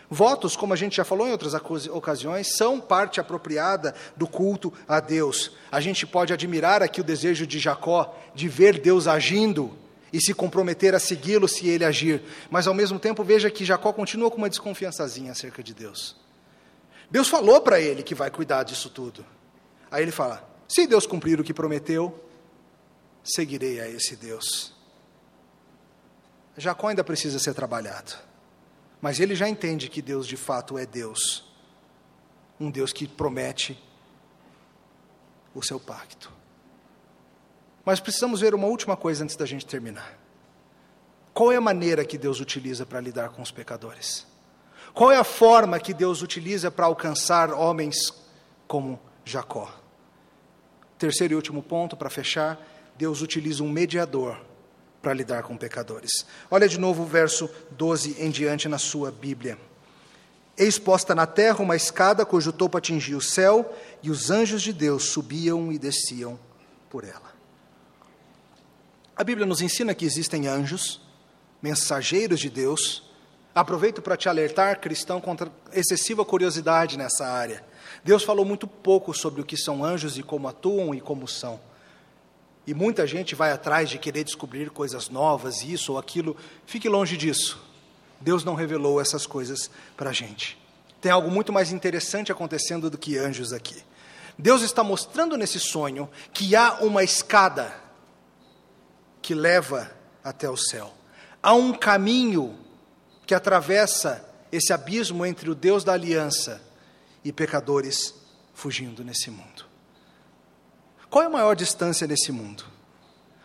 Votos, 0.10 0.56
como 0.56 0.74
a 0.74 0.76
gente 0.76 0.98
já 0.98 1.04
falou 1.04 1.28
em 1.28 1.32
outras 1.32 1.54
ocasiões, 1.90 2.56
são 2.56 2.80
parte 2.80 3.20
apropriada 3.20 3.96
do 4.16 4.28
culto 4.28 4.72
a 4.88 5.00
Deus. 5.00 5.52
A 5.72 5.82
gente 5.82 6.06
pode 6.06 6.32
admirar 6.32 6.84
aqui 6.84 7.02
o 7.02 7.04
desejo 7.04 7.48
de 7.48 7.58
Jacó 7.58 8.16
de 8.36 8.48
ver 8.48 8.80
Deus 8.80 9.08
agindo 9.08 9.76
e 10.14 10.22
se 10.22 10.34
comprometer 10.34 10.94
a 10.94 11.00
segui-lo 11.00 11.48
se 11.48 11.68
ele 11.68 11.84
agir, 11.84 12.22
mas 12.50 12.68
ao 12.68 12.74
mesmo 12.74 13.00
tempo 13.00 13.24
veja 13.24 13.50
que 13.50 13.66
Jacó 13.66 13.92
continua 13.92 14.30
com 14.30 14.38
uma 14.38 14.50
desconfiançazinha 14.50 15.32
acerca 15.32 15.64
de 15.64 15.74
Deus. 15.74 16.16
Deus 17.10 17.28
falou 17.28 17.60
para 17.62 17.80
ele 17.80 18.04
que 18.04 18.16
vai 18.16 18.30
cuidar 18.30 18.64
disso 18.64 18.90
tudo. 18.90 19.26
Aí 19.92 20.04
ele 20.04 20.12
fala: 20.12 20.48
se 20.68 20.88
Deus 20.88 21.06
cumprir 21.06 21.40
o 21.40 21.44
que 21.44 21.54
prometeu, 21.54 22.18
seguirei 23.26 23.82
a 23.82 23.90
esse 23.90 24.16
Deus. 24.16 24.74
Jacó 26.56 26.88
ainda 26.88 27.04
precisa 27.04 27.40
ser 27.40 27.54
trabalhado, 27.54 28.14
mas 29.02 29.20
ele 29.20 29.36
já 29.36 29.50
entende 29.50 29.90
que 29.90 30.02
Deus 30.02 30.26
de 30.28 30.38
fato 30.38 30.78
é 30.78 30.86
Deus, 30.86 31.44
um 32.60 32.72
Deus 32.72 32.94
que 32.94 33.08
promete 33.08 33.78
o 35.54 35.62
seu 35.62 35.80
pacto. 35.80 36.32
Mas 37.84 38.00
precisamos 38.00 38.42
ver 38.42 38.56
uma 38.56 38.68
última 38.68 38.96
coisa 38.96 39.24
antes 39.24 39.36
da 39.36 39.46
gente 39.46 39.66
terminar. 39.66 40.18
Qual 41.34 41.52
é 41.52 41.58
a 41.58 41.62
maneira 41.62 42.06
que 42.06 42.18
Deus 42.18 42.40
utiliza 42.40 42.86
para 42.86 43.02
lidar 43.02 43.30
com 43.30 43.42
os 43.42 43.52
pecadores? 43.52 44.26
Qual 44.94 45.12
é 45.12 45.18
a 45.18 45.24
forma 45.26 45.78
que 45.80 45.94
Deus 45.94 46.22
utiliza 46.22 46.72
para 46.72 46.86
alcançar 46.86 47.52
homens 47.52 48.14
como 48.66 49.00
Jacó? 49.26 49.70
Terceiro 50.98 51.34
e 51.34 51.36
último 51.36 51.62
ponto 51.62 51.98
para 51.98 52.10
fechar 52.10 52.58
Deus 52.98 53.22
utiliza 53.22 53.64
um 53.64 53.70
mediador 53.70 54.40
para 55.02 55.14
lidar 55.14 55.44
com 55.44 55.56
pecadores. 55.56 56.26
Olha 56.50 56.68
de 56.68 56.80
novo 56.80 57.04
o 57.04 57.06
verso 57.06 57.50
12 57.72 58.16
em 58.20 58.30
diante 58.30 58.68
na 58.68 58.78
sua 58.78 59.12
Bíblia. 59.12 59.58
Eis 60.58 60.80
posta 60.80 61.14
na 61.14 61.28
terra 61.28 61.62
uma 61.62 61.76
escada 61.76 62.26
cujo 62.26 62.54
topo 62.54 62.78
atingia 62.78 63.18
o 63.18 63.22
céu, 63.22 63.74
e 64.02 64.10
os 64.10 64.32
anjos 64.32 64.62
de 64.62 64.72
Deus 64.72 65.10
subiam 65.10 65.72
e 65.72 65.78
desciam 65.78 66.40
por 66.90 67.04
ela. 67.04 67.36
A 69.16 69.24
Bíblia 69.24 69.46
nos 69.46 69.62
ensina 69.62 69.94
que 69.94 70.06
existem 70.06 70.48
anjos, 70.48 71.02
mensageiros 71.62 72.40
de 72.40 72.50
Deus. 72.50 73.04
Aproveito 73.54 74.02
para 74.02 74.18
te 74.18 74.28
alertar, 74.28 74.80
cristão, 74.80 75.20
contra 75.20 75.52
excessiva 75.74 76.26
curiosidade 76.26 76.98
nessa 76.98 77.28
área. 77.28 77.64
Deus 78.04 78.24
falou 78.24 78.46
muito 78.46 78.66
pouco 78.66 79.14
sobre 79.14 79.42
o 79.42 79.46
que 79.46 79.58
são 79.58 79.84
anjos 79.84 80.18
e 80.18 80.24
como 80.24 80.48
atuam 80.48 80.96
e 80.96 81.02
como 81.02 81.28
são. 81.28 81.60
E 82.68 82.74
muita 82.74 83.06
gente 83.06 83.36
vai 83.36 83.52
atrás 83.52 83.90
de 83.90 84.00
querer 84.00 84.24
descobrir 84.24 84.70
coisas 84.70 85.10
novas, 85.10 85.64
isso 85.64 85.94
ou 85.94 86.00
aquilo. 86.00 86.36
Fique 86.66 86.90
longe 86.90 87.16
disso. 87.16 87.62
Deus 88.20 88.44
não 88.44 88.56
revelou 88.56 89.00
essas 89.00 89.28
coisas 89.28 89.70
para 89.96 90.10
a 90.10 90.14
gente. 90.14 90.58
Tem 91.00 91.12
algo 91.12 91.30
muito 91.30 91.54
mais 91.54 91.72
interessante 91.72 92.32
acontecendo 92.32 92.90
do 92.90 92.98
que 92.98 93.18
anjos 93.18 93.54
aqui. 93.54 93.84
Deus 94.38 94.62
está 94.64 94.84
mostrando 94.84 95.38
nesse 95.38 95.60
sonho 95.60 96.10
que 96.34 96.56
há 96.56 96.80
uma 96.82 97.04
escada 97.04 97.74
que 99.22 99.34
leva 99.34 99.92
até 100.24 100.50
o 100.50 100.58
céu. 100.58 100.94
Há 101.42 101.54
um 101.54 101.72
caminho 101.72 102.58
que 103.26 103.36
atravessa 103.36 104.28
esse 104.52 104.74
abismo 104.74 105.26
entre 105.26 105.50
o 105.50 105.56
Deus 105.56 105.84
da 105.84 105.94
aliança 105.94 106.62
e 107.24 107.32
pecadores 107.32 108.14
fugindo 108.54 109.04
nesse 109.04 109.30
mundo. 109.30 109.65
Qual 111.10 111.24
é 111.24 111.28
a 111.28 111.30
maior 111.30 111.56
distância 111.56 112.08
nesse 112.08 112.32
mundo? 112.32 112.64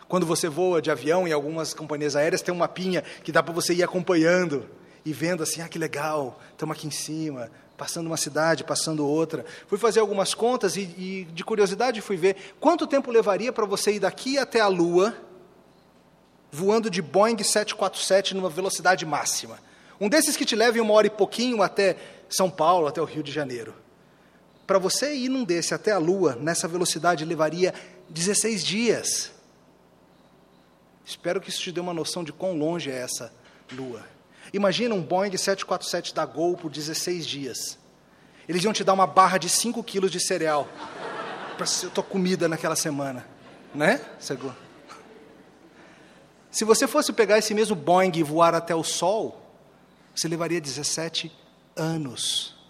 Quando 0.07 0.25
você 0.25 0.49
voa 0.49 0.81
de 0.81 0.91
avião 0.91 1.27
em 1.27 1.31
algumas 1.31 1.73
companhias 1.73 2.15
aéreas, 2.15 2.41
tem 2.41 2.53
um 2.53 2.57
mapinha 2.57 3.01
que 3.23 3.31
dá 3.31 3.41
para 3.41 3.53
você 3.53 3.73
ir 3.73 3.83
acompanhando 3.83 4.69
e 5.05 5.13
vendo 5.13 5.41
assim, 5.41 5.61
ah, 5.61 5.69
que 5.69 5.79
legal, 5.79 6.39
estamos 6.51 6.75
aqui 6.75 6.87
em 6.87 6.91
cima, 6.91 7.49
passando 7.77 8.07
uma 8.07 8.17
cidade, 8.17 8.63
passando 8.63 9.07
outra. 9.07 9.45
Fui 9.67 9.77
fazer 9.77 9.99
algumas 10.01 10.33
contas 10.33 10.75
e, 10.75 10.81
e 10.81 11.27
de 11.33 11.43
curiosidade 11.43 12.01
fui 12.01 12.17
ver 12.17 12.55
quanto 12.59 12.85
tempo 12.85 13.09
levaria 13.09 13.51
para 13.51 13.65
você 13.65 13.93
ir 13.93 13.99
daqui 13.99 14.37
até 14.37 14.59
a 14.59 14.67
Lua 14.67 15.15
voando 16.51 16.89
de 16.89 17.01
Boeing 17.01 17.41
747 17.41 18.35
numa 18.35 18.49
velocidade 18.49 19.05
máxima. 19.05 19.57
Um 19.99 20.09
desses 20.09 20.35
que 20.35 20.45
te 20.45 20.55
leva 20.55 20.77
em 20.77 20.81
uma 20.81 20.93
hora 20.93 21.07
e 21.07 21.09
pouquinho 21.09 21.61
até 21.61 21.95
São 22.29 22.49
Paulo, 22.49 22.87
até 22.87 23.01
o 23.01 23.05
Rio 23.05 23.23
de 23.23 23.31
Janeiro. 23.31 23.73
Para 24.71 24.79
você 24.79 25.13
ir 25.13 25.27
num 25.27 25.43
desse 25.43 25.73
até 25.73 25.91
a 25.91 25.97
Lua, 25.97 26.37
nessa 26.39 26.65
velocidade, 26.65 27.25
levaria 27.25 27.73
16 28.07 28.63
dias. 28.63 29.29
Espero 31.05 31.41
que 31.41 31.49
isso 31.49 31.59
te 31.59 31.73
dê 31.73 31.81
uma 31.81 31.93
noção 31.93 32.23
de 32.23 32.31
quão 32.31 32.57
longe 32.57 32.89
é 32.89 32.95
essa 32.95 33.33
Lua. 33.73 34.01
Imagina 34.53 34.95
um 34.95 35.01
Boeing 35.01 35.35
747 35.35 36.15
da 36.15 36.25
Gol 36.25 36.55
por 36.55 36.71
16 36.71 37.27
dias. 37.27 37.77
Eles 38.47 38.63
iam 38.63 38.71
te 38.71 38.81
dar 38.81 38.93
uma 38.93 39.05
barra 39.05 39.37
de 39.37 39.49
5 39.49 39.83
quilos 39.83 40.09
de 40.09 40.21
cereal 40.21 40.65
para 41.57 41.65
a 41.65 41.89
tua 41.89 42.03
comida 42.05 42.47
naquela 42.47 42.77
semana. 42.77 43.27
Né? 43.75 43.99
Se 46.49 46.63
você 46.63 46.87
fosse 46.87 47.11
pegar 47.11 47.37
esse 47.37 47.53
mesmo 47.53 47.75
Boeing 47.75 48.13
e 48.15 48.23
voar 48.23 48.55
até 48.55 48.73
o 48.73 48.85
Sol, 48.85 49.53
você 50.15 50.29
levaria 50.29 50.61
17 50.61 51.29
anos. 51.75 52.60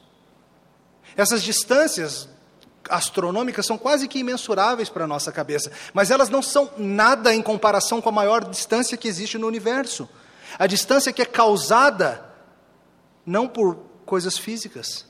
Essas 1.16 1.44
distâncias 1.44 2.30
astronômicas 2.90 3.66
são 3.66 3.78
quase 3.78 4.08
que 4.08 4.20
imensuráveis 4.20 4.90
para 4.90 5.06
a 5.06 5.08
nossa 5.08 5.32
cabeça, 5.32 5.72
mas 5.94 6.12
elas 6.12 6.30
não 6.30 6.42
são 6.42 6.72
nada 6.78 7.34
em 7.34 7.42
comparação 7.42 8.02
com 8.02 8.10
a 8.10 8.14
maior 8.14 8.44
distância 8.44 8.98
que 8.98 9.08
existe 9.08 9.38
no 9.38 9.48
universo. 9.48 10.10
A 10.60 10.68
distância 10.68 11.14
que 11.14 11.22
é 11.22 11.26
causada 11.26 12.26
não 13.26 13.48
por 13.48 13.78
coisas 14.06 14.38
físicas, 14.38 15.06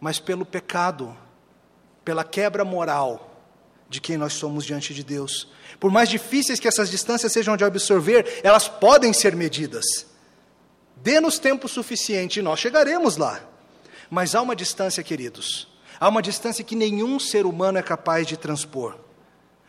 mas 0.00 0.18
pelo 0.18 0.44
pecado, 0.44 1.16
pela 2.04 2.22
quebra 2.22 2.64
moral 2.64 3.32
de 3.88 4.00
quem 4.00 4.16
nós 4.16 4.34
somos 4.34 4.64
diante 4.64 4.92
de 4.92 5.02
Deus. 5.02 5.48
Por 5.78 5.90
mais 5.90 6.08
difíceis 6.08 6.60
que 6.60 6.68
essas 6.68 6.90
distâncias 6.90 7.32
sejam 7.32 7.56
de 7.56 7.64
absorver, 7.64 8.40
elas 8.42 8.68
podem 8.68 9.12
ser 9.12 9.34
medidas. 9.34 10.06
Dê-nos 10.96 11.38
tempo 11.38 11.68
suficiente 11.68 12.40
e 12.40 12.42
nós 12.42 12.58
chegaremos 12.58 13.16
lá. 13.16 13.40
Mas 14.10 14.34
há 14.34 14.42
uma 14.42 14.56
distância, 14.56 15.02
queridos, 15.02 15.68
há 15.98 16.08
uma 16.08 16.22
distância 16.22 16.64
que 16.64 16.76
nenhum 16.76 17.18
ser 17.18 17.46
humano 17.46 17.78
é 17.78 17.82
capaz 17.82 18.26
de 18.26 18.36
transpor 18.36 18.96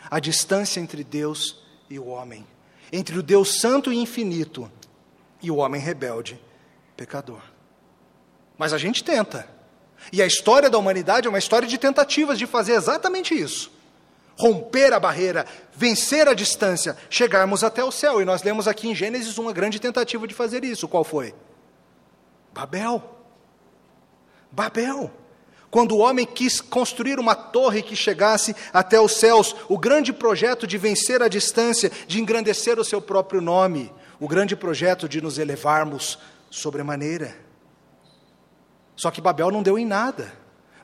a 0.09 0.19
distância 0.19 0.79
entre 0.79 1.03
Deus 1.03 1.57
e 1.89 1.99
o 1.99 2.07
homem, 2.07 2.45
entre 2.91 3.17
o 3.17 3.23
Deus 3.23 3.59
santo 3.59 3.91
e 3.91 3.97
infinito 3.97 4.71
e 5.41 5.51
o 5.51 5.57
homem 5.57 5.79
rebelde, 5.79 6.39
pecador. 6.95 7.41
Mas 8.57 8.73
a 8.73 8.77
gente 8.77 9.03
tenta. 9.03 9.47
E 10.11 10.21
a 10.21 10.25
história 10.25 10.69
da 10.69 10.77
humanidade 10.77 11.27
é 11.27 11.29
uma 11.29 11.39
história 11.39 11.67
de 11.67 11.77
tentativas 11.77 12.37
de 12.37 12.45
fazer 12.45 12.73
exatamente 12.73 13.33
isso. 13.33 13.71
Romper 14.37 14.93
a 14.93 14.99
barreira, 14.99 15.45
vencer 15.73 16.27
a 16.27 16.33
distância, 16.33 16.95
chegarmos 17.09 17.63
até 17.63 17.83
o 17.83 17.91
céu. 17.91 18.21
E 18.21 18.25
nós 18.25 18.43
lemos 18.43 18.67
aqui 18.67 18.87
em 18.87 18.95
Gênesis 18.95 19.37
uma 19.37 19.51
grande 19.51 19.79
tentativa 19.79 20.27
de 20.27 20.33
fazer 20.33 20.63
isso. 20.63 20.87
Qual 20.87 21.03
foi? 21.03 21.33
Babel. 22.53 23.16
Babel. 24.51 25.11
Quando 25.69 25.93
o 25.93 25.99
homem 25.99 26.25
quis 26.25 26.61
construir 26.61 27.19
uma 27.19 27.35
torre 27.35 27.81
que 27.81 27.95
chegasse 27.95 28.55
até 28.71 28.99
os 28.99 29.13
céus, 29.13 29.55
o 29.67 29.77
grande 29.77 30.13
projeto 30.13 30.65
de 30.65 30.77
vencer 30.77 31.21
a 31.21 31.27
distância, 31.27 31.91
de 32.07 32.21
engrandecer 32.21 32.79
o 32.79 32.85
seu 32.85 33.01
próprio 33.01 33.41
nome, 33.41 33.93
o 34.19 34.27
grande 34.27 34.55
projeto 34.55 35.09
de 35.09 35.21
nos 35.21 35.37
elevarmos 35.37 36.17
sobremaneira. 36.49 37.35
Só 38.95 39.11
que 39.11 39.21
Babel 39.21 39.51
não 39.51 39.61
deu 39.61 39.77
em 39.77 39.85
nada. 39.85 40.33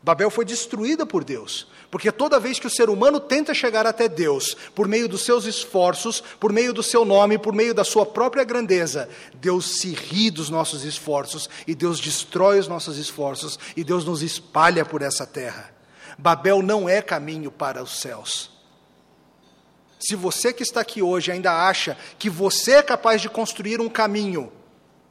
Babel 0.03 0.29
foi 0.29 0.43
destruída 0.43 1.05
por 1.05 1.23
Deus, 1.23 1.67
porque 1.93 2.11
toda 2.11 2.39
vez 2.39 2.57
que 2.57 2.65
o 2.65 2.71
ser 2.71 2.89
humano 2.89 3.19
tenta 3.19 3.53
chegar 3.53 3.85
até 3.85 4.07
Deus, 4.09 4.57
por 4.73 4.87
meio 4.87 5.07
dos 5.07 5.23
seus 5.23 5.45
esforços, 5.45 6.23
por 6.39 6.51
meio 6.51 6.73
do 6.73 6.81
seu 6.81 7.05
nome, 7.05 7.37
por 7.37 7.53
meio 7.53 7.71
da 7.71 7.83
sua 7.83 8.03
própria 8.03 8.43
grandeza, 8.43 9.07
Deus 9.35 9.77
se 9.77 9.93
ri 9.93 10.31
dos 10.31 10.49
nossos 10.49 10.83
esforços, 10.83 11.47
e 11.67 11.75
Deus 11.75 11.99
destrói 11.99 12.57
os 12.57 12.67
nossos 12.67 12.97
esforços, 12.97 13.59
e 13.77 13.83
Deus 13.83 14.05
nos 14.05 14.23
espalha 14.23 14.83
por 14.83 15.03
essa 15.03 15.27
terra. 15.27 15.71
Babel 16.17 16.63
não 16.63 16.89
é 16.89 16.99
caminho 16.99 17.51
para 17.51 17.83
os 17.83 17.99
céus. 17.99 18.49
Se 19.99 20.15
você 20.15 20.51
que 20.51 20.63
está 20.63 20.81
aqui 20.81 20.99
hoje 20.99 21.31
ainda 21.31 21.51
acha 21.51 21.95
que 22.17 22.27
você 22.27 22.71
é 22.71 22.81
capaz 22.81 23.21
de 23.21 23.29
construir 23.29 23.79
um 23.79 23.87
caminho 23.87 24.51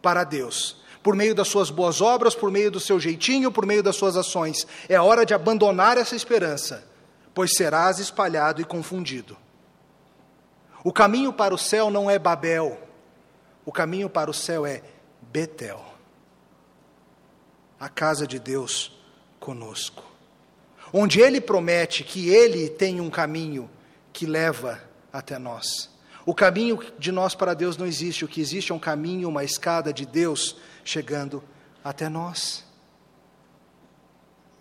para 0.02 0.24
Deus, 0.24 0.81
por 1.02 1.16
meio 1.16 1.34
das 1.34 1.48
suas 1.48 1.70
boas 1.70 2.00
obras, 2.00 2.34
por 2.34 2.50
meio 2.50 2.70
do 2.70 2.80
seu 2.80 3.00
jeitinho, 3.00 3.50
por 3.50 3.66
meio 3.66 3.82
das 3.82 3.96
suas 3.96 4.16
ações. 4.16 4.66
É 4.88 5.00
hora 5.00 5.26
de 5.26 5.34
abandonar 5.34 5.98
essa 5.98 6.14
esperança, 6.14 6.84
pois 7.34 7.54
serás 7.54 7.98
espalhado 7.98 8.60
e 8.60 8.64
confundido. 8.64 9.36
O 10.84 10.92
caminho 10.92 11.32
para 11.32 11.54
o 11.54 11.58
céu 11.58 11.90
não 11.90 12.10
é 12.10 12.18
Babel, 12.18 12.78
o 13.64 13.72
caminho 13.72 14.08
para 14.08 14.30
o 14.30 14.34
céu 14.34 14.66
é 14.66 14.82
Betel 15.20 15.92
a 17.82 17.88
casa 17.88 18.28
de 18.28 18.38
Deus 18.38 18.92
conosco. 19.40 20.04
Onde 20.92 21.20
Ele 21.20 21.40
promete 21.40 22.04
que 22.04 22.28
Ele 22.28 22.68
tem 22.68 23.00
um 23.00 23.10
caminho 23.10 23.68
que 24.12 24.24
leva 24.24 24.80
até 25.12 25.36
nós. 25.36 25.90
O 26.24 26.32
caminho 26.32 26.78
de 26.96 27.10
nós 27.10 27.34
para 27.34 27.54
Deus 27.54 27.76
não 27.76 27.84
existe, 27.84 28.24
o 28.24 28.28
que 28.28 28.40
existe 28.40 28.70
é 28.70 28.74
um 28.74 28.78
caminho, 28.78 29.28
uma 29.28 29.42
escada 29.42 29.92
de 29.92 30.06
Deus 30.06 30.58
chegando 30.84 31.42
até 31.84 32.08
nós. 32.08 32.64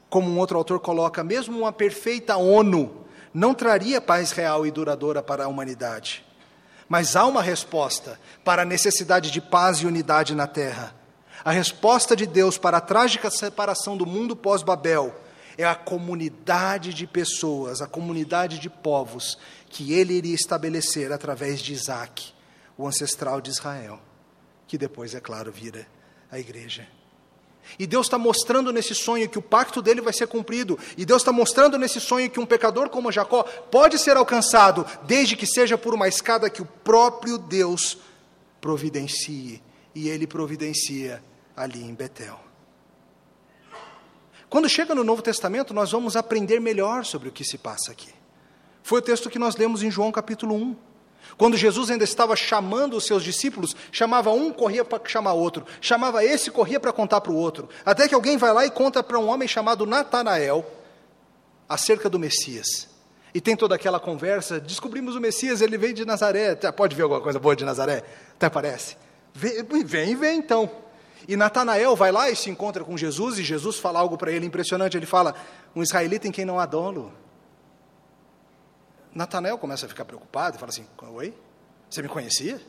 Como 0.09 0.29
um 0.29 0.37
outro 0.37 0.57
autor 0.57 0.79
coloca, 0.79 1.23
mesmo 1.23 1.57
uma 1.57 1.71
perfeita 1.71 2.35
ONU 2.35 3.05
não 3.33 3.53
traria 3.53 4.01
paz 4.01 4.31
real 4.31 4.65
e 4.65 4.71
duradoura 4.71 5.23
para 5.23 5.45
a 5.45 5.47
humanidade. 5.47 6.25
Mas 6.89 7.15
há 7.15 7.25
uma 7.25 7.41
resposta 7.41 8.19
para 8.43 8.63
a 8.63 8.65
necessidade 8.65 9.31
de 9.31 9.39
paz 9.39 9.77
e 9.77 9.87
unidade 9.87 10.35
na 10.35 10.47
terra. 10.47 10.93
A 11.43 11.51
resposta 11.51 12.15
de 12.15 12.27
Deus 12.27 12.57
para 12.57 12.77
a 12.77 12.81
trágica 12.81 13.31
separação 13.31 13.95
do 13.95 14.05
mundo 14.05 14.35
pós-Babel 14.35 15.15
é 15.57 15.63
a 15.63 15.75
comunidade 15.75 16.93
de 16.93 17.07
pessoas, 17.07 17.81
a 17.81 17.87
comunidade 17.87 18.59
de 18.59 18.69
povos 18.69 19.37
que 19.69 19.93
ele 19.93 20.13
iria 20.13 20.35
estabelecer 20.35 21.11
através 21.11 21.61
de 21.61 21.73
Isaac, 21.73 22.33
o 22.77 22.85
ancestral 22.85 23.39
de 23.39 23.49
Israel, 23.49 23.99
que 24.67 24.77
depois, 24.77 25.15
é 25.15 25.19
claro, 25.21 25.51
vira 25.51 25.87
a 26.31 26.39
igreja. 26.39 26.87
E 27.77 27.85
Deus 27.85 28.07
está 28.07 28.17
mostrando 28.17 28.71
nesse 28.71 28.95
sonho 28.95 29.29
que 29.29 29.37
o 29.37 29.41
pacto 29.41 29.81
dele 29.81 30.01
vai 30.01 30.13
ser 30.13 30.27
cumprido. 30.27 30.77
E 30.97 31.05
Deus 31.05 31.21
está 31.21 31.31
mostrando 31.31 31.77
nesse 31.77 31.99
sonho 31.99 32.29
que 32.29 32.39
um 32.39 32.45
pecador 32.45 32.89
como 32.89 33.11
Jacó 33.11 33.43
pode 33.43 33.97
ser 33.97 34.17
alcançado, 34.17 34.85
desde 35.03 35.35
que 35.35 35.45
seja 35.45 35.77
por 35.77 35.93
uma 35.93 36.07
escada 36.07 36.49
que 36.49 36.61
o 36.61 36.65
próprio 36.65 37.37
Deus 37.37 37.97
providencie. 38.59 39.61
E 39.93 40.09
ele 40.09 40.25
providencia 40.25 41.23
ali 41.55 41.83
em 41.83 41.93
Betel. 41.93 42.39
Quando 44.49 44.67
chega 44.67 44.93
no 44.93 45.03
Novo 45.03 45.21
Testamento, 45.21 45.73
nós 45.73 45.91
vamos 45.91 46.15
aprender 46.15 46.59
melhor 46.59 47.05
sobre 47.05 47.29
o 47.29 47.31
que 47.31 47.43
se 47.43 47.57
passa 47.57 47.91
aqui. 47.91 48.09
Foi 48.83 48.99
o 48.99 49.01
texto 49.01 49.29
que 49.29 49.39
nós 49.39 49.55
lemos 49.55 49.83
em 49.83 49.91
João 49.91 50.11
capítulo 50.11 50.55
1. 50.55 50.75
Quando 51.37 51.57
Jesus 51.57 51.89
ainda 51.89 52.03
estava 52.03 52.35
chamando 52.35 52.97
os 52.97 53.05
seus 53.05 53.23
discípulos, 53.23 53.75
chamava 53.91 54.31
um, 54.31 54.51
corria 54.51 54.85
para 54.85 55.01
chamar 55.07 55.33
outro, 55.33 55.65
chamava 55.79 56.23
esse, 56.23 56.51
corria 56.51 56.79
para 56.79 56.91
contar 56.91 57.21
para 57.21 57.31
o 57.31 57.35
outro, 57.35 57.69
até 57.85 58.07
que 58.07 58.15
alguém 58.15 58.37
vai 58.37 58.53
lá 58.53 58.65
e 58.65 58.71
conta 58.71 59.01
para 59.01 59.17
um 59.17 59.27
homem 59.27 59.47
chamado 59.47 59.85
Natanael 59.85 60.65
acerca 61.67 62.09
do 62.09 62.19
Messias. 62.19 62.89
E 63.33 63.39
tem 63.39 63.55
toda 63.55 63.75
aquela 63.75 63.99
conversa, 63.99 64.59
descobrimos 64.59 65.15
o 65.15 65.21
Messias, 65.21 65.61
ele 65.61 65.77
veio 65.77 65.93
de 65.93 66.05
Nazaré, 66.05 66.55
pode 66.55 66.95
ver 66.95 67.03
alguma 67.03 67.21
coisa 67.21 67.39
boa 67.39 67.55
de 67.55 67.63
Nazaré? 67.63 68.03
Até 68.33 68.49
parece. 68.49 68.97
Vem, 69.33 69.63
vem, 69.85 70.15
vem 70.15 70.37
então. 70.37 70.69
E 71.27 71.37
Natanael 71.37 71.95
vai 71.95 72.11
lá 72.11 72.29
e 72.29 72.35
se 72.35 72.49
encontra 72.49 72.83
com 72.83 72.97
Jesus, 72.97 73.39
e 73.39 73.43
Jesus 73.43 73.77
fala 73.77 73.99
algo 73.99 74.17
para 74.17 74.31
ele 74.31 74.45
impressionante, 74.45 74.97
ele 74.97 75.05
fala, 75.05 75.33
um 75.75 75.81
israelita 75.81 76.27
em 76.27 76.31
quem 76.31 76.43
não 76.43 76.59
há 76.59 76.65
dolo. 76.65 77.13
Natanael 79.13 79.57
começa 79.57 79.85
a 79.85 79.89
ficar 79.89 80.05
preocupado 80.05 80.55
e 80.55 80.59
fala 80.59 80.69
assim: 80.69 80.87
Oi? 81.13 81.33
Você 81.89 82.01
me 82.01 82.07
conhecia? 82.07 82.61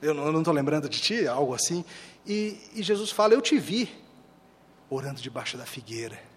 Eu 0.00 0.14
não 0.14 0.38
estou 0.38 0.54
lembrando 0.54 0.88
de 0.88 1.00
ti, 1.00 1.26
algo 1.26 1.54
assim. 1.54 1.84
E, 2.26 2.58
e 2.74 2.82
Jesus 2.82 3.10
fala: 3.10 3.34
Eu 3.34 3.40
te 3.40 3.58
vi 3.58 3.90
orando 4.88 5.20
debaixo 5.20 5.56
da 5.56 5.66
figueira. 5.66 6.29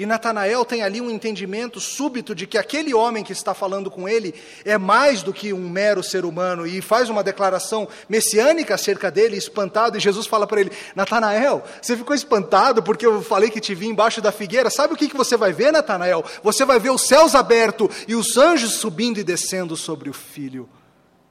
E 0.00 0.06
Natanael 0.06 0.64
tem 0.64 0.80
ali 0.80 0.98
um 0.98 1.10
entendimento 1.10 1.78
súbito 1.78 2.34
de 2.34 2.46
que 2.46 2.56
aquele 2.56 2.94
homem 2.94 3.22
que 3.22 3.34
está 3.34 3.52
falando 3.52 3.90
com 3.90 4.08
ele 4.08 4.34
é 4.64 4.78
mais 4.78 5.22
do 5.22 5.30
que 5.30 5.52
um 5.52 5.68
mero 5.68 6.02
ser 6.02 6.24
humano 6.24 6.66
e 6.66 6.80
faz 6.80 7.10
uma 7.10 7.22
declaração 7.22 7.86
messiânica 8.08 8.76
acerca 8.76 9.10
dele, 9.10 9.36
espantado, 9.36 9.98
e 9.98 10.00
Jesus 10.00 10.26
fala 10.26 10.46
para 10.46 10.62
ele: 10.62 10.72
Natanael, 10.96 11.62
você 11.82 11.98
ficou 11.98 12.16
espantado 12.16 12.82
porque 12.82 13.04
eu 13.04 13.20
falei 13.20 13.50
que 13.50 13.60
te 13.60 13.74
vi 13.74 13.88
embaixo 13.88 14.22
da 14.22 14.32
figueira? 14.32 14.70
Sabe 14.70 14.94
o 14.94 14.96
que, 14.96 15.06
que 15.06 15.14
você 15.18 15.36
vai 15.36 15.52
ver, 15.52 15.70
Natanael? 15.70 16.24
Você 16.42 16.64
vai 16.64 16.80
ver 16.80 16.92
os 16.92 17.06
céus 17.06 17.34
abertos 17.34 18.06
e 18.08 18.14
os 18.14 18.38
anjos 18.38 18.76
subindo 18.76 19.20
e 19.20 19.22
descendo 19.22 19.76
sobre 19.76 20.08
o 20.08 20.14
filho 20.14 20.66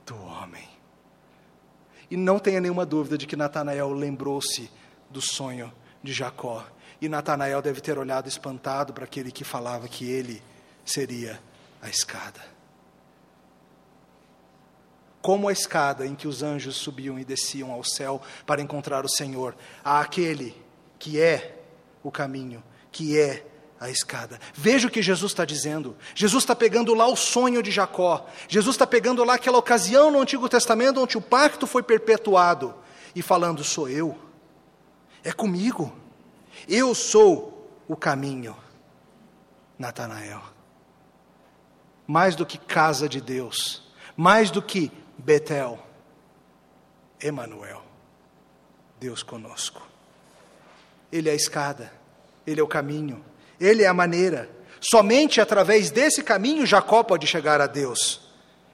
do 0.06 0.16
homem. 0.16 0.70
E 2.12 2.16
não 2.16 2.38
tenha 2.38 2.62
nenhuma 2.62 2.86
dúvida 2.86 3.18
de 3.18 3.26
que 3.26 3.36
Natanael 3.36 3.92
lembrou-se 3.94 4.70
do 5.10 5.22
sonho 5.22 5.74
de 6.04 6.14
Jacó 6.14 6.64
e 7.02 7.08
Natanael 7.10 7.62
deve 7.62 7.82
ter 7.82 7.98
olhado 7.98 8.28
espantado 8.28 8.94
para 8.94 9.06
aquele 9.06 9.32
que 9.32 9.44
falava 9.44 9.88
que 9.88 10.10
ele 10.10 10.42
seria 10.86 11.40
a 11.82 11.90
escada. 11.90 12.60
como 15.22 15.48
a 15.48 15.52
escada 15.52 16.06
em 16.06 16.16
que 16.16 16.28
os 16.28 16.42
anjos 16.42 16.76
subiam 16.76 17.20
e 17.20 17.26
desciam 17.26 17.72
ao 17.72 17.84
céu 17.84 18.22
para 18.46 18.62
encontrar 18.62 19.06
o 19.06 19.10
Senhor, 19.10 19.56
a 19.84 20.00
aquele 20.00 20.56
que 20.98 21.20
é 21.20 21.62
o 22.04 22.12
caminho, 22.12 22.64
que 22.92 23.20
é 23.20 23.46
a 23.80 23.90
escada. 23.90 24.40
Veja 24.54 24.88
o 24.88 24.92
que 24.92 25.02
Jesus 25.02 25.32
está 25.32 25.46
dizendo. 25.46 25.96
Jesus 26.14 26.44
está 26.44 26.56
pegando 26.56 26.94
lá 26.94 27.08
o 27.08 27.16
sonho 27.16 27.62
de 27.62 27.72
Jacó. 27.72 28.26
Jesus 28.48 28.76
está 28.76 28.86
pegando 28.86 29.24
lá 29.24 29.36
aquela 29.36 29.58
ocasião 29.58 30.12
no 30.12 30.22
Antigo 30.22 30.50
Testamento 30.50 31.02
onde 31.02 31.18
o 31.18 31.22
pacto 31.22 31.68
foi 31.68 31.84
perpetuado 31.84 32.74
e 33.16 33.22
falando: 33.22 33.64
sou 33.64 33.90
eu, 33.90 34.18
é 35.24 35.32
comigo, 35.32 35.94
eu 36.68 36.94
sou 36.96 37.72
o 37.88 37.96
caminho. 37.96 38.56
Natanael. 39.80 40.42
Mais 42.06 42.36
do 42.36 42.46
que 42.46 42.58
casa 42.58 43.08
de 43.08 43.22
Deus, 43.22 43.82
mais 44.18 44.52
do 44.52 44.62
que 44.62 44.92
Betel, 45.18 45.80
Emanuel, 47.22 47.82
Deus 49.00 49.24
conosco. 49.24 49.82
Ele 51.12 51.30
é 51.30 51.32
a 51.32 51.36
escada, 51.36 51.92
ele 52.46 52.60
é 52.60 52.64
o 52.64 52.68
caminho, 52.68 53.24
ele 53.60 53.84
é 53.84 53.88
a 53.88 53.94
maneira. 53.94 54.50
Somente 54.82 55.40
através 55.40 55.92
desse 55.92 56.24
caminho 56.24 56.66
Jacó 56.66 57.04
pode 57.04 57.26
chegar 57.26 57.62
a 57.62 57.68
Deus. 57.68 58.28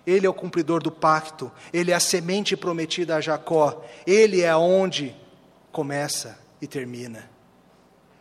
Ele 0.08 0.26
é 0.26 0.30
o 0.30 0.34
cumpridor 0.34 0.82
do 0.82 0.92
pacto, 0.92 1.52
ele 1.74 1.92
é 1.92 1.96
a 1.96 2.00
semente 2.00 2.56
prometida 2.56 3.16
a 3.16 3.22
Jacó, 3.22 3.84
ele 4.06 4.42
é 4.42 4.56
onde 4.56 5.16
começa 5.72 6.40
e 6.62 6.68
termina. 6.68 7.35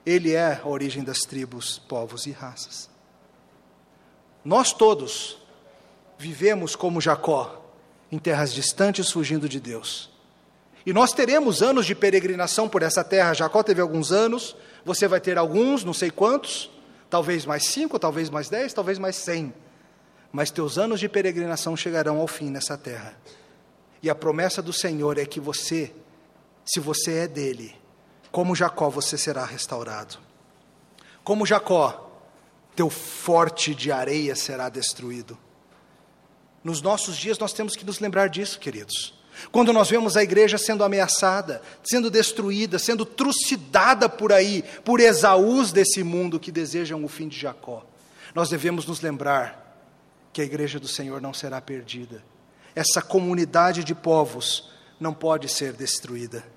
Ele 0.05 0.33
é 0.33 0.61
a 0.63 0.69
origem 0.69 1.03
das 1.03 1.19
tribos, 1.21 1.79
povos 1.79 2.27
e 2.27 2.31
raças. 2.31 2.91
Nós 4.45 4.73
todos 4.73 5.39
vivemos 6.19 6.77
como 6.77 7.01
Jacó, 7.01 7.63
em 8.13 8.19
terras 8.19 8.53
distantes, 8.53 9.11
fugindo 9.11 9.49
de 9.49 9.59
Deus. 9.59 10.11
E 10.87 10.93
nós 10.93 11.13
teremos 11.13 11.63
anos 11.63 11.87
de 11.87 11.95
peregrinação 11.95 12.69
por 12.69 12.83
essa 12.83 13.03
terra. 13.03 13.33
Jacó 13.33 13.63
teve 13.63 13.81
alguns 13.81 14.13
anos, 14.13 14.55
você 14.85 15.09
vai 15.09 15.21
ter 15.21 15.39
alguns, 15.39 15.83
não 15.83 15.95
sei 15.95 16.11
quantos, 16.11 16.71
talvez 17.09 17.47
mais 17.47 17.67
cinco, 17.69 17.99
talvez 17.99 18.29
mais 18.29 18.51
dez, 18.51 18.73
talvez 18.75 18.99
mais 18.99 19.17
cem. 19.17 19.55
Mas 20.31 20.51
teus 20.51 20.77
anos 20.77 21.01
de 21.01 21.09
peregrinação 21.09 21.77
chegarão 21.77 22.19
ao 22.19 22.27
fim 22.27 22.51
nessa 22.51 22.77
terra. 22.77 23.17
E 24.03 24.11
a 24.11 24.15
promessa 24.15 24.61
do 24.61 24.73
Senhor 24.73 25.17
é 25.17 25.25
que 25.25 25.41
você, 25.41 25.95
se 26.67 26.79
você 26.81 27.21
é 27.21 27.29
dele, 27.29 27.75
como 28.35 28.53
Jacó, 28.53 28.91
você 28.91 29.17
será 29.17 29.45
restaurado. 29.45 30.19
Como 31.23 31.47
Jacó, 31.47 32.21
teu 32.75 32.91
forte 32.91 33.73
de 33.77 33.93
areia 33.93 34.35
será 34.35 34.69
destruído. 34.69 35.39
Nos 36.65 36.83
nossos 36.83 37.17
dias 37.17 37.39
nós 37.39 37.53
temos 37.53 37.77
que 37.77 37.85
nos 37.85 38.01
lembrar 38.01 38.29
disso, 38.29 38.59
queridos. 38.59 39.15
Quando 39.53 39.73
nós 39.73 39.89
vemos 39.89 40.17
a 40.17 40.23
igreja 40.25 40.59
sendo 40.59 40.83
ameaçada, 40.83 41.63
sendo 41.85 42.11
destruída, 42.11 42.77
sendo 42.77 43.07
trucidada 43.07 44.09
por 44.09 44.33
aí, 44.33 44.65
por 44.85 44.99
Esaús 44.99 45.71
desse 45.71 46.03
mundo 46.03 46.41
que 46.41 46.51
desejam 46.51 47.05
o 47.05 47.09
fim 47.09 47.29
de 47.29 47.39
Jacó, 47.39 47.87
nós 48.35 48.51
devemos 48.51 48.85
nos 48.85 49.01
lembrar 49.01 49.79
que 50.33 50.43
a 50.43 50.45
igreja 50.45 50.81
do 50.81 50.89
Senhor 50.89 51.21
não 51.21 51.33
será 51.33 51.61
perdida. 51.61 52.25
Essa 52.75 53.01
comunidade 53.01 53.85
de 53.85 53.95
povos 53.95 54.73
não 54.99 55.15
pode 55.15 55.49
ser 55.49 55.73
destruída. 55.73 56.54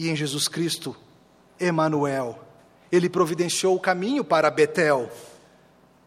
E 0.00 0.08
em 0.08 0.16
Jesus 0.16 0.48
Cristo, 0.48 0.96
Emanuel, 1.58 2.38
ele 2.90 3.08
providenciou 3.08 3.76
o 3.76 3.80
caminho 3.80 4.24
para 4.24 4.50
Betel, 4.50 5.10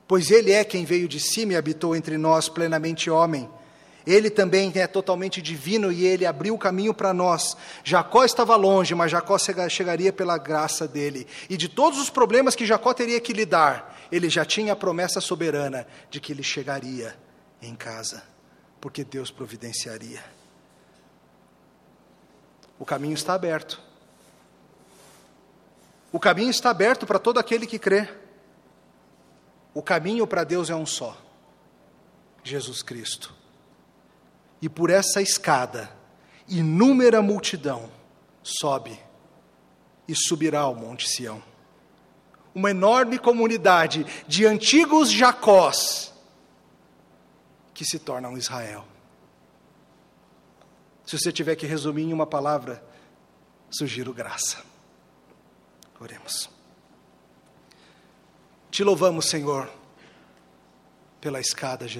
pois 0.07 0.31
ele 0.31 0.51
é 0.51 0.63
quem 0.63 0.83
veio 0.83 1.07
de 1.07 1.19
cima 1.19 1.53
e 1.53 1.55
habitou 1.55 1.95
entre 1.95 2.17
nós 2.17 2.49
plenamente 2.49 3.09
homem 3.09 3.47
ele 4.05 4.29
também 4.29 4.71
é 4.75 4.85
totalmente 4.85 5.41
divino 5.41 5.91
e 5.91 6.05
ele 6.05 6.25
abriu 6.25 6.53
o 6.53 6.57
caminho 6.57 6.93
para 6.93 7.13
nós. 7.13 7.55
Jacó 7.83 8.23
estava 8.23 8.55
longe, 8.55 8.93
mas 8.93 9.11
Jacó 9.11 9.37
chegaria 9.69 10.11
pela 10.11 10.37
graça 10.37 10.87
dele. 10.87 11.25
E 11.49 11.55
de 11.55 11.69
todos 11.69 11.99
os 11.99 12.09
problemas 12.09 12.55
que 12.55 12.65
Jacó 12.65 12.93
teria 12.93 13.19
que 13.19 13.33
lidar, 13.33 13.97
ele 14.11 14.29
já 14.29 14.43
tinha 14.43 14.73
a 14.73 14.75
promessa 14.75 15.21
soberana 15.21 15.87
de 16.09 16.19
que 16.19 16.33
ele 16.33 16.43
chegaria 16.43 17.15
em 17.61 17.75
casa, 17.75 18.23
porque 18.81 19.03
Deus 19.03 19.31
providenciaria. 19.31 20.32
O 22.79 22.85
caminho 22.85 23.13
está 23.13 23.33
aberto. 23.33 23.81
O 26.11 26.19
caminho 26.19 26.49
está 26.49 26.69
aberto 26.69 27.05
para 27.05 27.19
todo 27.19 27.39
aquele 27.39 27.65
que 27.65 27.79
crê. 27.79 28.07
O 29.73 29.81
caminho 29.81 30.27
para 30.27 30.43
Deus 30.43 30.69
é 30.69 30.75
um 30.75 30.85
só: 30.85 31.17
Jesus 32.43 32.81
Cristo 32.83 33.43
e 34.63 34.69
por 34.69 34.89
essa 34.89 35.21
escada, 35.21 35.91
inúmera 36.47 37.21
multidão 37.21 37.91
sobe 38.41 38.97
e 40.07 40.15
subirá 40.15 40.61
ao 40.61 40.73
Monte 40.73 41.09
Sião. 41.09 41.43
Uma 42.55 42.71
enorme 42.71 43.19
comunidade 43.19 44.05
de 44.25 44.45
antigos 44.45 45.11
Jacós 45.11 46.13
que 47.73 47.83
se 47.83 47.99
tornam 47.99 48.37
Israel. 48.37 48.85
Se 51.05 51.17
você 51.17 51.31
tiver 51.31 51.55
que 51.55 51.65
resumir 51.65 52.03
em 52.03 52.13
uma 52.13 52.25
palavra, 52.25 52.83
sugiro 53.69 54.13
graça. 54.13 54.63
Oremos. 55.99 56.49
Te 58.71 58.83
louvamos, 58.83 59.25
Senhor, 59.25 59.69
pela 61.21 61.39
escada, 61.39 61.87
Jesus. 61.87 61.91